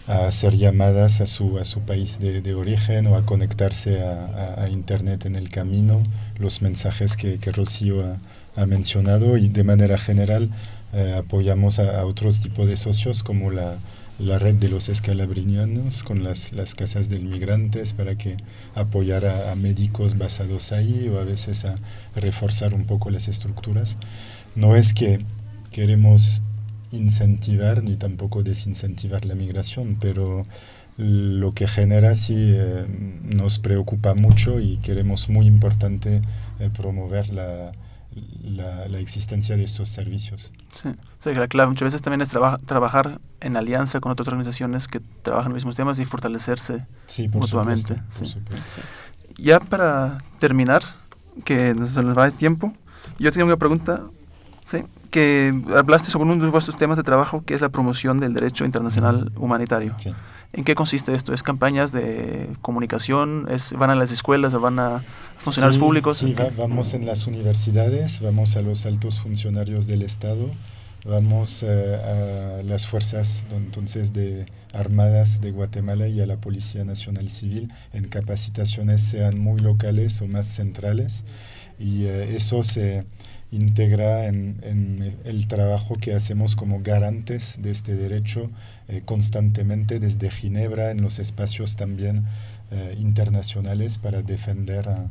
a 0.07 0.27
hacer 0.27 0.57
llamadas 0.57 1.21
a 1.21 1.27
su, 1.27 1.59
a 1.59 1.65
su 1.65 1.81
país 1.81 2.19
de, 2.19 2.55
origen 2.55 3.07
o 3.07 3.17
a 3.17 3.25
conectarse 3.25 4.03
a, 4.03 4.69
Internet 4.71 5.27
en 5.27 5.37
el 5.37 5.51
camino, 5.51 6.03
los 6.39 6.63
mensajes 6.63 7.17
que, 7.17 7.39
que 7.39 7.53
Rocío 7.53 8.03
ha, 8.57 8.67
mencionado 8.67 9.37
y 9.37 9.49
de 9.49 9.65
manera 9.65 9.97
general 9.99 10.51
eh, 10.93 11.15
apoyamos 11.17 11.79
a, 11.79 12.05
otros 12.05 12.41
tipos 12.41 12.67
de 12.67 12.77
socios 12.77 13.23
como 13.23 13.51
la, 13.51 13.77
la 14.19 14.39
red 14.39 14.57
de 14.57 14.69
los 14.69 14.89
escalabrinianos 14.89 16.03
con 16.03 16.23
las, 16.23 16.53
las, 16.53 16.75
casas 16.75 17.09
de 17.09 17.19
migrantes 17.19 17.93
para 17.93 18.17
que 18.17 18.37
apoyar 18.75 19.25
a, 19.27 19.55
médicos 19.55 20.19
basados 20.19 20.73
ahí 20.73 21.09
o 21.09 21.19
a 21.19 21.25
veces 21.25 21.65
a 21.65 21.75
reforzar 22.15 22.75
un 22.75 22.85
poco 22.85 23.11
las 23.11 23.29
estructuras. 23.29 23.99
No 24.55 24.77
es 24.77 24.95
que 24.95 25.21
queremos 25.71 26.43
incentivar 26.93 27.83
ni 27.83 27.97
tampoco 27.97 28.43
desincentivar 28.43 29.25
la 29.25 29.35
migración, 29.35 29.97
pero 30.01 30.45
lo 30.97 31.53
que 31.53 31.67
genera 31.67 32.15
sí 32.15 32.37
eh, 32.55 32.87
nos 33.23 33.59
preocupa 33.59 34.15
mucho 34.15 34.61
y 34.61 34.77
queremos 34.79 35.29
muy 35.29 35.47
importante 35.47 36.21
eh, 36.61 36.71
promover 36.75 37.31
la, 37.31 37.73
la, 38.45 38.99
existencia 38.99 39.57
de 39.57 39.65
estos 39.65 39.89
servicios. 39.89 40.53
Sí, 40.73 40.91
claro, 41.49 41.71
muchas 41.71 41.87
veces 41.87 42.03
también 42.03 42.21
es 42.21 42.29
trabajar 42.29 43.21
en 43.41 43.57
alianza 43.57 44.01
con 44.01 44.13
otras 44.13 44.29
organizaciones 44.29 44.87
que 44.87 45.01
trabajan 45.23 45.51
en 45.51 45.55
los 45.55 45.63
mismos 45.63 45.77
temas 45.77 45.99
y 45.99 46.05
fortalecerse 46.05 46.87
sí, 47.07 47.29
por 47.29 47.43
mutuamente. 47.43 47.97
Supuesto, 48.11 48.83
Ya 49.39 49.61
para 49.61 50.19
terminar, 50.39 50.83
que 51.45 51.75
nos, 51.75 51.97
nos 51.97 52.17
va 52.17 52.27
de 52.27 52.33
tiempo, 52.33 52.75
yo 53.19 53.33
tengo 53.33 53.47
una 53.47 53.57
pregunta. 53.57 54.03
¿sí? 54.71 54.85
Que 55.13 55.55
hablaste 55.77 56.11
sobre 56.11 56.33
uno 56.33 56.43
de 56.43 56.51
vuestros 56.51 56.77
temas 56.77 56.97
de 56.97 57.05
trabajo, 57.05 57.45
que 57.45 57.55
es 57.55 57.61
la 57.61 57.69
promoción 57.69 58.17
del 58.17 58.33
derecho 58.33 58.65
internacional 58.65 59.31
humanitario. 59.37 59.95
¿En 60.55 60.65
qué 60.65 60.75
consiste 60.75 61.15
esto? 61.15 61.35
¿Es 61.35 61.43
campañas 61.43 61.93
de 61.93 62.49
comunicación? 62.63 63.47
¿Es, 63.51 63.73
¿Van 63.73 63.91
a 63.91 63.95
las 63.95 64.11
escuelas 64.11 64.55
van 64.55 64.79
a 64.79 65.05
funcionarios 65.39 65.79
públicos? 65.79 66.17
Sí, 66.17 66.35
vamos 66.57 66.95
en 66.95 67.05
las 67.07 67.27
universidades, 67.27 68.23
vamos 68.23 68.57
a 68.57 68.63
los 68.63 68.87
altos 68.87 69.21
funcionarios 69.21 69.87
del 69.87 70.01
Estado, 70.01 70.51
vamos 71.05 71.63
a 71.63 72.63
las 72.63 72.87
fuerzas 72.87 73.45
entonces 73.51 74.15
de 74.15 74.47
armadas 74.73 75.43
de 75.43 75.51
Guatemala 75.51 76.09
y 76.09 76.23
a 76.23 76.27
la 76.27 76.39
Policía 76.39 76.85
Nacional 76.85 77.29
Civil 77.29 77.71
en 77.93 78.09
capacitaciones 78.09 79.03
sean 79.03 79.39
muy 79.39 79.61
locales 79.61 80.23
o 80.23 80.27
más 80.27 80.47
centrales 80.47 81.27
y 81.79 82.07
eso 82.07 82.63
se 82.63 83.05
integra 83.53 84.27
en, 84.27 85.17
el 85.25 85.47
trabajo 85.47 85.95
que 85.95 86.15
hacemos 86.15 86.57
como 86.57 86.81
garantes 86.81 87.59
de 87.61 87.71
este 87.71 87.95
derecho 87.95 88.51
constantemente 89.05 90.01
desde 90.01 90.31
Ginebra 90.31 90.91
en 90.91 91.03
los 91.03 91.19
espacios 91.19 91.77
también 91.77 92.25
internacionales 92.99 93.99
para 93.99 94.23
defender 94.23 94.89
a 94.89 95.11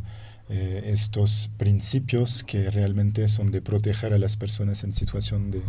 eh, 0.53 0.91
estos 0.91 1.49
principios 1.55 2.43
que 2.43 2.69
realmente 2.69 3.25
son 3.29 3.47
de 3.47 3.61
proteger 3.61 4.11
a 4.11 4.17
las 4.17 4.35
personas 4.35 4.83
en 4.83 4.91
situación 4.91 5.49
de, 5.49 5.61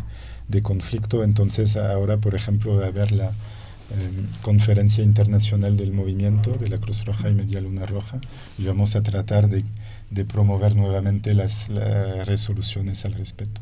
de 0.48 0.60
conflicto. 0.60 1.22
Entonces 1.22 1.76
ahora, 1.76 2.16
por 2.16 2.34
ejemplo, 2.34 2.74
va 2.74 2.86
a 2.86 2.88
haber 2.88 3.12
la 3.12 3.28
em, 3.28 4.26
conferencia 4.40 5.04
internacional 5.04 5.76
del 5.76 5.92
movimiento 5.92 6.50
de 6.54 6.68
la 6.68 6.78
Cruz 6.78 7.04
Roja 7.04 7.28
y 7.28 7.34
Media 7.34 7.60
Luna 7.60 7.86
Roja 7.86 8.20
y 8.58 8.64
vamos 8.64 8.96
a 8.96 9.04
tratar 9.04 9.48
de, 9.48 9.64
de 10.12 10.24
promover 10.24 10.76
nuevamente 10.76 11.34
las, 11.34 11.68
las 11.68 12.26
resoluciones 12.26 13.04
al 13.04 13.14
respecto. 13.14 13.60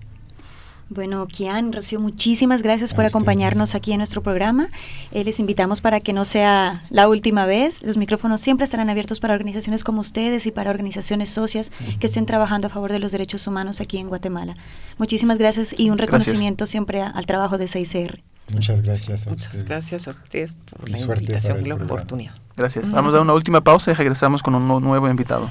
Bueno, 0.92 1.24
Kian, 1.28 1.72
Rocío, 1.72 2.00
muchísimas 2.00 2.62
gracias 2.62 2.94
por 2.94 3.04
acompañarnos 3.04 3.76
aquí 3.76 3.92
en 3.92 3.98
nuestro 3.98 4.24
programa. 4.24 4.66
Eh, 5.12 5.22
les 5.22 5.38
invitamos 5.38 5.80
para 5.80 6.00
que 6.00 6.12
no 6.12 6.24
sea 6.24 6.82
la 6.90 7.06
última 7.08 7.46
vez. 7.46 7.84
Los 7.84 7.96
micrófonos 7.96 8.40
siempre 8.40 8.64
estarán 8.64 8.90
abiertos 8.90 9.20
para 9.20 9.34
organizaciones 9.34 9.84
como 9.84 10.00
ustedes 10.00 10.46
y 10.46 10.50
para 10.50 10.68
organizaciones 10.70 11.28
socias 11.28 11.70
que 12.00 12.08
estén 12.08 12.26
trabajando 12.26 12.66
a 12.66 12.70
favor 12.70 12.90
de 12.90 12.98
los 12.98 13.12
derechos 13.12 13.46
humanos 13.46 13.80
aquí 13.80 13.98
en 13.98 14.08
Guatemala. 14.08 14.56
Muchísimas 14.98 15.38
gracias 15.38 15.76
y 15.78 15.90
un 15.90 15.98
reconocimiento 15.98 16.66
siempre 16.66 17.02
al 17.02 17.24
trabajo 17.24 17.56
de 17.56 17.66
6CR. 17.66 18.18
Muchas 18.52 18.80
gracias 18.80 19.28
a 19.28 19.30
Muchas 19.30 19.46
ustedes. 19.46 19.68
gracias 19.68 20.08
a 20.08 20.10
ustedes 20.10 20.54
por 20.54 20.88
Y 20.88 20.92
la 20.92 20.98
invitación 20.98 21.58
y 21.58 21.68
la 21.68 21.76
programa. 21.76 21.84
oportunidad. 21.84 22.34
Gracias. 22.56 22.90
Vamos 22.90 23.10
a 23.10 23.18
dar 23.18 23.22
una 23.22 23.34
última 23.34 23.60
pausa 23.60 23.92
y 23.92 23.94
regresamos 23.94 24.42
con 24.42 24.56
un 24.56 24.66
nu- 24.66 24.80
nuevo 24.80 25.08
invitado. 25.08 25.48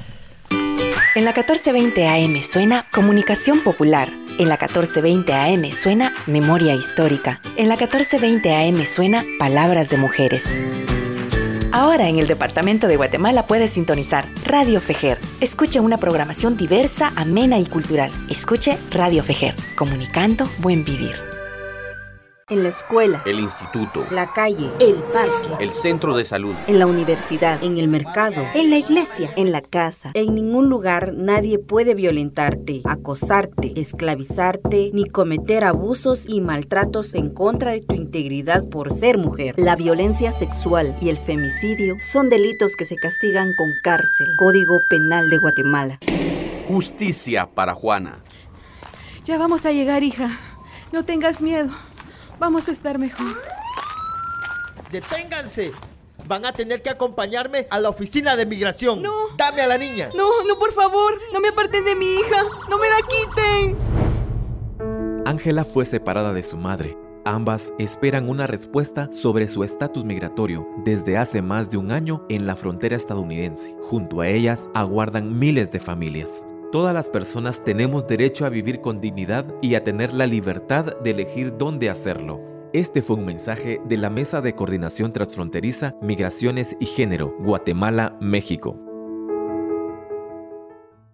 En 1.15 1.25
la 1.25 1.31
1420 1.31 2.07
AM 2.07 2.43
suena 2.43 2.85
Comunicación 2.91 3.61
Popular. 3.61 4.09
En 4.37 4.47
la 4.47 4.57
1420 4.57 5.33
AM 5.33 5.71
suena 5.71 6.13
Memoria 6.27 6.75
Histórica. 6.75 7.41
En 7.55 7.67
la 7.67 7.75
1420 7.75 8.55
AM 8.55 8.85
suena 8.85 9.25
Palabras 9.39 9.89
de 9.89 9.97
Mujeres. 9.97 10.47
Ahora 11.71 12.09
en 12.09 12.19
el 12.19 12.27
Departamento 12.27 12.87
de 12.87 12.97
Guatemala 12.97 13.47
puedes 13.47 13.71
sintonizar 13.71 14.25
Radio 14.45 14.81
Fejer. 14.81 15.17
Escuche 15.41 15.79
una 15.79 15.97
programación 15.97 16.57
diversa, 16.57 17.11
amena 17.15 17.57
y 17.57 17.65
cultural. 17.65 18.11
Escuche 18.29 18.77
Radio 18.91 19.23
Fejer, 19.23 19.55
comunicando 19.75 20.47
buen 20.59 20.83
vivir. 20.83 21.28
En 22.51 22.63
la 22.63 22.69
escuela, 22.69 23.21
El 23.27 23.39
instituto, 23.39 24.03
la 24.09 24.33
calle, 24.33 24.71
el 24.79 24.95
parque, 25.13 25.49
el 25.63 25.69
centro 25.69 26.17
de 26.17 26.23
salud, 26.23 26.55
en 26.65 26.79
la 26.79 26.87
universidad, 26.87 27.63
En 27.63 27.77
el 27.77 27.87
mercado, 27.87 28.43
en 28.55 28.71
la 28.71 28.77
iglesia. 28.77 29.31
en 29.35 29.51
la 29.51 29.61
casa. 29.61 30.11
En 30.15 30.33
ningún 30.33 30.67
lugar 30.67 31.13
nadie 31.13 31.59
puede 31.59 31.93
violentarte, 31.93 32.81
acosarte, 32.85 33.79
esclavizarte, 33.79 34.89
ni 34.93 35.05
cometer 35.05 35.63
abusos 35.63 36.23
y 36.27 36.41
maltratos 36.41 37.13
en 37.13 37.29
contra 37.29 37.71
de 37.71 37.81
tu 37.81 37.93
integridad 37.93 38.67
por 38.67 38.91
ser 38.91 39.19
mujer. 39.19 39.53
La 39.57 39.75
violencia 39.75 40.31
sexual 40.31 40.95
y 41.01 41.09
el 41.09 41.17
femicidio 41.19 41.95
son 42.01 42.29
delitos 42.29 42.75
que 42.75 42.85
se 42.85 42.95
castigan 42.95 43.47
con 43.57 43.69
cárcel. 43.83 44.27
Código 44.39 44.79
Penal 44.89 45.29
de 45.29 45.37
Guatemala. 45.37 45.99
justicia 46.67 47.47
para 47.47 47.73
Juana. 47.75 48.23
Ya 49.25 49.37
vamos 49.37 49.65
a 49.67 49.71
llegar, 49.71 50.03
hija. 50.03 50.39
No 50.91 51.05
tengas 51.05 51.41
miedo. 51.41 51.69
Vamos 52.39 52.69
a 52.69 52.71
estar 52.71 52.97
mejor. 52.97 53.41
¡Deténganse! 54.91 55.73
Van 56.25 56.45
a 56.45 56.53
tener 56.53 56.81
que 56.81 56.89
acompañarme 56.89 57.67
a 57.69 57.79
la 57.79 57.89
oficina 57.89 58.35
de 58.35 58.45
migración. 58.45 59.01
No. 59.01 59.11
Dame 59.37 59.61
a 59.61 59.67
la 59.67 59.77
niña. 59.77 60.09
No, 60.15 60.43
no, 60.47 60.57
por 60.57 60.71
favor. 60.73 61.17
No 61.33 61.39
me 61.39 61.49
aparten 61.49 61.83
de 61.83 61.95
mi 61.95 62.05
hija. 62.05 62.43
No 62.69 62.77
me 62.77 62.87
la 62.89 62.97
quiten. 63.07 63.77
Ángela 65.25 65.65
fue 65.65 65.85
separada 65.85 66.31
de 66.33 66.43
su 66.43 66.55
madre. 66.55 66.97
Ambas 67.25 67.73
esperan 67.77 68.29
una 68.29 68.47
respuesta 68.47 69.09
sobre 69.11 69.47
su 69.47 69.63
estatus 69.63 70.05
migratorio 70.05 70.67
desde 70.85 71.17
hace 71.17 71.41
más 71.41 71.69
de 71.69 71.77
un 71.77 71.91
año 71.91 72.25
en 72.29 72.47
la 72.47 72.55
frontera 72.55 72.95
estadounidense. 72.95 73.75
Junto 73.81 74.21
a 74.21 74.27
ellas 74.29 74.69
aguardan 74.73 75.37
miles 75.37 75.71
de 75.71 75.79
familias. 75.79 76.45
Todas 76.71 76.93
las 76.93 77.09
personas 77.09 77.63
tenemos 77.63 78.05
derecho 78.05 78.45
a 78.45 78.49
vivir 78.49 78.79
con 78.79 79.01
dignidad 79.01 79.43
y 79.59 79.73
a 79.73 79.83
tener 79.83 80.13
la 80.13 80.27
libertad 80.27 80.97
de 81.01 81.09
elegir 81.09 81.57
dónde 81.57 81.89
hacerlo. 81.89 82.41
Este 82.73 83.01
fue 83.01 83.15
un 83.15 83.25
mensaje 83.25 83.81
de 83.85 83.97
la 83.97 84.11
Mesa 84.11 84.39
de 84.39 84.53
Coordinación 84.53 85.11
Transfronteriza, 85.11 85.95
Migraciones 85.99 86.77
y 86.79 86.85
Género, 86.85 87.35
Guatemala, 87.39 88.15
México. 88.21 88.88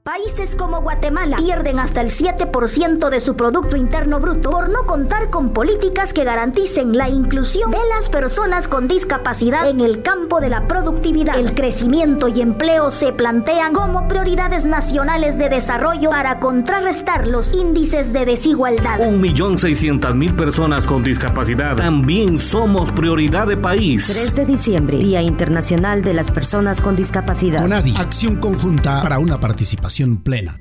Países 0.05 0.55
como 0.55 0.83
Guatemala 0.83 1.37
pierden 1.37 1.79
hasta 1.79 1.99
el 1.99 2.09
7% 2.09 3.09
de 3.09 3.19
su 3.19 3.35
Producto 3.35 3.75
Interno 3.75 4.19
Bruto 4.19 4.51
por 4.51 4.69
no 4.69 4.85
contar 4.85 5.31
con 5.31 5.49
políticas 5.49 6.13
que 6.13 6.23
garanticen 6.23 6.95
la 6.95 7.09
inclusión 7.09 7.71
de 7.71 7.79
las 7.89 8.09
personas 8.09 8.67
con 8.67 8.87
discapacidad 8.87 9.67
en 9.67 9.81
el 9.81 10.03
campo 10.03 10.41
de 10.41 10.49
la 10.49 10.67
productividad. 10.67 11.39
El 11.39 11.55
crecimiento 11.55 12.27
y 12.27 12.41
empleo 12.41 12.91
se 12.91 13.13
plantean 13.13 13.73
como 13.73 14.07
prioridades 14.07 14.63
nacionales 14.63 15.39
de 15.39 15.49
desarrollo 15.49 16.11
para 16.11 16.39
contrarrestar 16.39 17.25
los 17.25 17.51
índices 17.51 18.13
de 18.13 18.25
desigualdad. 18.25 18.99
Un 18.99 19.19
millón 19.19 19.57
seiscientas 19.57 20.13
mil 20.13 20.35
personas 20.35 20.85
con 20.85 21.01
discapacidad. 21.01 21.77
También 21.77 22.37
somos 22.37 22.91
prioridad 22.91 23.47
de 23.47 23.57
país. 23.57 24.05
3 24.05 24.35
de 24.35 24.45
diciembre, 24.45 24.99
Día 24.99 25.23
Internacional 25.23 26.03
de 26.03 26.13
las 26.13 26.29
Personas 26.29 26.79
con 26.79 26.95
Discapacidad. 26.95 27.59
CONADI, 27.59 27.95
acción 27.97 28.35
conjunta 28.35 29.01
para 29.01 29.17
una 29.17 29.39
participación 29.39 29.94
plena. 30.23 30.59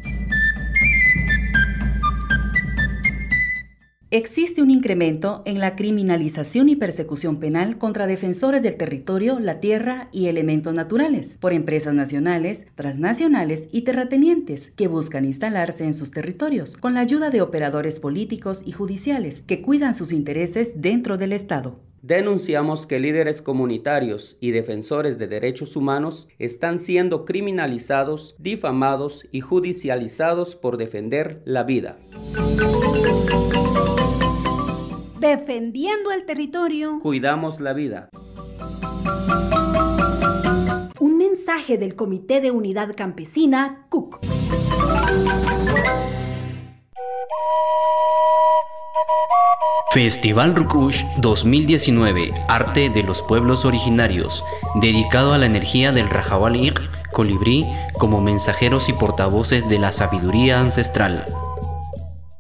Existe 4.11 4.63
un 4.63 4.71
incremento 4.71 5.43
en 5.45 5.59
la 5.59 5.75
criminalización 5.75 6.69
y 6.69 6.77
persecución 6.77 7.41
penal 7.41 7.79
contra 7.79 8.07
defensores 8.07 8.63
del 8.63 8.77
territorio, 8.77 9.41
la 9.41 9.59
tierra 9.59 10.09
y 10.13 10.27
elementos 10.27 10.73
naturales 10.73 11.37
por 11.41 11.53
empresas 11.53 11.95
nacionales, 11.95 12.69
transnacionales 12.77 13.67
y 13.73 13.83
terratenientes 13.83 14.71
que 14.77 14.87
buscan 14.87 15.25
instalarse 15.25 15.85
en 15.85 15.95
sus 15.95 16.13
territorios 16.13 16.77
con 16.77 16.95
la 16.95 17.01
ayuda 17.01 17.31
de 17.31 17.43
operadores 17.43 17.99
políticos 17.99 18.63
y 18.65 18.71
judiciales 18.71 19.43
que 19.43 19.63
cuidan 19.63 19.97
sus 19.97 20.13
intereses 20.13 20.81
dentro 20.81 21.19
del 21.19 21.33
Estado. 21.33 21.81
Denunciamos 22.07 22.87
que 22.87 22.99
líderes 22.99 23.41
comunitarios 23.41 24.37
y 24.39 24.51
defensores 24.51 25.17
de 25.17 25.27
derechos 25.27 25.75
humanos 25.75 26.29
están 26.39 26.79
siendo 26.79 27.25
criminalizados, 27.25 28.35
difamados 28.39 29.27
y 29.33 29.41
judicializados 29.41 30.55
por 30.55 30.77
defender 30.77 31.41
la 31.47 31.63
vida. 31.63 31.97
Defendiendo 35.19 36.13
el 36.13 36.27
territorio. 36.27 36.99
Cuidamos 37.01 37.63
la 37.63 37.73
vida. 37.73 38.11
Un 41.01 41.17
mensaje 41.17 41.79
del 41.79 41.97
Comité 41.97 42.43
de 42.43 42.51
Unidad 42.51 42.95
Campesina, 42.95 43.87
CUC. 43.89 44.21
Festival 49.95 50.57
Rukush 50.57 51.05
2019, 51.19 52.33
Arte 52.49 52.91
de 52.91 53.05
los 53.05 53.23
Pueblos 53.23 53.65
Originarios, 53.65 54.43
dedicado 54.81 55.33
a 55.33 55.39
la 55.39 55.47
energía 55.47 55.93
del 55.93 56.11
Rajawalir, 56.11 56.75
colibrí, 57.13 57.65
como 57.97 58.21
mensajeros 58.21 58.89
y 58.89 58.93
portavoces 58.93 59.69
de 59.69 59.79
la 59.79 59.93
sabiduría 59.93 60.59
ancestral. 60.59 61.25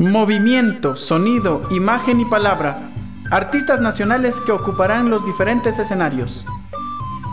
Movimiento, 0.00 0.96
sonido, 0.96 1.62
imagen 1.70 2.18
y 2.18 2.24
palabra. 2.24 2.90
Artistas 3.30 3.80
nacionales 3.80 4.40
que 4.40 4.50
ocuparán 4.50 5.08
los 5.08 5.24
diferentes 5.24 5.78
escenarios. 5.78 6.44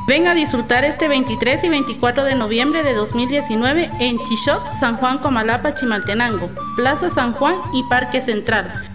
Ven 0.07 0.27
a 0.27 0.35
disfrutar 0.35 0.83
este 0.83 1.07
23 1.07 1.63
y 1.63 1.69
24 1.69 2.25
de 2.25 2.35
noviembre 2.35 2.83
de 2.83 2.93
2019 2.93 3.89
en 3.99 4.19
Chichoc, 4.19 4.67
San 4.79 4.97
Juan 4.97 5.17
Comalapa, 5.17 5.73
Chimaltenango, 5.73 6.51
Plaza 6.75 7.09
San 7.09 7.33
Juan 7.33 7.55
y 7.73 7.81
Parque 7.89 8.21
Central. 8.21 8.90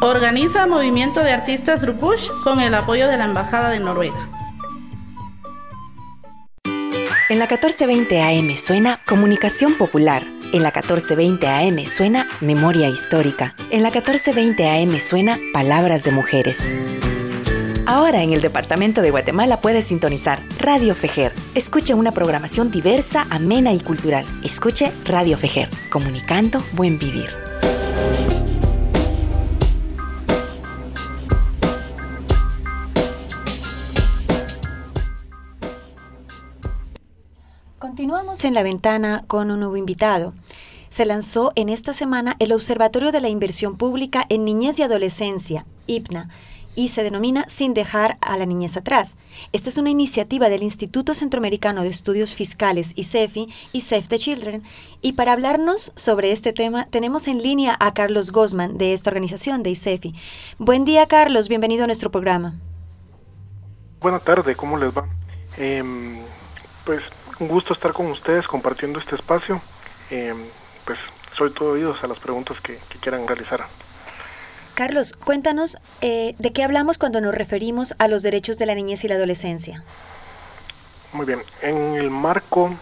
Organiza 0.00 0.68
Movimiento 0.68 1.24
de 1.24 1.32
Artistas 1.32 1.84
Rupush 1.84 2.28
con 2.44 2.60
el 2.60 2.72
apoyo 2.72 3.08
de 3.08 3.16
la 3.16 3.24
Embajada 3.24 3.68
de 3.70 3.80
Noruega. 3.80 4.28
En 7.28 7.40
la 7.40 7.46
1420 7.46 8.22
AM 8.22 8.56
suena 8.56 9.00
Comunicación 9.04 9.74
Popular. 9.74 10.22
En 10.52 10.62
la 10.62 10.68
1420 10.68 11.48
AM 11.48 11.84
suena 11.84 12.28
Memoria 12.40 12.88
Histórica. 12.88 13.56
En 13.70 13.82
la 13.82 13.90
1420 13.90 14.68
AM 14.70 15.00
suena 15.00 15.36
Palabras 15.52 16.04
de 16.04 16.12
Mujeres. 16.12 16.62
Ahora 17.84 18.22
en 18.22 18.32
el 18.32 18.40
Departamento 18.40 19.02
de 19.02 19.10
Guatemala 19.10 19.60
puedes 19.60 19.86
sintonizar 19.86 20.38
Radio 20.60 20.94
Fejer. 20.94 21.32
Escuche 21.56 21.94
una 21.94 22.12
programación 22.12 22.70
diversa, 22.70 23.26
amena 23.30 23.72
y 23.72 23.80
cultural. 23.80 24.24
Escuche 24.44 24.92
Radio 25.04 25.36
Fejer, 25.36 25.68
comunicando 25.90 26.62
buen 26.74 27.00
vivir. 27.00 27.48
En 38.44 38.54
la 38.54 38.62
ventana 38.62 39.24
con 39.26 39.50
un 39.50 39.58
nuevo 39.58 39.76
invitado. 39.76 40.32
Se 40.90 41.04
lanzó 41.04 41.50
en 41.56 41.68
esta 41.68 41.92
semana 41.92 42.36
el 42.38 42.52
Observatorio 42.52 43.10
de 43.10 43.20
la 43.20 43.28
Inversión 43.28 43.76
Pública 43.76 44.24
en 44.28 44.44
Niñez 44.44 44.78
y 44.78 44.84
Adolescencia, 44.84 45.66
IPNA, 45.88 46.30
y 46.76 46.90
se 46.90 47.02
denomina 47.02 47.46
Sin 47.48 47.74
dejar 47.74 48.16
a 48.20 48.36
la 48.38 48.46
niñez 48.46 48.76
atrás. 48.76 49.16
Esta 49.52 49.70
es 49.70 49.76
una 49.76 49.90
iniciativa 49.90 50.48
del 50.48 50.62
Instituto 50.62 51.14
Centroamericano 51.14 51.82
de 51.82 51.88
Estudios 51.88 52.34
Fiscales, 52.34 52.92
ICEFI, 52.94 53.48
y 53.72 53.80
Save 53.80 54.06
the 54.08 54.18
Children. 54.18 54.62
Y 55.02 55.14
para 55.14 55.32
hablarnos 55.32 55.92
sobre 55.96 56.30
este 56.30 56.52
tema, 56.52 56.86
tenemos 56.90 57.26
en 57.26 57.42
línea 57.42 57.76
a 57.80 57.92
Carlos 57.92 58.30
Gosman 58.30 58.78
de 58.78 58.92
esta 58.92 59.10
organización 59.10 59.64
de 59.64 59.70
ICEFI. 59.70 60.14
Buen 60.58 60.84
día, 60.84 61.06
Carlos, 61.06 61.48
bienvenido 61.48 61.84
a 61.84 61.86
nuestro 61.86 62.12
programa. 62.12 62.54
Buenas 64.00 64.22
tardes, 64.22 64.56
¿cómo 64.56 64.78
les 64.78 64.96
va? 64.96 65.08
Em, 65.56 66.18
pues 66.84 67.02
un 67.40 67.48
gusto 67.48 67.72
estar 67.72 67.92
con 67.92 68.06
ustedes 68.06 68.46
compartiendo 68.46 68.98
este 68.98 69.14
espacio. 69.14 69.60
Em, 70.10 70.36
pues 70.84 70.98
soy 71.36 71.50
todo 71.52 71.72
oídos 71.72 72.02
a 72.02 72.06
las 72.06 72.18
preguntas 72.18 72.60
que 72.60 72.78
quieran 73.00 73.26
realizar. 73.26 73.64
Carlos, 74.78 75.12
cuéntanos 75.12 75.76
eh, 76.02 76.36
de 76.38 76.52
qué 76.52 76.62
hablamos 76.62 76.98
cuando 76.98 77.20
nos 77.20 77.34
referimos 77.34 77.96
a 77.98 78.06
los 78.06 78.22
derechos 78.22 78.58
de 78.58 78.66
la 78.66 78.76
niñez 78.76 79.02
y 79.02 79.08
la 79.08 79.16
adolescencia. 79.16 79.82
Muy 81.14 81.26
bien, 81.26 81.40
en 81.62 81.96
el 81.96 82.10
marco 82.10 82.72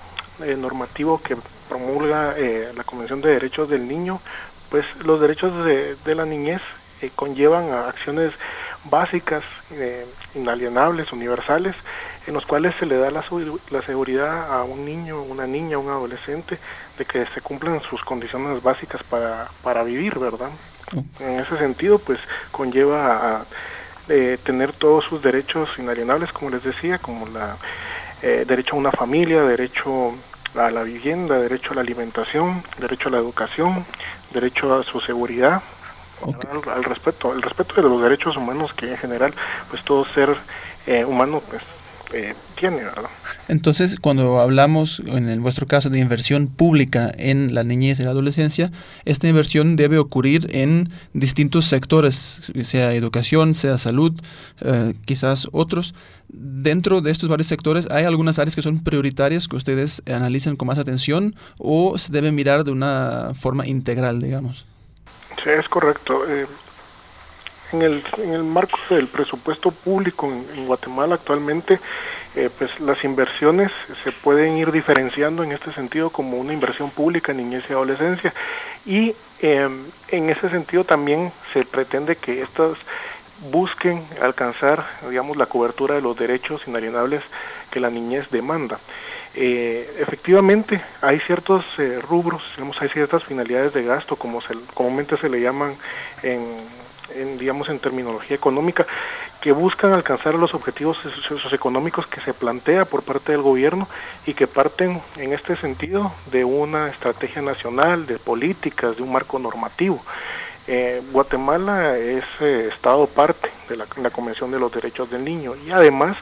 eh, 0.44 0.56
normativo 0.58 1.22
que 1.22 1.38
promulga 1.70 2.34
eh, 2.36 2.70
la 2.76 2.84
Convención 2.84 3.22
de 3.22 3.30
Derechos 3.30 3.70
del 3.70 3.88
Niño, 3.88 4.20
pues 4.68 4.84
los 5.06 5.22
derechos 5.22 5.64
de, 5.64 6.14
la 6.14 6.26
niñez 6.26 6.60
conllevan 7.14 7.70
a 7.70 7.88
acciones 7.88 8.34
básicas, 8.90 9.42
inalienables, 10.34 11.14
universales, 11.14 11.76
en 12.26 12.34
los 12.34 12.46
cuales 12.46 12.74
se 12.78 12.86
le 12.86 12.96
da 12.96 13.10
la, 13.10 13.24
la 13.70 13.82
seguridad 13.82 14.52
a 14.52 14.64
un 14.64 14.84
niño, 14.84 15.22
una 15.22 15.46
niña, 15.46 15.78
un 15.78 15.90
adolescente, 15.90 16.58
de 16.98 17.04
que 17.04 17.26
se 17.26 17.40
cumplen 17.40 17.80
sus 17.80 18.02
condiciones 18.04 18.62
básicas 18.62 19.02
para, 19.04 19.48
para 19.62 19.82
vivir, 19.84 20.18
¿verdad? 20.18 20.50
En 21.20 21.40
ese 21.40 21.56
sentido, 21.56 21.98
pues 21.98 22.20
conlleva 22.52 23.38
a, 23.38 23.44
eh, 24.08 24.38
tener 24.42 24.72
todos 24.72 25.04
sus 25.04 25.20
derechos 25.22 25.68
inalienables, 25.78 26.32
como 26.32 26.50
les 26.50 26.62
decía, 26.62 26.98
como 26.98 27.26
la 27.26 27.56
eh, 28.22 28.44
derecho 28.46 28.76
a 28.76 28.78
una 28.78 28.92
familia, 28.92 29.42
derecho 29.42 30.14
a 30.54 30.70
la 30.70 30.82
vivienda, 30.84 31.38
derecho 31.38 31.72
a 31.72 31.74
la 31.74 31.80
alimentación, 31.80 32.62
derecho 32.78 33.08
a 33.08 33.12
la 33.12 33.18
educación, 33.18 33.84
derecho 34.32 34.74
a 34.74 34.84
su 34.84 35.00
seguridad, 35.00 35.60
al, 36.72 36.84
respeto, 36.84 37.32
el 37.32 37.42
respeto 37.42 37.74
de 37.74 37.82
los 37.82 38.00
derechos 38.00 38.36
humanos 38.36 38.72
que 38.72 38.90
en 38.90 38.96
general, 38.96 39.34
pues 39.68 39.84
todo 39.84 40.04
ser 40.04 40.34
eh, 40.86 41.04
humano, 41.04 41.42
pues 41.50 41.62
eh, 42.12 42.34
tiene, 42.58 42.78
¿verdad? 42.78 43.10
Entonces, 43.48 43.98
cuando 44.00 44.40
hablamos, 44.40 45.02
en 45.06 45.42
vuestro 45.42 45.66
caso, 45.66 45.90
de 45.90 45.98
inversión 45.98 46.48
pública 46.48 47.12
en 47.16 47.54
la 47.54 47.64
niñez 47.64 48.00
y 48.00 48.02
la 48.02 48.10
adolescencia, 48.10 48.70
esta 49.04 49.28
inversión 49.28 49.76
debe 49.76 49.98
ocurrir 49.98 50.48
en 50.50 50.88
distintos 51.12 51.66
sectores, 51.66 52.52
sea 52.62 52.92
educación, 52.94 53.54
sea 53.54 53.78
salud, 53.78 54.12
eh, 54.60 54.94
quizás 55.04 55.48
otros. 55.52 55.94
Dentro 56.28 57.00
de 57.00 57.12
estos 57.12 57.28
varios 57.28 57.46
sectores, 57.46 57.88
¿hay 57.90 58.04
algunas 58.04 58.38
áreas 58.38 58.56
que 58.56 58.62
son 58.62 58.82
prioritarias 58.82 59.46
que 59.46 59.56
ustedes 59.56 60.02
analicen 60.06 60.56
con 60.56 60.66
más 60.66 60.78
atención 60.78 61.36
o 61.58 61.98
se 61.98 62.12
debe 62.12 62.32
mirar 62.32 62.64
de 62.64 62.72
una 62.72 63.32
forma 63.34 63.66
integral, 63.66 64.20
digamos? 64.20 64.66
Sí, 65.42 65.50
es 65.50 65.68
correcto. 65.68 66.28
Eh, 66.28 66.46
en 67.72 67.82
el, 67.82 68.04
en 68.18 68.32
el 68.32 68.44
marco 68.44 68.78
del 68.90 69.08
presupuesto 69.08 69.70
público 69.70 70.26
en, 70.26 70.66
Guatemala 70.66 71.14
actualmente, 71.14 71.78
eh, 72.34 72.50
pues 72.58 72.80
las 72.80 73.02
inversiones 73.04 73.72
se 74.04 74.12
pueden 74.12 74.56
ir 74.56 74.70
diferenciando 74.70 75.42
en 75.42 75.52
este 75.52 75.72
sentido 75.72 76.10
como 76.10 76.38
una 76.38 76.52
inversión 76.52 76.90
pública 76.90 77.32
en 77.32 77.38
niñez 77.38 77.64
y 77.68 77.72
adolescencia 77.72 78.32
y 78.84 79.14
em, 79.40 79.84
en 80.08 80.30
ese 80.30 80.48
sentido 80.50 80.84
también 80.84 81.32
se 81.52 81.64
pretende 81.64 82.16
que 82.16 82.42
estas 82.42 82.76
busquen 83.50 84.02
alcanzar, 84.22 84.84
digamos, 85.08 85.36
la 85.36 85.46
cobertura 85.46 85.94
de 85.94 86.00
los 86.00 86.16
derechos 86.16 86.66
inalienables 86.66 87.22
que 87.70 87.80
la 87.80 87.90
niñez 87.90 88.30
demanda. 88.30 88.78
Eh, 89.34 89.86
efectivamente, 89.98 90.80
hay 91.02 91.20
ciertos 91.20 91.64
eh, 91.78 92.00
rubros, 92.00 92.42
digamos, 92.56 92.80
hay 92.80 92.88
ciertas 92.88 93.22
finalidades 93.22 93.74
de 93.74 93.84
gasto, 93.84 94.16
como 94.16 94.40
se, 94.40 94.54
comúnmente 94.72 95.18
se 95.18 95.28
le 95.28 95.42
llaman 95.42 95.74
en 96.22 96.42
en, 97.14 97.38
digamos 97.38 97.68
en 97.68 97.78
terminología 97.78 98.36
económica, 98.36 98.86
que 99.40 99.52
buscan 99.52 99.92
alcanzar 99.92 100.34
los 100.34 100.54
objetivos 100.54 100.98
socioeconómicos 101.28 102.06
que 102.06 102.20
se 102.20 102.34
plantea 102.34 102.84
por 102.84 103.02
parte 103.02 103.32
del 103.32 103.42
gobierno 103.42 103.86
y 104.26 104.34
que 104.34 104.46
parten 104.46 105.00
en 105.18 105.32
este 105.32 105.56
sentido 105.56 106.12
de 106.32 106.44
una 106.44 106.88
estrategia 106.88 107.42
nacional, 107.42 108.06
de 108.06 108.18
políticas, 108.18 108.96
de 108.96 109.02
un 109.02 109.12
marco 109.12 109.38
normativo. 109.38 110.02
Eh, 110.68 111.00
Guatemala 111.12 111.96
es 111.96 112.24
eh, 112.40 112.70
Estado 112.72 113.06
parte 113.06 113.48
de 113.68 113.76
la, 113.76 113.86
la, 114.02 114.10
Convención 114.10 114.50
de 114.50 114.58
los 114.58 114.72
Derechos 114.72 115.08
del 115.08 115.24
Niño 115.24 115.52
y 115.64 115.70
además 115.70 116.16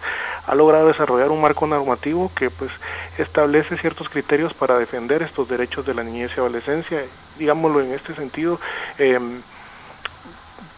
ha 0.46 0.54
logrado 0.54 0.88
desarrollar 0.88 1.30
un 1.30 1.40
marco 1.40 1.66
normativo 1.66 2.30
que 2.36 2.50
pues 2.50 2.70
establece 3.16 3.78
ciertos 3.78 4.10
criterios 4.10 4.52
para 4.52 4.78
defender 4.78 5.22
estos 5.22 5.48
derechos 5.48 5.86
de 5.86 5.94
la 5.94 6.04
niñez 6.04 6.32
y 6.36 6.40
adolescencia. 6.40 7.02
Digámoslo 7.38 7.80
en 7.80 7.94
este 7.94 8.14
sentido, 8.14 8.60
eh, 8.98 9.18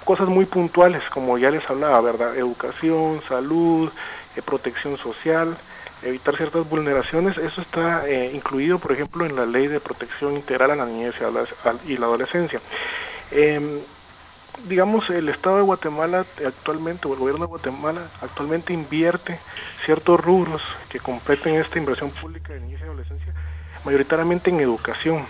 cosas 0.06 0.28
muy 0.28 0.44
puntuales, 0.46 1.02
como 1.10 1.36
ya 1.36 1.50
les 1.50 1.68
hablaba, 1.68 2.00
¿verdad? 2.00 2.36
Educación, 2.36 3.20
salud, 3.28 3.90
eh, 4.36 4.40
protección 4.40 4.96
social, 4.96 5.56
evitar 6.02 6.36
ciertas 6.36 6.66
vulneraciones, 6.68 7.36
eso 7.38 7.60
está 7.60 8.08
eh, 8.08 8.30
incluido, 8.32 8.78
por 8.78 8.92
ejemplo, 8.92 9.26
en 9.26 9.34
la 9.34 9.44
ley 9.44 9.66
de 9.66 9.80
protección 9.80 10.36
integral 10.36 10.70
a 10.70 10.76
la 10.76 10.86
niñez 10.86 11.16
y 11.86 11.98
la 11.98 12.06
adolescencia. 12.06 12.60
Em, 13.32 13.80
digamos, 14.68 15.10
el 15.10 15.28
Estado 15.28 15.56
de 15.56 15.62
Guatemala 15.62 16.24
actualmente, 16.46 17.08
o 17.08 17.12
el 17.12 17.18
gobierno 17.18 17.44
de 17.44 17.50
Guatemala 17.50 18.00
actualmente 18.22 18.72
invierte 18.72 19.38
ciertos 19.84 20.20
rubros 20.20 20.62
que 20.88 21.00
competen 21.00 21.56
esta 21.56 21.78
inversión 21.78 22.10
pública 22.10 22.52
de 22.52 22.60
niñez 22.60 22.80
y 22.80 22.84
adolescencia, 22.84 23.32
mayoritariamente 23.84 24.50
en 24.50 24.60
educación. 24.60 25.26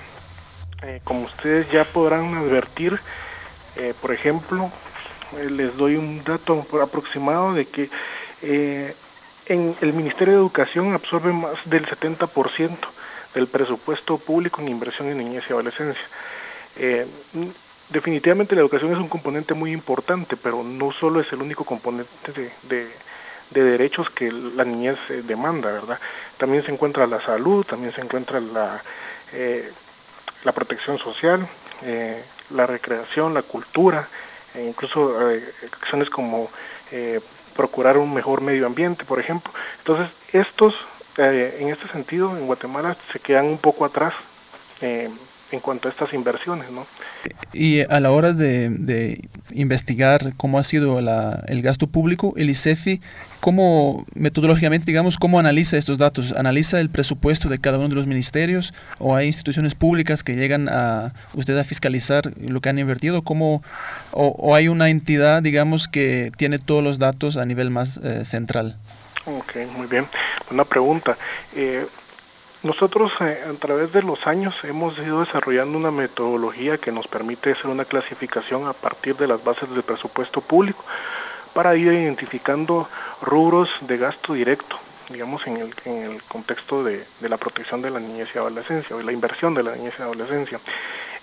Eh, 0.82 1.00
como 1.02 1.22
ustedes 1.22 1.70
ya 1.70 1.84
podrán 1.84 2.34
advertir, 2.34 3.00
eh, 3.78 3.94
por 4.00 4.12
ejemplo, 4.12 4.70
eh, 5.38 5.50
les 5.50 5.76
doy 5.76 5.96
un 5.96 6.22
dato 6.24 6.66
aproximado 6.82 7.54
de 7.54 7.66
que 7.66 7.90
eh, 8.42 8.94
en 9.46 9.74
el 9.80 9.92
Ministerio 9.92 10.34
de 10.34 10.40
Educación 10.40 10.92
absorbe 10.94 11.32
más 11.32 11.56
del 11.64 11.86
70% 11.86 12.76
del 13.34 13.46
presupuesto 13.46 14.18
público 14.18 14.60
en 14.60 14.68
inversión 14.68 15.08
en 15.08 15.18
niñez 15.18 15.44
y 15.48 15.52
adolescencia. 15.52 16.02
definitivamente 17.90 18.54
la 18.54 18.62
educación 18.62 18.92
es 18.92 18.98
un 18.98 19.08
componente 19.08 19.54
muy 19.54 19.72
importante, 19.72 20.36
pero 20.36 20.64
no 20.64 20.90
solo 20.92 21.20
es 21.20 21.32
el 21.32 21.42
único 21.42 21.64
componente 21.64 22.50
de, 22.64 22.88
derechos 23.50 24.10
que 24.10 24.32
la 24.32 24.64
niñez 24.64 24.98
demanda, 25.24 25.70
¿verdad? 25.70 25.98
También 26.36 26.64
se 26.64 26.72
encuentra 26.72 27.06
la 27.06 27.20
salud, 27.20 27.64
también 27.64 27.92
se 27.92 28.00
encuentra 28.00 28.40
la, 28.40 28.82
la 30.46 30.52
protección 30.52 30.98
social, 30.98 31.46
eh, 31.82 32.22
la 32.50 32.66
recreación, 32.66 33.34
la 33.34 33.42
cultura, 33.42 34.08
e 34.54 34.64
incluso 34.64 35.30
eh, 35.30 35.42
acciones 35.72 36.10
como 36.10 36.48
eh, 36.92 37.20
procurar 37.54 37.98
un 37.98 38.12
mejor 38.14 38.40
medio 38.40 38.66
ambiente, 38.66 39.04
por 39.04 39.18
ejemplo. 39.18 39.52
Entonces, 39.78 40.10
estos, 40.32 40.74
en 41.16 41.68
este 41.68 41.88
sentido, 41.88 42.36
en 42.36 42.46
Guatemala 42.46 42.96
se 43.12 43.18
quedan 43.18 43.46
un 43.46 43.58
poco 43.58 43.84
atrás 43.84 44.14
en 45.52 45.60
cuanto 45.60 45.88
a 45.88 45.90
estas 45.90 46.12
inversiones, 46.12 46.70
¿no? 46.70 46.86
Y 47.52 47.80
a 47.80 48.00
la 48.00 48.10
hora 48.10 48.32
de, 48.32 49.20
investigar 49.52 50.34
cómo 50.36 50.58
ha 50.58 50.64
sido 50.64 50.98
el 50.98 51.62
gasto 51.62 51.86
público, 51.86 52.34
el 52.36 52.50
ICEFI, 52.50 53.00
¿cómo 53.40 54.04
metodológicamente, 54.14 54.86
digamos, 54.86 55.18
cómo 55.18 55.38
analiza 55.38 55.76
estos 55.76 55.98
datos? 55.98 56.32
¿Analiza 56.32 56.80
el 56.80 56.90
presupuesto 56.90 57.48
de 57.48 57.58
cada 57.58 57.78
uno 57.78 57.88
de 57.88 57.94
los 57.94 58.06
ministerios 58.06 58.74
o 58.98 59.14
hay 59.14 59.28
instituciones 59.28 59.74
públicas 59.74 60.22
que 60.22 60.34
llegan 60.34 60.68
a 60.68 61.14
usted 61.34 61.56
a 61.56 61.64
fiscalizar 61.64 62.32
lo 62.38 62.60
que 62.60 62.68
han 62.68 62.78
invertido? 62.78 63.22
¿Cómo, 63.22 63.62
o, 64.10 64.54
hay 64.54 64.68
una 64.68 64.90
entidad, 64.90 65.42
digamos, 65.42 65.88
que 65.88 66.32
tiene 66.36 66.58
todos 66.58 66.82
los 66.82 66.98
datos 66.98 67.36
a 67.36 67.44
nivel 67.44 67.70
más 67.70 67.98
eh, 67.98 68.24
central? 68.24 68.76
Ok, 69.26 69.56
muy 69.76 69.86
bien. 69.86 70.06
Una 70.50 70.64
pregunta. 70.64 71.16
Eh, 71.54 71.84
nosotros 72.66 73.12
eh, 73.20 73.44
a 73.48 73.52
través 73.58 73.92
de 73.92 74.02
los 74.02 74.26
años 74.26 74.54
hemos 74.64 74.98
ido 74.98 75.20
desarrollando 75.20 75.78
una 75.78 75.90
metodología 75.90 76.76
que 76.76 76.92
nos 76.92 77.06
permite 77.06 77.52
hacer 77.52 77.68
una 77.68 77.84
clasificación 77.84 78.66
a 78.66 78.72
partir 78.72 79.16
de 79.16 79.28
las 79.28 79.42
bases 79.42 79.70
del 79.70 79.82
presupuesto 79.82 80.40
público 80.40 80.84
para 81.54 81.76
ir 81.76 81.92
identificando 81.92 82.88
rubros 83.22 83.70
de 83.82 83.96
gasto 83.96 84.34
directo, 84.34 84.76
digamos 85.08 85.46
en 85.46 85.56
el, 85.58 85.74
en 85.84 86.10
el 86.10 86.22
contexto 86.24 86.84
de, 86.84 87.02
la 87.20 87.36
protección 87.36 87.80
de 87.80 87.90
la 87.90 88.00
niñez 88.00 88.28
y 88.34 88.38
adolescencia 88.38 88.96
o 88.96 89.00
la 89.00 89.12
inversión 89.12 89.54
de 89.54 89.62
la 89.62 89.74
niñez 89.74 89.94
y 89.98 90.02
adolescencia. 90.02 90.60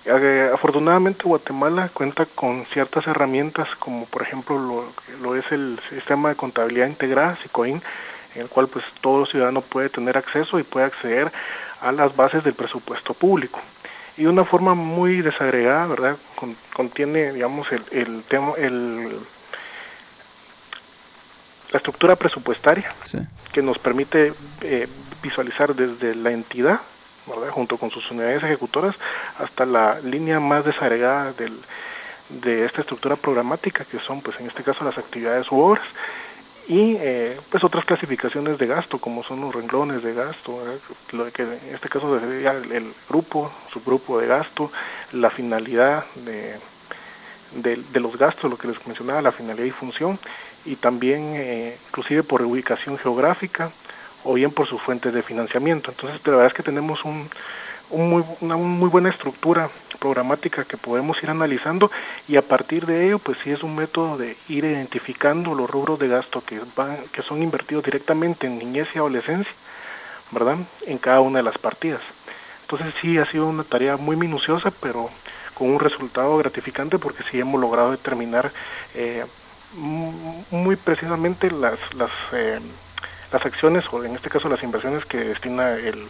Eh, 0.06 0.50
afortunadamente 0.54 1.24
Guatemala 1.24 1.90
cuenta 1.94 2.26
con 2.26 2.66
ciertas 2.66 3.08
herramientas 3.08 3.70
como 3.78 4.06
por 4.08 4.22
ejemplo 4.22 4.60
lo, 4.60 4.86
lo 5.22 5.36
es 5.36 5.50
el 5.52 5.80
sistema 5.90 6.30
de 6.30 6.36
contabilidad 6.36 6.88
integrada, 6.88 7.38
SICOIN, 7.38 7.82
en 8.36 8.42
el 8.42 8.50
cual 8.50 8.68
pues 8.68 8.86
todo 9.02 9.26
ciudadano 9.26 9.62
puede 9.62 9.90
tener 9.90 10.18
acceso 10.18 10.60
y 10.60 10.64
puede 10.64 10.86
acceder 10.86 11.32
a 11.82 11.92
las 11.92 12.16
bases 12.16 12.44
del 12.44 12.54
presupuesto 12.54 13.14
público. 13.14 13.60
Y 14.18 14.24
de 14.24 14.30
una 14.30 14.46
forma 14.46 14.74
muy 14.74 15.22
desagregada, 15.22 15.88
¿verdad? 15.88 16.16
contiene, 16.74 17.34
digamos, 17.34 17.72
el, 17.72 17.84
el 17.92 18.24
tema, 18.24 18.54
el, 18.58 19.10
la 21.72 21.78
estructura 21.78 22.16
presupuestaria 22.16 22.94
que 23.52 23.62
nos 23.64 23.80
permite 23.80 24.34
eh, 24.62 24.88
visualizar 25.22 25.76
desde 25.76 26.16
la 26.16 26.32
entidad, 26.32 26.80
¿verdad? 27.28 27.50
junto 27.50 27.78
con 27.78 27.90
sus 27.90 28.10
unidades 28.12 28.44
ejecutoras, 28.44 28.96
hasta 29.40 29.66
la 29.66 30.00
línea 30.02 30.40
más 30.40 30.66
desagregada 30.66 31.34
del, 31.34 31.58
de 32.30 32.66
esta 32.66 32.82
estructura 32.82 33.16
programática, 33.16 33.84
que 33.86 34.00
son, 34.00 34.22
pues 34.22 34.40
en 34.40 34.48
este 34.48 34.64
caso, 34.64 34.86
las 34.86 34.98
actividades 34.98 35.52
u 35.52 35.60
obras 35.60 35.86
y 36.68 36.96
eh, 37.00 37.38
pues 37.50 37.64
otras 37.64 37.86
clasificaciones 37.86 38.58
de 38.58 38.68
gasto 38.68 38.98
como 38.98 39.24
son 39.24 39.42
los 39.42 39.54
renglones 39.54 40.02
de 40.02 40.14
gasto 40.14 40.58
lo 41.12 41.30
que 41.32 41.44
en 41.44 41.52
este 41.74 41.90
caso 41.90 42.20
sería 42.20 42.52
el, 42.52 42.72
el, 42.72 42.94
grupo 43.10 43.52
subgrupo 43.72 44.20
de 44.20 44.28
gasto 44.28 44.72
la 45.12 45.30
finalidad 45.30 46.06
de, 46.26 46.56
de, 47.62 48.00
los 48.00 48.18
gastos 48.18 48.50
lo 48.50 48.58
que 48.58 48.68
les 48.68 48.88
mencionaba 48.88 49.22
la 49.22 49.32
finalidad 49.32 49.66
y 49.66 49.72
función 49.72 50.18
y 50.66 50.76
también 50.78 51.34
eh, 51.36 51.78
inclusive 51.90 52.24
por 52.24 52.42
ubicación 52.42 52.98
geográfica 52.98 53.70
o 54.24 54.34
bien 54.34 54.52
por 54.52 54.68
sus 54.68 54.82
fuentes 54.82 55.14
de 55.14 55.22
financiamiento. 55.22 55.92
Entonces 55.92 56.22
la 56.26 56.32
verdad 56.32 56.48
es 56.48 56.54
que 56.54 56.64
tenemos 56.64 57.04
un, 57.04 57.28
un 57.94 58.10
muy, 58.10 58.24
una 58.42 58.58
muy 58.58 58.90
buena 58.90 59.10
estructura 59.10 59.70
programática 60.00 60.66
que 60.66 60.78
podemos 60.78 61.22
ir 61.24 61.30
analizando 61.30 61.92
y 62.28 62.36
a 62.36 62.42
partir 62.42 62.86
de 62.86 63.06
ello 63.06 63.20
pues 63.20 63.38
sí 63.44 63.52
es 63.52 63.64
un 63.64 63.76
método 63.76 64.18
de 64.18 64.36
ir 64.50 64.66
identificando 64.66 65.54
los 65.54 65.70
rubros 65.70 66.00
de 66.00 66.08
gasto 66.08 66.44
que 66.44 66.60
van 66.76 66.98
que 67.12 67.22
son 67.22 67.42
invertidos 67.42 67.86
directamente 67.86 68.48
en 68.48 68.58
niñez 68.58 68.90
y 68.96 68.98
adolescencia 68.98 69.54
verdad 70.32 70.58
en 70.88 70.98
cada 70.98 71.22
una 71.22 71.40
de 71.40 71.44
las 71.44 71.60
partidas. 71.60 72.02
Entonces 72.64 72.94
sí 73.00 73.18
ha 73.20 73.26
sido 73.26 73.48
una 73.48 73.64
tarea 73.64 73.98
muy 73.98 74.16
minuciosa 74.16 74.72
pero 74.82 75.10
con 75.54 75.70
un 75.70 75.80
resultado 75.80 76.36
gratificante 76.38 76.98
porque 76.98 77.24
sí 77.24 77.40
hemos 77.40 77.62
logrado 77.62 77.92
determinar 77.92 78.52
eh, 78.96 79.24
muy 80.52 80.76
precisamente 80.76 81.52
las 81.52 81.78
las 81.94 82.12
eh, 82.34 82.60
las 83.32 83.46
acciones 83.46 83.86
o 83.92 84.04
en 84.04 84.16
este 84.16 84.30
caso 84.30 84.50
las 84.50 84.64
inversiones 84.64 85.06
que 85.06 85.18
destina 85.18 85.74
el 85.74 86.08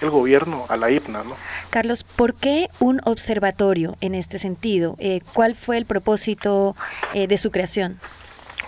el 0.00 0.10
gobierno 0.10 0.66
a 0.68 0.76
la 0.76 0.90
IPNA. 0.90 1.24
¿no? 1.24 1.36
Carlos, 1.70 2.02
¿por 2.02 2.34
qué 2.34 2.68
un 2.80 3.00
observatorio 3.04 3.96
en 4.00 4.14
este 4.14 4.38
sentido? 4.38 4.96
Eh, 4.98 5.20
¿Cuál 5.32 5.54
fue 5.54 5.78
el 5.78 5.86
propósito 5.86 6.76
eh, 7.14 7.26
de 7.26 7.38
su 7.38 7.50
creación? 7.50 7.98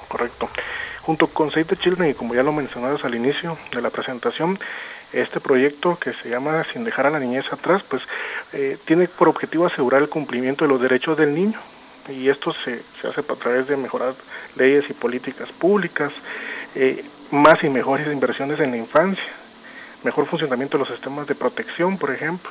Correcto. 0.08 0.48
Junto 1.02 1.26
con 1.28 1.50
Save 1.50 1.64
the 1.64 1.76
Children, 1.76 2.10
y 2.10 2.14
como 2.14 2.34
ya 2.34 2.42
lo 2.42 2.52
mencionabas 2.52 3.04
al 3.04 3.14
inicio 3.14 3.56
de 3.72 3.80
la 3.80 3.90
presentación, 3.90 4.58
este 5.12 5.40
proyecto 5.40 5.98
que 5.98 6.12
se 6.12 6.28
llama 6.28 6.64
Sin 6.70 6.84
dejar 6.84 7.06
a 7.06 7.10
la 7.10 7.18
niñez 7.18 7.50
atrás, 7.50 7.82
pues 7.88 8.02
eh, 8.52 8.76
tiene 8.84 9.08
por 9.08 9.28
objetivo 9.28 9.66
asegurar 9.66 10.02
el 10.02 10.08
cumplimiento 10.08 10.64
de 10.64 10.68
los 10.68 10.80
derechos 10.80 11.16
del 11.16 11.34
niño 11.34 11.58
y 12.10 12.28
esto 12.28 12.52
se, 12.52 12.78
se 13.00 13.08
hace 13.08 13.20
a 13.20 13.34
través 13.34 13.68
de 13.68 13.76
mejorar 13.76 14.14
leyes 14.56 14.88
y 14.88 14.94
políticas 14.94 15.50
públicas, 15.52 16.10
más 17.30 17.62
y 17.64 17.68
mejores 17.68 18.06
inversiones 18.06 18.60
en 18.60 18.70
la 18.70 18.78
infancia, 18.78 19.24
mejor 20.04 20.26
funcionamiento 20.26 20.76
de 20.76 20.84
los 20.84 20.88
sistemas 20.88 21.26
de 21.26 21.34
protección, 21.34 21.98
por 21.98 22.10
ejemplo, 22.10 22.50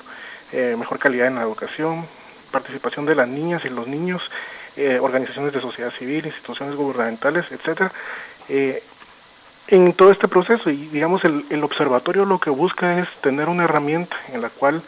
eh, 0.52 0.76
mejor 0.78 1.00
calidad 1.00 1.28
en 1.28 1.36
la 1.36 1.42
educación, 1.42 2.06
participación 2.52 3.06
de 3.06 3.16
las 3.16 3.28
niñas 3.28 3.66
y 3.66 3.70
los 3.70 3.88
niños, 3.88 4.30
eh, 4.76 5.00
organizaciones 5.02 5.54
de 5.54 5.62
sociedad 5.62 5.92
civil, 5.92 6.26
instituciones 6.26 6.76
gubernamentales, 6.76 7.52
etcétera, 7.52 7.92
eh, 8.50 8.84
en 9.68 9.94
todo 9.94 10.12
este 10.12 10.28
proceso. 10.28 10.70
Y 10.70 10.88
digamos, 10.88 11.24
el, 11.26 11.46
el 11.50 11.64
observatorio 11.64 12.26
lo 12.26 12.40
que 12.40 12.50
busca 12.50 13.00
es 13.00 13.10
tener 13.22 13.50
una 13.50 13.64
herramienta 13.66 14.16
en 14.34 14.42
la 14.42 14.50
cual 14.50 14.82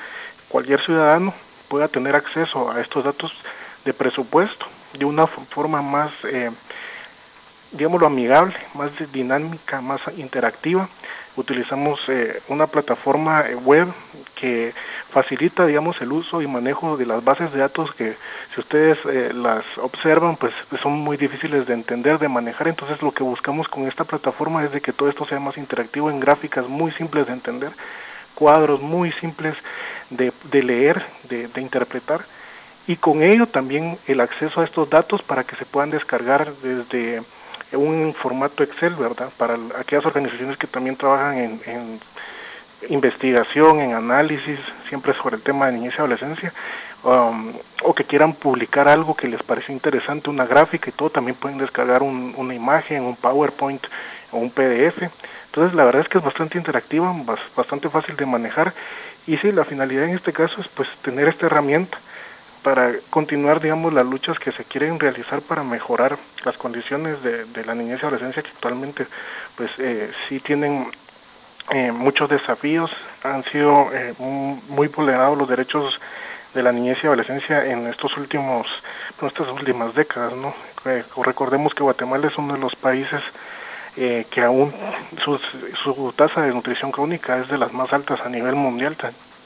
cualquier 0.47 0.81
ciudadano 0.81 1.33
pueda 1.67 1.87
tener 1.87 2.15
acceso 2.15 2.71
a 2.71 2.81
estos 2.81 3.03
datos 3.03 3.33
de 3.85 3.93
presupuesto 3.93 4.65
de 4.97 5.05
una 5.05 5.27
forma 5.27 5.81
más, 5.81 6.11
eh, 6.25 6.49
digámoslo, 7.71 8.07
amigable, 8.07 8.55
más 8.75 8.91
dinámica, 9.11 9.81
más 9.81 10.01
interactiva, 10.17 10.87
utilizamos 11.35 12.01
eh, 12.09 12.41
una 12.49 12.67
plataforma 12.67 13.41
eh, 13.41 13.55
web 13.55 13.87
que 14.35 14.73
facilita 15.09 15.65
digamos 15.65 16.01
el 16.01 16.11
uso 16.11 16.41
y 16.41 16.47
manejo 16.47 16.97
de 16.97 17.05
las 17.05 17.23
bases 17.23 17.51
de 17.51 17.59
datos 17.59 17.93
que 17.93 18.15
si 18.53 18.59
ustedes 18.59 18.99
eh, 19.05 19.31
las 19.33 19.65
observan 19.77 20.35
pues 20.35 20.53
son 20.81 20.93
muy 20.93 21.17
difíciles 21.17 21.65
de 21.65 21.73
entender 21.73 22.19
de 22.19 22.27
manejar. 22.27 22.67
Entonces 22.67 23.01
lo 23.01 23.11
que 23.11 23.23
buscamos 23.23 23.67
con 23.67 23.87
esta 23.87 24.03
plataforma 24.03 24.63
es 24.63 24.71
de 24.71 24.81
que 24.81 24.93
todo 24.93 25.09
esto 25.09 25.25
sea 25.25 25.39
más 25.39 25.57
interactivo 25.57 26.09
en 26.11 26.19
gráficas 26.19 26.67
muy 26.67 26.91
simples 26.91 27.27
de 27.27 27.33
entender 27.33 27.71
cuadros 28.35 28.81
muy 28.81 29.11
simples 29.11 29.55
de, 30.09 30.31
leer 30.63 31.03
de 31.29 31.61
interpretar. 31.61 32.21
Y 32.87 32.95
con 32.95 33.21
ello 33.21 33.45
también 33.45 33.99
el 34.07 34.19
acceso 34.19 34.61
a 34.61 34.63
estos 34.63 34.89
datos 34.89 35.21
para 35.21 35.43
que 35.43 35.55
se 35.55 35.65
puedan 35.65 35.91
descargar 35.91 36.51
desde 36.63 37.21
un 37.73 38.13
formato 38.13 38.63
Excel, 38.63 38.93
¿verdad? 38.95 39.29
Para 39.37 39.55
aquellas 39.77 40.05
organizaciones 40.05 40.57
que 40.57 40.67
también 40.67 40.95
trabajan 40.95 41.37
en, 41.37 41.99
investigación, 42.89 43.81
en 43.81 43.93
análisis, 43.93 44.59
siempre 44.87 45.13
sobre 45.13 45.35
el 45.35 45.41
tema 45.41 45.65
de 45.65 45.73
niñez 45.73 45.95
y 45.95 45.97
adolescencia, 45.97 46.53
um, 47.03 47.51
o 47.83 47.93
que 47.93 48.05
quieran 48.05 48.33
publicar 48.33 48.87
algo 48.87 49.15
que 49.15 49.27
les 49.27 49.43
parece 49.43 49.73
interesante, 49.73 50.29
una 50.29 50.45
gráfica 50.45 50.89
y 50.89 50.93
todo, 50.93 51.09
también 51.09 51.35
pueden 51.35 51.57
descargar 51.57 52.01
una 52.03 52.55
imagen, 52.55 53.03
un 53.03 53.17
PowerPoint 53.17 53.85
o 54.31 54.37
un 54.37 54.49
PDF. 54.49 55.03
Entonces 55.47 55.75
la 55.75 55.83
verdad 55.83 56.03
es 56.03 56.07
que 56.07 56.19
es 56.19 56.23
bastante 56.23 56.57
interactiva, 56.57 57.13
bastante 57.55 57.89
fácil 57.89 58.15
de 58.15 58.25
manejar 58.25 58.73
y 59.27 59.37
sí, 59.37 59.51
la 59.51 59.65
finalidad 59.65 60.05
en 60.05 60.15
este 60.15 60.33
caso 60.33 60.61
es 60.61 60.67
pues 60.69 60.89
tener 61.03 61.27
esta 61.27 61.47
herramienta 61.47 61.97
para 62.63 62.91
continuar, 63.09 63.61
digamos, 63.61 63.93
las 63.93 64.05
luchas 64.05 64.39
que 64.39 64.51
se 64.51 64.63
quieren 64.63 64.99
realizar 64.99 65.41
para 65.41 65.63
mejorar 65.63 66.17
las 66.45 66.57
condiciones 66.57 67.23
de, 67.23 67.65
la 67.65 67.75
niñez 67.75 67.99
y 68.01 68.05
adolescencia 68.05 68.41
que 68.43 68.49
actualmente, 68.49 69.05
pues, 69.55 69.71
eh, 69.79 70.11
sí 70.27 70.39
tienen 70.39 70.89
eh, 71.71 71.91
muchos 71.91 72.29
desafíos, 72.29 72.91
han 73.23 73.43
sido 73.43 73.89
eh, 73.93 74.13
muy 74.19 74.87
vulnerados 74.87 75.37
los 75.37 75.47
derechos 75.47 75.99
de 76.53 76.63
la 76.63 76.71
niñez 76.71 76.97
y 77.03 77.07
adolescencia 77.07 77.65
en 77.65 77.87
estos 77.87 78.17
últimos, 78.17 78.67
en 79.21 79.27
estas 79.27 79.47
últimas 79.49 79.93
décadas, 79.93 80.33
¿no? 80.33 80.53
recordemos 81.23 81.73
que 81.73 81.83
Guatemala 81.83 82.27
es 82.27 82.37
uno 82.37 82.53
de 82.53 82.59
los 82.59 82.75
países 82.75 83.21
que 83.95 84.41
aún 84.41 84.73
su, 85.21 85.37
su 85.37 86.13
tasa 86.15 86.41
de 86.41 86.53
nutrición 86.53 86.89
crónica 86.89 87.37
es 87.37 87.49
de 87.49 87.57
las 87.57 87.73
más 87.73 87.91
altas 87.91 88.21
a 88.21 88.29
nivel 88.29 88.55
mundial. 88.55 88.95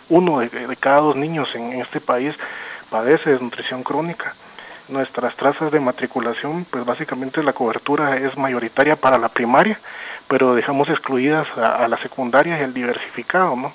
Uno 0.09 0.39
de, 0.41 0.49
cada 0.79 0.97
dos 0.97 1.15
niños 1.15 1.55
en 1.55 1.73
este 1.73 1.99
país 1.99 2.35
padece 2.93 3.31
desnutrición 3.31 3.81
crónica. 3.81 4.35
Nuestras 4.87 5.35
trazas 5.35 5.71
de 5.71 5.79
matriculación, 5.79 6.63
pues 6.69 6.85
básicamente 6.85 7.41
la 7.41 7.51
cobertura 7.51 8.17
es 8.17 8.37
mayoritaria 8.37 8.95
para 8.95 9.17
la 9.17 9.29
primaria, 9.29 9.79
pero 10.27 10.53
dejamos 10.53 10.89
excluidas 10.89 11.47
a, 11.57 11.87
la 11.87 11.97
secundaria 11.97 12.59
y 12.59 12.61
el 12.61 12.71
diversificado, 12.71 13.55
¿no? 13.55 13.73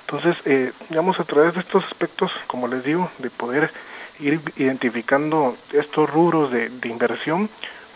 Entonces, 0.00 0.36
eh, 0.46 0.72
digamos, 0.88 1.20
a 1.20 1.24
través 1.24 1.54
de 1.54 1.60
estos 1.60 1.84
aspectos, 1.84 2.32
como 2.48 2.66
les 2.66 2.82
digo, 2.82 3.08
de 3.18 3.30
poder 3.30 3.70
ir 4.18 4.40
identificando 4.56 5.56
estos 5.72 6.10
rubros 6.10 6.50
de, 6.50 6.88
inversión, 6.88 7.48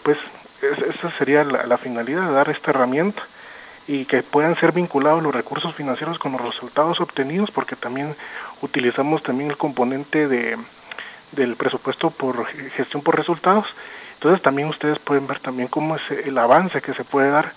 pues 0.05 0.19
esa 0.63 1.11
sería 1.19 1.43
la, 1.43 1.67
la, 1.67 1.79
finalidad 1.79 2.33
dar 2.33 2.49
esta 2.49 2.71
herramienta 2.71 3.25
y 3.89 4.05
que 4.05 4.23
puedan 4.23 4.55
ser 4.55 4.71
vinculados 4.71 5.23
los 5.23 5.35
recursos 5.35 5.75
financieros 5.75 6.19
con 6.19 6.33
los 6.33 6.43
resultados 6.43 7.01
obtenidos, 7.01 7.51
porque 7.51 7.75
también 7.75 8.15
utilizamos 8.65 9.23
también 9.23 9.51
el 9.51 9.57
componente 9.57 10.27
de, 10.27 10.57
del 11.33 11.57
presupuesto 11.57 12.11
por 12.11 12.47
gestión 12.47 13.03
por 13.03 13.17
resultados. 13.17 13.67
Entonces 14.15 14.43
también 14.43 14.69
ustedes 14.69 14.99
pueden 14.99 15.27
ver 15.27 15.39
también 15.39 15.69
cómo 15.69 15.97
es 15.97 16.11
el 16.11 16.37
avance 16.39 16.81
que 16.81 16.95
se 16.95 17.05
puede 17.05 17.31
dar, 17.31 17.53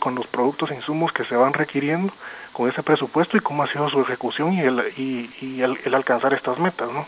con 0.00 0.14
los 0.14 0.26
productos 0.26 0.70
e 0.70 0.74
insumos 0.74 1.12
que 1.12 1.24
se 1.24 1.36
van 1.36 1.52
requiriendo 1.52 2.10
con 2.52 2.70
ese 2.70 2.82
presupuesto 2.82 3.36
y 3.36 3.40
cómo 3.40 3.62
ha 3.62 3.66
sido 3.66 3.90
su 3.90 4.00
ejecución 4.00 4.54
y 4.54 4.60
el, 4.60 4.82
y, 4.96 5.30
y 5.42 5.60
el, 5.60 5.78
el 5.84 5.94
alcanzar 5.94 6.32
estas 6.32 6.58
metas, 6.58 6.90
¿no? 6.90 7.04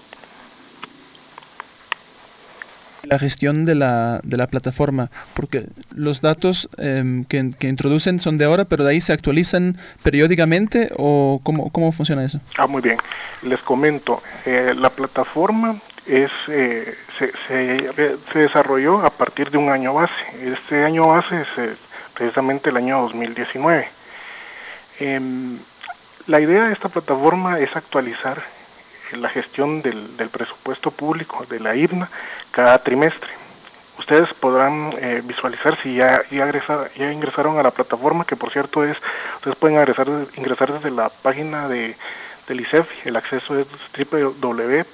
La 3.04 3.18
gestión 3.18 3.64
de 3.64 3.74
la, 3.74 4.20
de 4.22 4.36
la 4.36 4.46
plataforma, 4.46 5.10
porque 5.34 5.66
los 5.94 6.20
datos 6.20 6.68
em, 6.78 7.24
que, 7.24 7.50
que, 7.58 7.68
introducen 7.68 8.20
son 8.20 8.38
de 8.38 8.44
ahora, 8.44 8.64
pero 8.64 8.84
de 8.84 8.90
ahí 8.90 9.00
se 9.00 9.12
actualizan 9.12 9.76
periódicamente 10.02 10.90
o 10.96 11.40
cómo, 11.42 11.70
cómo 11.70 11.92
funciona 11.92 12.24
eso? 12.24 12.40
Ah, 12.56 12.66
muy 12.66 12.82
bien. 12.82 12.98
Les 13.42 13.60
comento, 13.60 14.22
eh, 14.46 14.74
la 14.76 14.90
plataforma 14.90 15.76
es 16.06 16.30
eh, 16.48 16.94
se, 17.18 17.32
se, 17.46 17.92
se, 18.32 18.38
desarrolló 18.38 19.04
a 19.04 19.10
partir 19.10 19.50
de 19.50 19.58
un 19.58 19.70
año 19.70 19.94
base. 19.94 20.14
Este 20.42 20.84
año 20.84 21.08
base 21.08 21.42
es 21.42 21.48
eh, 21.58 21.74
precisamente 22.14 22.70
el 22.70 22.76
año 22.76 23.02
2019. 23.02 23.88
Em, 25.00 25.58
la 26.26 26.40
idea 26.40 26.64
de 26.64 26.72
esta 26.72 26.88
plataforma 26.88 27.58
es 27.58 27.76
actualizar 27.76 28.42
la 29.16 29.28
gestión 29.28 29.82
del, 29.82 30.16
del, 30.16 30.28
presupuesto 30.28 30.90
público 30.90 31.44
de 31.48 31.60
la 31.60 31.74
IRNA 31.74 32.08
cada 32.50 32.78
trimestre. 32.78 33.30
ustedes 33.98 34.32
podrán 34.34 34.92
eh, 35.00 35.22
visualizar 35.24 35.76
si 35.82 35.94
ya, 35.96 36.22
ingresaron 36.30 37.58
a 37.58 37.62
la 37.62 37.70
plataforma, 37.70 38.24
que 38.24 38.36
por 38.36 38.50
cierto 38.50 38.84
es, 38.84 38.96
ustedes 39.36 39.56
pueden 39.56 39.78
ingresar, 39.78 40.08
ingresar 40.36 40.72
desde 40.72 40.90
la 40.90 41.08
página 41.08 41.68
de, 41.68 41.96
del 42.48 42.60
ICEFI, 42.60 43.08
el 43.08 43.16
acceso 43.16 43.58
es 43.58 43.66
www.icefi.org 44.10 44.88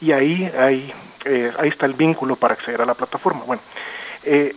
y 0.00 0.12
ahí, 0.12 0.52
ahí, 0.58 0.92
eh, 1.24 1.52
ahí 1.58 1.68
está 1.68 1.86
el 1.86 1.94
vínculo 1.94 2.36
para 2.36 2.54
acceder 2.54 2.82
a 2.82 2.86
la 2.86 2.94
plataforma. 2.94 3.42
Bueno, 3.46 3.62
eh, 4.24 4.54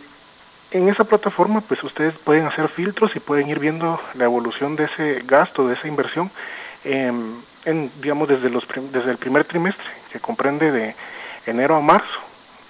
en 0.70 0.88
esa 0.88 1.04
plataforma 1.04 1.60
pues 1.62 1.82
ustedes 1.82 2.14
pueden 2.14 2.44
hacer 2.46 2.68
filtros 2.68 3.16
y 3.16 3.20
pueden 3.20 3.48
ir 3.48 3.58
viendo 3.58 4.00
la 4.14 4.24
evolución 4.24 4.76
de 4.76 4.84
ese 4.84 5.22
gasto, 5.26 5.66
de 5.66 5.74
esa 5.74 5.88
inversión, 5.88 6.30
en, 6.88 7.90
digamos 8.00 8.28
desde, 8.28 8.50
los, 8.50 8.66
desde 8.92 9.10
el 9.10 9.18
primer 9.18 9.44
trimestre, 9.44 9.86
que 10.12 10.20
comprende 10.20 10.72
de 10.72 10.94
enero 11.46 11.76
a 11.76 11.80
marzo, 11.80 12.18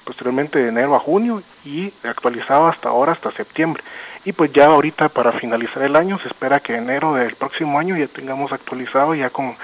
posteriormente 0.05 0.59
de 0.59 0.69
enero 0.69 0.95
a 0.95 0.99
junio 0.99 1.43
y 1.65 1.93
actualizado 2.05 2.67
hasta 2.67 2.89
ahora, 2.89 3.13
hasta 3.13 3.31
septiembre. 3.31 3.83
Y 4.25 4.33
pues 4.33 4.53
ya 4.53 4.67
ahorita 4.67 5.09
para 5.09 5.33
finalizar 5.33 5.83
el 5.83 5.97
año 5.97 6.19
se 6.19 6.29
espera 6.29 6.61
que 6.61 6.75
enero 6.75 7.15
del 7.15 7.35
próximo 7.37 7.79
año 7.79 7.97
ya 7.97 8.09
tengamos 8.09 8.53
actualizado 8.53 9.15
ya 9.15 9.31
con 9.31 9.55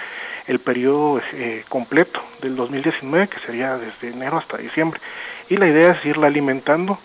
el 0.46 0.58
periodo 0.58 1.20
eh, 1.32 1.64
completo 1.68 2.20
del 2.40 2.54
2019, 2.56 3.28
que 3.28 3.40
sería 3.40 3.76
desde 3.76 4.10
enero 4.10 4.38
hasta 4.38 4.58
diciembre. 4.58 5.00
Y 5.48 5.56
la 5.56 5.66
idea 5.66 5.92
es 5.92 6.04
irla 6.04 6.28
alimentando 6.28 6.98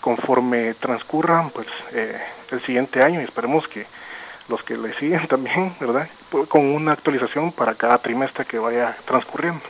conforme 0.00 0.74
transcurran 0.74 1.50
pues 1.50 1.66
eh, 1.92 2.20
el 2.50 2.60
siguiente 2.60 3.02
año 3.02 3.20
y 3.20 3.24
esperemos 3.24 3.66
que 3.68 3.86
los 4.52 4.62
que 4.62 4.76
le 4.76 4.94
siguen 4.94 5.26
también, 5.28 5.74
¿verdad? 5.80 6.08
Con 6.48 6.66
una 6.66 6.92
actualización 6.92 7.50
para 7.50 7.74
cada 7.74 7.98
trimestre 7.98 8.44
que 8.44 8.58
vaya 8.58 8.94
transcurriendo. 9.04 9.64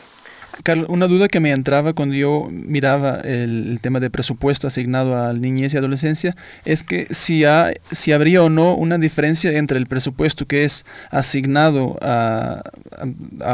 Carlos, 0.62 0.86
una 0.90 1.08
duda 1.08 1.28
que 1.28 1.40
me 1.40 1.50
entraba 1.50 1.92
cuando 1.92 2.14
yo 2.14 2.48
miraba 2.50 3.16
el, 3.24 3.78
tema 3.80 4.00
de 4.00 4.10
presupuesto 4.10 4.66
asignado 4.66 5.16
a 5.16 5.32
niñez 5.32 5.74
y 5.74 5.78
adolescencia 5.78 6.36
es 6.64 6.82
que 6.82 7.06
si, 7.10 7.42
si 7.90 8.12
habría 8.12 8.42
o 8.42 8.50
no 8.50 8.74
una 8.74 8.98
diferencia 8.98 9.50
entre 9.52 9.78
el 9.78 9.86
presupuesto 9.86 10.46
que 10.46 10.64
es 10.64 10.84
asignado 11.10 11.98
a, 12.00 12.62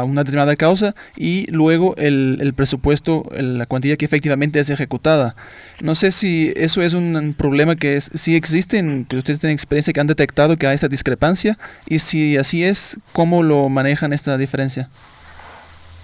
una 0.03 0.23
determinada 0.23 0.55
causa 0.55 0.93
y 1.15 1.49
luego 1.51 1.95
el, 1.97 2.53
presupuesto, 2.55 3.23
la 3.37 3.65
cuantía 3.65 3.95
que 3.95 4.05
efectivamente 4.05 4.59
es 4.59 4.69
ejecutada. 4.69 5.35
No 5.81 5.95
sé 5.95 6.11
si 6.11 6.53
eso 6.55 6.81
es 6.81 6.93
un 6.93 7.33
problema 7.37 7.75
que 7.75 7.95
es, 7.95 8.11
si 8.13 8.35
existen, 8.35 9.05
que 9.05 9.17
ustedes 9.17 9.39
tienen 9.39 9.53
experiencia 9.53 9.93
que 9.93 9.99
han 9.99 10.07
detectado 10.07 10.57
que 10.57 10.67
hay 10.67 10.75
esta 10.75 10.89
discrepancia 10.89 11.57
y 11.87 11.99
si 11.99 12.37
así 12.37 12.63
es, 12.63 12.97
¿cómo 13.13 13.41
lo 13.41 13.69
manejan 13.69 14.13
esta 14.13 14.37
diferencia? 14.37 14.89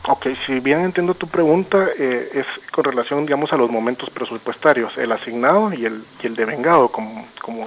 Ok, 0.08 0.28
si 0.46 0.60
bien 0.60 0.82
entiendo 0.82 1.16
tu 1.16 1.28
pregunta, 1.28 1.88
eh, 1.98 2.30
es 2.34 2.46
con 2.72 2.84
relación, 2.84 3.26
digamos, 3.26 3.52
a 3.54 3.58
los 3.58 3.72
momentos 3.72 4.12
presupuestarios, 4.12 4.96
el 5.00 5.12
asignado 5.12 5.74
y 5.74 5.86
el, 5.86 6.04
y 6.22 6.28
el 6.28 6.36
devengado, 6.36 6.90
como, 6.90 7.28
como 7.42 7.66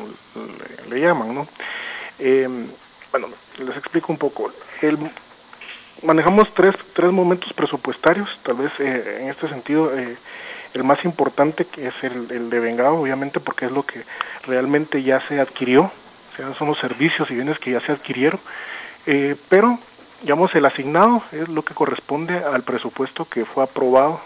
le, 0.88 1.00
llaman, 1.00 1.34
¿no? 1.34 1.48
Em, 2.20 2.68
bueno, 3.10 3.26
les 3.58 3.76
explico 3.76 4.12
un 4.12 4.18
poco. 4.18 4.52
El, 4.82 4.98
manejamos 6.04 6.54
tres, 6.54 6.76
tres 6.92 7.10
momentos 7.10 7.52
presupuestarios, 7.54 8.38
tal 8.44 8.54
vez 8.54 8.70
eh, 8.78 9.18
en 9.22 9.30
este 9.30 9.48
sentido 9.48 9.98
eh, 9.98 10.16
el 10.74 10.84
más 10.84 11.04
importante 11.04 11.64
que 11.64 11.88
es 11.88 12.04
el, 12.04 12.30
el 12.30 12.50
devengado, 12.50 13.00
obviamente 13.00 13.40
porque 13.40 13.66
es 13.66 13.72
lo 13.72 13.82
que 13.82 14.00
realmente 14.46 15.02
ya 15.02 15.20
se 15.26 15.40
adquirió, 15.40 15.82
o 15.82 16.36
sea, 16.36 16.54
son 16.54 16.68
los 16.68 16.78
servicios 16.78 17.32
y 17.32 17.34
bienes 17.34 17.58
que 17.58 17.72
ya 17.72 17.80
se 17.80 17.90
adquirieron, 17.90 18.38
pero 19.48 19.78
digamos, 20.22 20.54
el 20.54 20.64
asignado 20.64 21.22
es 21.32 21.48
lo 21.48 21.62
que 21.62 21.74
corresponde 21.74 22.38
al 22.38 22.62
presupuesto 22.62 23.24
que 23.24 23.44
fue 23.44 23.64
aprobado 23.64 24.20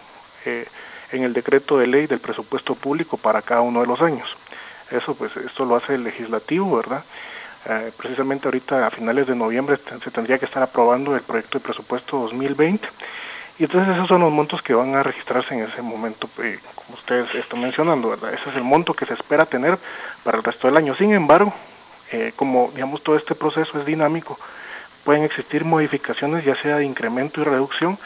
eh, 0.45 0.67
en 1.13 1.25
el 1.25 1.33
decreto 1.33 1.79
de 1.79 1.87
ley 1.87 2.07
del 2.07 2.19
presupuesto 2.19 2.75
público 2.75 3.17
para 3.17 3.43
cada 3.43 3.61
uno 3.61 3.81
de 3.81 3.87
los 3.87 4.01
años. 4.01 4.37
Eso, 4.91 5.15
pues, 5.15 5.37
esto 5.37 5.65
lo 5.65 5.77
hace 5.77 5.95
el 5.95 6.05
legislativo, 6.05 6.77
¿verdad? 6.77 7.05
Eh, 7.67 7.93
precisamente 7.97 8.49
ahorita 8.49 8.87
a 8.87 8.91
finales 8.91 9.27
de 9.27 9.37
noviembre 9.37 9.77
se 9.77 10.11
tendría 10.11 10.39
que 10.39 10.47
estar 10.47 10.63
aprobando 10.63 11.15
el 11.15 11.23
proyecto 11.23 11.59
de 11.59 11.65
presupuesto 11.65 12.19
2020 12.19 12.89
y 13.61 13.65
entonces 13.65 13.95
esos 13.95 14.09
son 14.09 14.23
los 14.23 14.33
montos 14.33 14.63
que 14.63 14.75
van 14.75 14.97
a 14.97 15.03
registrarse 15.05 15.55
en 15.55 15.65
ese 15.65 15.81
momento, 15.81 16.29
eh, 16.43 16.59
como 16.75 16.97
ustedes 16.97 17.33
están 17.35 17.61
mencionando, 17.61 18.09
¿verdad? 18.09 18.35
Ese 18.35 18.51
es 18.51 18.57
el 18.57 18.65
monto 18.65 18.95
que 18.95 19.07
se 19.07 19.15
espera 19.15 19.47
tener 19.47 19.79
para 20.25 20.39
el 20.39 20.43
resto 20.43 20.67
del 20.67 20.77
año. 20.77 20.97
Sin 20.97 21.13
embargo, 21.13 21.53
como 22.37 22.71
digamos 22.75 23.03
todo 23.03 23.17
este 23.17 23.35
proceso 23.35 23.79
es 23.79 23.87
dinámico, 23.87 24.39
pueden 25.05 25.25
existir 25.25 25.65
modificaciones 25.65 26.45
ya 26.45 26.55
sea 26.55 26.77
de 26.77 26.85
incremento 26.85 27.41
y 27.41 27.45
reducción 27.45 27.99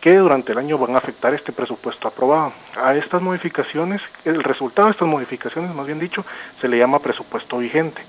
que 0.00 0.16
durante 0.16 0.50
el 0.50 0.58
año 0.58 0.78
van 0.78 0.96
a 0.96 0.98
afectar 0.98 1.32
este 1.32 1.52
presupuesto 1.52 2.08
aprobado. 2.08 2.52
A 2.76 2.94
estas 2.96 3.22
modificaciones, 3.22 4.02
el 4.24 4.42
resultado 4.42 4.88
de 4.88 4.92
estas 4.92 5.06
modificaciones, 5.06 5.72
más 5.76 5.86
bien 5.86 6.00
dicho, 6.00 6.24
se 6.60 6.66
le 6.66 6.76
llama 6.76 6.98
presupuesto 6.98 7.58
vigente. 7.58 8.02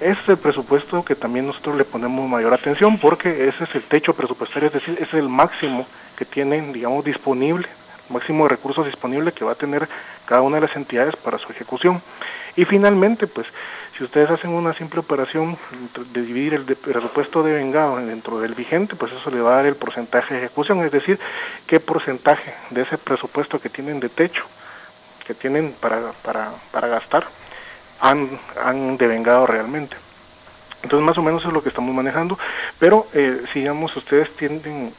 Es 0.00 0.18
el 0.28 0.36
presupuesto 0.38 1.04
que 1.04 1.14
también 1.14 1.46
nosotros 1.46 1.76
le 1.76 1.84
ponemos 1.84 2.28
mayor 2.28 2.52
atención 2.52 2.98
porque 2.98 3.48
ese 3.48 3.62
es 3.62 3.74
el 3.76 3.82
techo 3.82 4.12
presupuestario, 4.12 4.66
es 4.66 4.74
decir, 4.74 4.94
ese 4.94 5.04
es 5.04 5.14
el 5.14 5.28
máximo 5.28 5.86
que 6.18 6.24
tienen, 6.24 6.72
digamos, 6.72 7.04
disponible, 7.04 7.68
máximo 8.10 8.44
de 8.44 8.50
recursos 8.50 8.84
disponibles 8.84 9.32
que 9.32 9.44
va 9.44 9.52
a 9.52 9.54
tener 9.54 9.88
cada 10.26 10.42
una 10.42 10.56
de 10.56 10.66
las 10.66 10.76
entidades 10.76 11.14
para 11.14 11.38
su 11.38 11.50
ejecución. 11.52 12.02
Y 12.56 12.64
finalmente, 12.64 13.28
pues, 13.28 13.46
si 13.96 14.04
ustedes 14.04 14.30
hacen 14.30 14.50
una 14.50 14.74
simple 14.74 15.00
operación 15.00 15.56
de 16.12 16.22
dividir 16.22 16.54
el 16.54 16.64
presupuesto 16.64 17.42
de 17.42 17.54
vengado 17.54 17.96
dentro 17.96 18.38
del 18.38 18.54
vigente, 18.54 18.94
pues 18.94 19.12
eso 19.12 19.30
le 19.30 19.40
va 19.40 19.52
a 19.52 19.56
dar 19.56 19.66
el 19.66 19.76
porcentaje 19.76 20.34
de 20.34 20.40
ejecución, 20.40 20.84
es 20.84 20.92
decir, 20.92 21.18
qué 21.66 21.80
porcentaje 21.80 22.52
de 22.70 22.82
ese 22.82 22.98
presupuesto 22.98 23.58
que 23.58 23.70
tienen 23.70 24.00
de 24.00 24.10
techo, 24.10 24.44
que 25.26 25.32
tienen 25.32 25.72
para, 25.80 26.12
para, 26.22 26.50
para 26.72 26.88
gastar, 26.88 27.26
han, 28.00 28.28
han 28.62 28.98
devengado 28.98 29.46
realmente. 29.46 29.96
Entonces 30.86 31.04
más 31.04 31.18
o 31.18 31.22
menos 31.22 31.44
es 31.44 31.52
lo 31.52 31.64
que 31.64 31.70
estamos 31.70 31.92
manejando, 31.92 32.38
pero 32.78 33.08
eh, 33.12 33.42
si 33.52 33.58
digamos 33.58 33.96
ustedes 33.96 34.30
tienen 34.36 34.92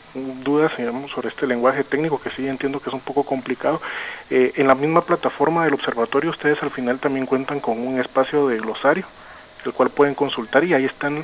dudas 0.44 0.74
digamos, 0.78 1.10
sobre 1.10 1.30
este 1.30 1.48
lenguaje 1.48 1.86
técnico, 1.86 2.20
que 2.22 2.30
sí 2.30 2.46
entiendo 2.46 2.82
que 2.82 2.90
es 2.90 2.94
un 2.94 3.00
poco 3.00 3.24
complicado, 3.24 3.82
eh, 4.30 4.52
en 4.58 4.68
la 4.68 4.76
misma 4.76 5.00
plataforma 5.00 5.64
del 5.64 5.76
observatorio 5.76 6.30
ustedes 6.30 6.62
al 6.62 6.72
final 6.72 7.00
también 7.00 7.26
cuentan 7.26 7.62
con 7.62 7.80
un 7.80 8.02
espacio 8.02 8.50
de 8.50 8.58
glosario, 8.58 9.06
el 9.64 9.72
cual 9.72 9.90
pueden 9.90 10.14
consultar 10.14 10.66
y 10.66 10.74
ahí 10.74 10.84
están 10.84 11.24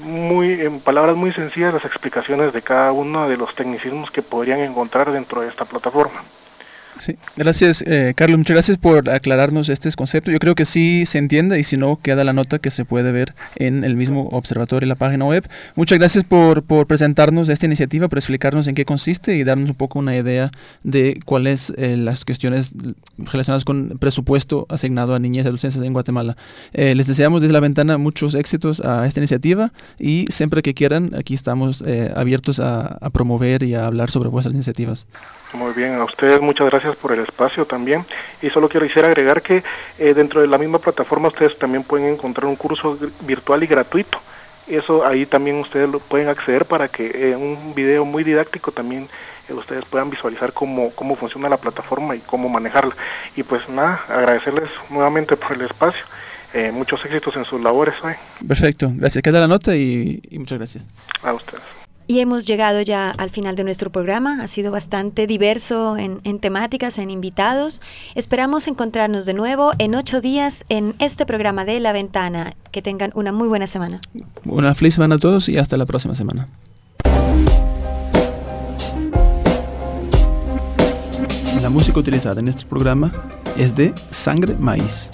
muy 0.00 0.60
en 0.60 0.80
palabras 0.80 1.16
muy 1.16 1.32
sencillas 1.32 1.72
las 1.72 1.86
explicaciones 1.86 2.52
de 2.52 2.60
cada 2.60 2.92
uno 2.92 3.26
de 3.26 3.38
los 3.38 3.54
tecnicismos 3.54 4.10
que 4.10 4.20
podrían 4.20 4.60
encontrar 4.60 5.12
dentro 5.12 5.40
de 5.40 5.48
esta 5.48 5.64
plataforma. 5.64 6.22
Sí, 6.98 7.16
gracias 7.36 7.82
eh, 7.86 8.12
Carlos, 8.16 8.38
muchas 8.38 8.54
gracias 8.54 8.78
por 8.78 9.10
aclararnos 9.10 9.68
este 9.68 9.90
concepto. 9.92 10.30
Yo 10.30 10.38
creo 10.38 10.54
que 10.54 10.64
sí 10.64 11.06
se 11.06 11.18
entiende 11.18 11.58
y 11.58 11.62
si 11.62 11.76
no, 11.76 11.98
queda 12.00 12.24
la 12.24 12.32
nota 12.32 12.58
que 12.58 12.70
se 12.70 12.84
puede 12.84 13.12
ver 13.12 13.34
en 13.56 13.84
el 13.84 13.96
mismo 13.96 14.28
observatorio, 14.28 14.84
en 14.84 14.90
la 14.90 14.94
página 14.94 15.24
web. 15.24 15.48
Muchas 15.74 15.98
gracias 15.98 16.24
por, 16.24 16.62
por 16.62 16.86
presentarnos 16.86 17.48
esta 17.48 17.66
iniciativa, 17.66 18.08
por 18.08 18.18
explicarnos 18.18 18.66
en 18.68 18.74
qué 18.74 18.84
consiste 18.84 19.36
y 19.36 19.44
darnos 19.44 19.70
un 19.70 19.76
poco 19.76 19.98
una 19.98 20.16
idea 20.16 20.50
de 20.82 21.20
cuáles 21.24 21.72
eh, 21.76 21.96
las 21.96 22.24
cuestiones 22.24 22.72
relacionadas 23.18 23.64
con 23.64 23.98
presupuesto 23.98 24.66
asignado 24.68 25.14
a 25.14 25.18
niñas 25.18 25.44
y 25.44 25.48
adolescentes 25.48 25.82
en 25.82 25.92
Guatemala. 25.92 26.36
Eh, 26.72 26.94
les 26.94 27.06
deseamos 27.06 27.40
desde 27.40 27.52
la 27.52 27.60
ventana 27.60 27.98
muchos 27.98 28.34
éxitos 28.34 28.80
a 28.80 29.06
esta 29.06 29.20
iniciativa 29.20 29.72
y 29.98 30.26
siempre 30.30 30.62
que 30.62 30.74
quieran, 30.74 31.12
aquí 31.16 31.34
estamos 31.34 31.82
eh, 31.86 32.12
abiertos 32.14 32.60
a, 32.60 32.98
a 33.00 33.10
promover 33.10 33.62
y 33.62 33.74
a 33.74 33.86
hablar 33.86 34.10
sobre 34.10 34.28
vuestras 34.28 34.54
iniciativas. 34.54 35.06
Muy 35.52 35.72
bien, 35.72 35.94
a 35.94 36.04
ustedes 36.04 36.40
muchas 36.40 36.68
gracias 36.68 36.83
por 36.92 37.12
el 37.12 37.20
espacio 37.20 37.64
también. 37.64 38.04
Y 38.42 38.50
solo 38.50 38.68
quiero 38.68 38.86
quisiera 38.86 39.08
agregar 39.08 39.42
que 39.42 39.62
eh, 39.98 40.14
dentro 40.14 40.40
de 40.40 40.46
la 40.46 40.58
misma 40.58 40.78
plataforma 40.78 41.28
ustedes 41.28 41.58
también 41.58 41.82
pueden 41.82 42.08
encontrar 42.08 42.46
un 42.46 42.56
curso 42.56 42.98
virtual 43.22 43.62
y 43.62 43.66
gratuito. 43.66 44.18
Eso 44.66 45.06
ahí 45.06 45.26
también 45.26 45.56
ustedes 45.56 45.88
lo 45.90 45.98
pueden 45.98 46.28
acceder 46.28 46.64
para 46.64 46.88
que 46.88 47.32
en 47.32 47.36
un 47.36 47.74
video 47.74 48.04
muy 48.04 48.24
didáctico 48.24 48.72
también 48.72 49.08
eh, 49.48 49.52
ustedes 49.52 49.84
puedan 49.84 50.10
visualizar 50.10 50.52
cómo, 50.52 50.90
cómo 50.94 51.16
funciona 51.16 51.48
la 51.48 51.56
plataforma 51.56 52.16
y 52.16 52.20
cómo 52.20 52.48
manejarla. 52.48 52.94
Y 53.36 53.42
pues 53.42 53.68
nada, 53.68 54.00
agradecerles 54.08 54.70
nuevamente 54.90 55.36
por 55.36 55.52
el 55.52 55.62
espacio. 55.62 56.04
Eh, 56.54 56.70
muchos 56.72 57.04
éxitos 57.04 57.34
en 57.36 57.44
sus 57.44 57.60
labores 57.60 57.94
hoy. 58.02 58.14
Perfecto, 58.46 58.90
gracias. 58.94 59.22
Queda 59.22 59.40
la 59.40 59.48
nota 59.48 59.74
y 59.74 60.22
muchas 60.38 60.58
gracias. 60.58 60.84
A 61.22 61.32
ustedes. 61.32 61.83
Y 62.06 62.20
hemos 62.20 62.46
llegado 62.46 62.82
ya 62.82 63.10
al 63.10 63.30
final 63.30 63.56
de 63.56 63.64
nuestro 63.64 63.90
programa. 63.90 64.42
Ha 64.42 64.48
sido 64.48 64.70
bastante 64.70 65.26
diverso 65.26 65.96
en, 65.96 66.20
temáticas, 66.38 66.98
en 66.98 67.10
invitados. 67.10 67.80
Esperamos 68.14 68.68
encontrarnos 68.68 69.24
de 69.24 69.32
nuevo 69.32 69.72
en 69.78 69.94
ocho 69.94 70.20
días 70.20 70.64
en 70.68 70.94
este 70.98 71.24
programa 71.24 71.64
de 71.64 71.80
La 71.80 71.92
Ventana. 71.92 72.54
Que 72.72 72.82
tengan 72.82 73.10
una 73.14 73.32
muy 73.32 73.48
buena 73.48 73.66
semana. 73.66 74.00
Una 74.44 74.74
feliz 74.74 74.94
semana 74.94 75.14
a 75.14 75.18
todos 75.18 75.48
y 75.48 75.56
hasta 75.56 75.78
la 75.78 75.86
próxima 75.86 76.14
semana. 76.14 76.48
La 81.62 81.70
música 81.70 81.98
utilizada 81.98 82.40
en 82.40 82.48
este 82.48 82.66
programa 82.66 83.10
es 83.56 83.74
de 83.74 83.94
Sangre 84.10 84.54
Maíz, 84.56 85.08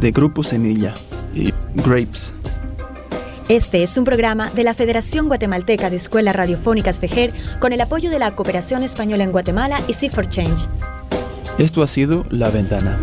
de 0.00 0.10
Grupo 0.10 0.42
Semilla 0.42 0.94
y 1.32 1.52
Grapes. 1.76 2.34
Este 3.48 3.82
es 3.82 3.98
un 3.98 4.04
programa 4.04 4.48
de 4.50 4.64
la 4.64 4.72
Federación 4.72 5.28
Guatemalteca 5.28 5.90
de 5.90 5.96
Escuelas 5.96 6.34
Radiofónicas 6.34 6.98
FEJER 6.98 7.30
con 7.60 7.74
el 7.74 7.80
apoyo 7.82 8.08
de 8.08 8.18
la 8.18 8.34
Cooperación 8.34 8.82
Española 8.82 9.22
en 9.22 9.32
Guatemala 9.32 9.82
y 9.86 9.92
Seek 9.92 10.12
for 10.12 10.26
Change. 10.26 10.66
Esto 11.58 11.82
ha 11.82 11.86
sido 11.86 12.24
La 12.30 12.48
Ventana. 12.48 12.98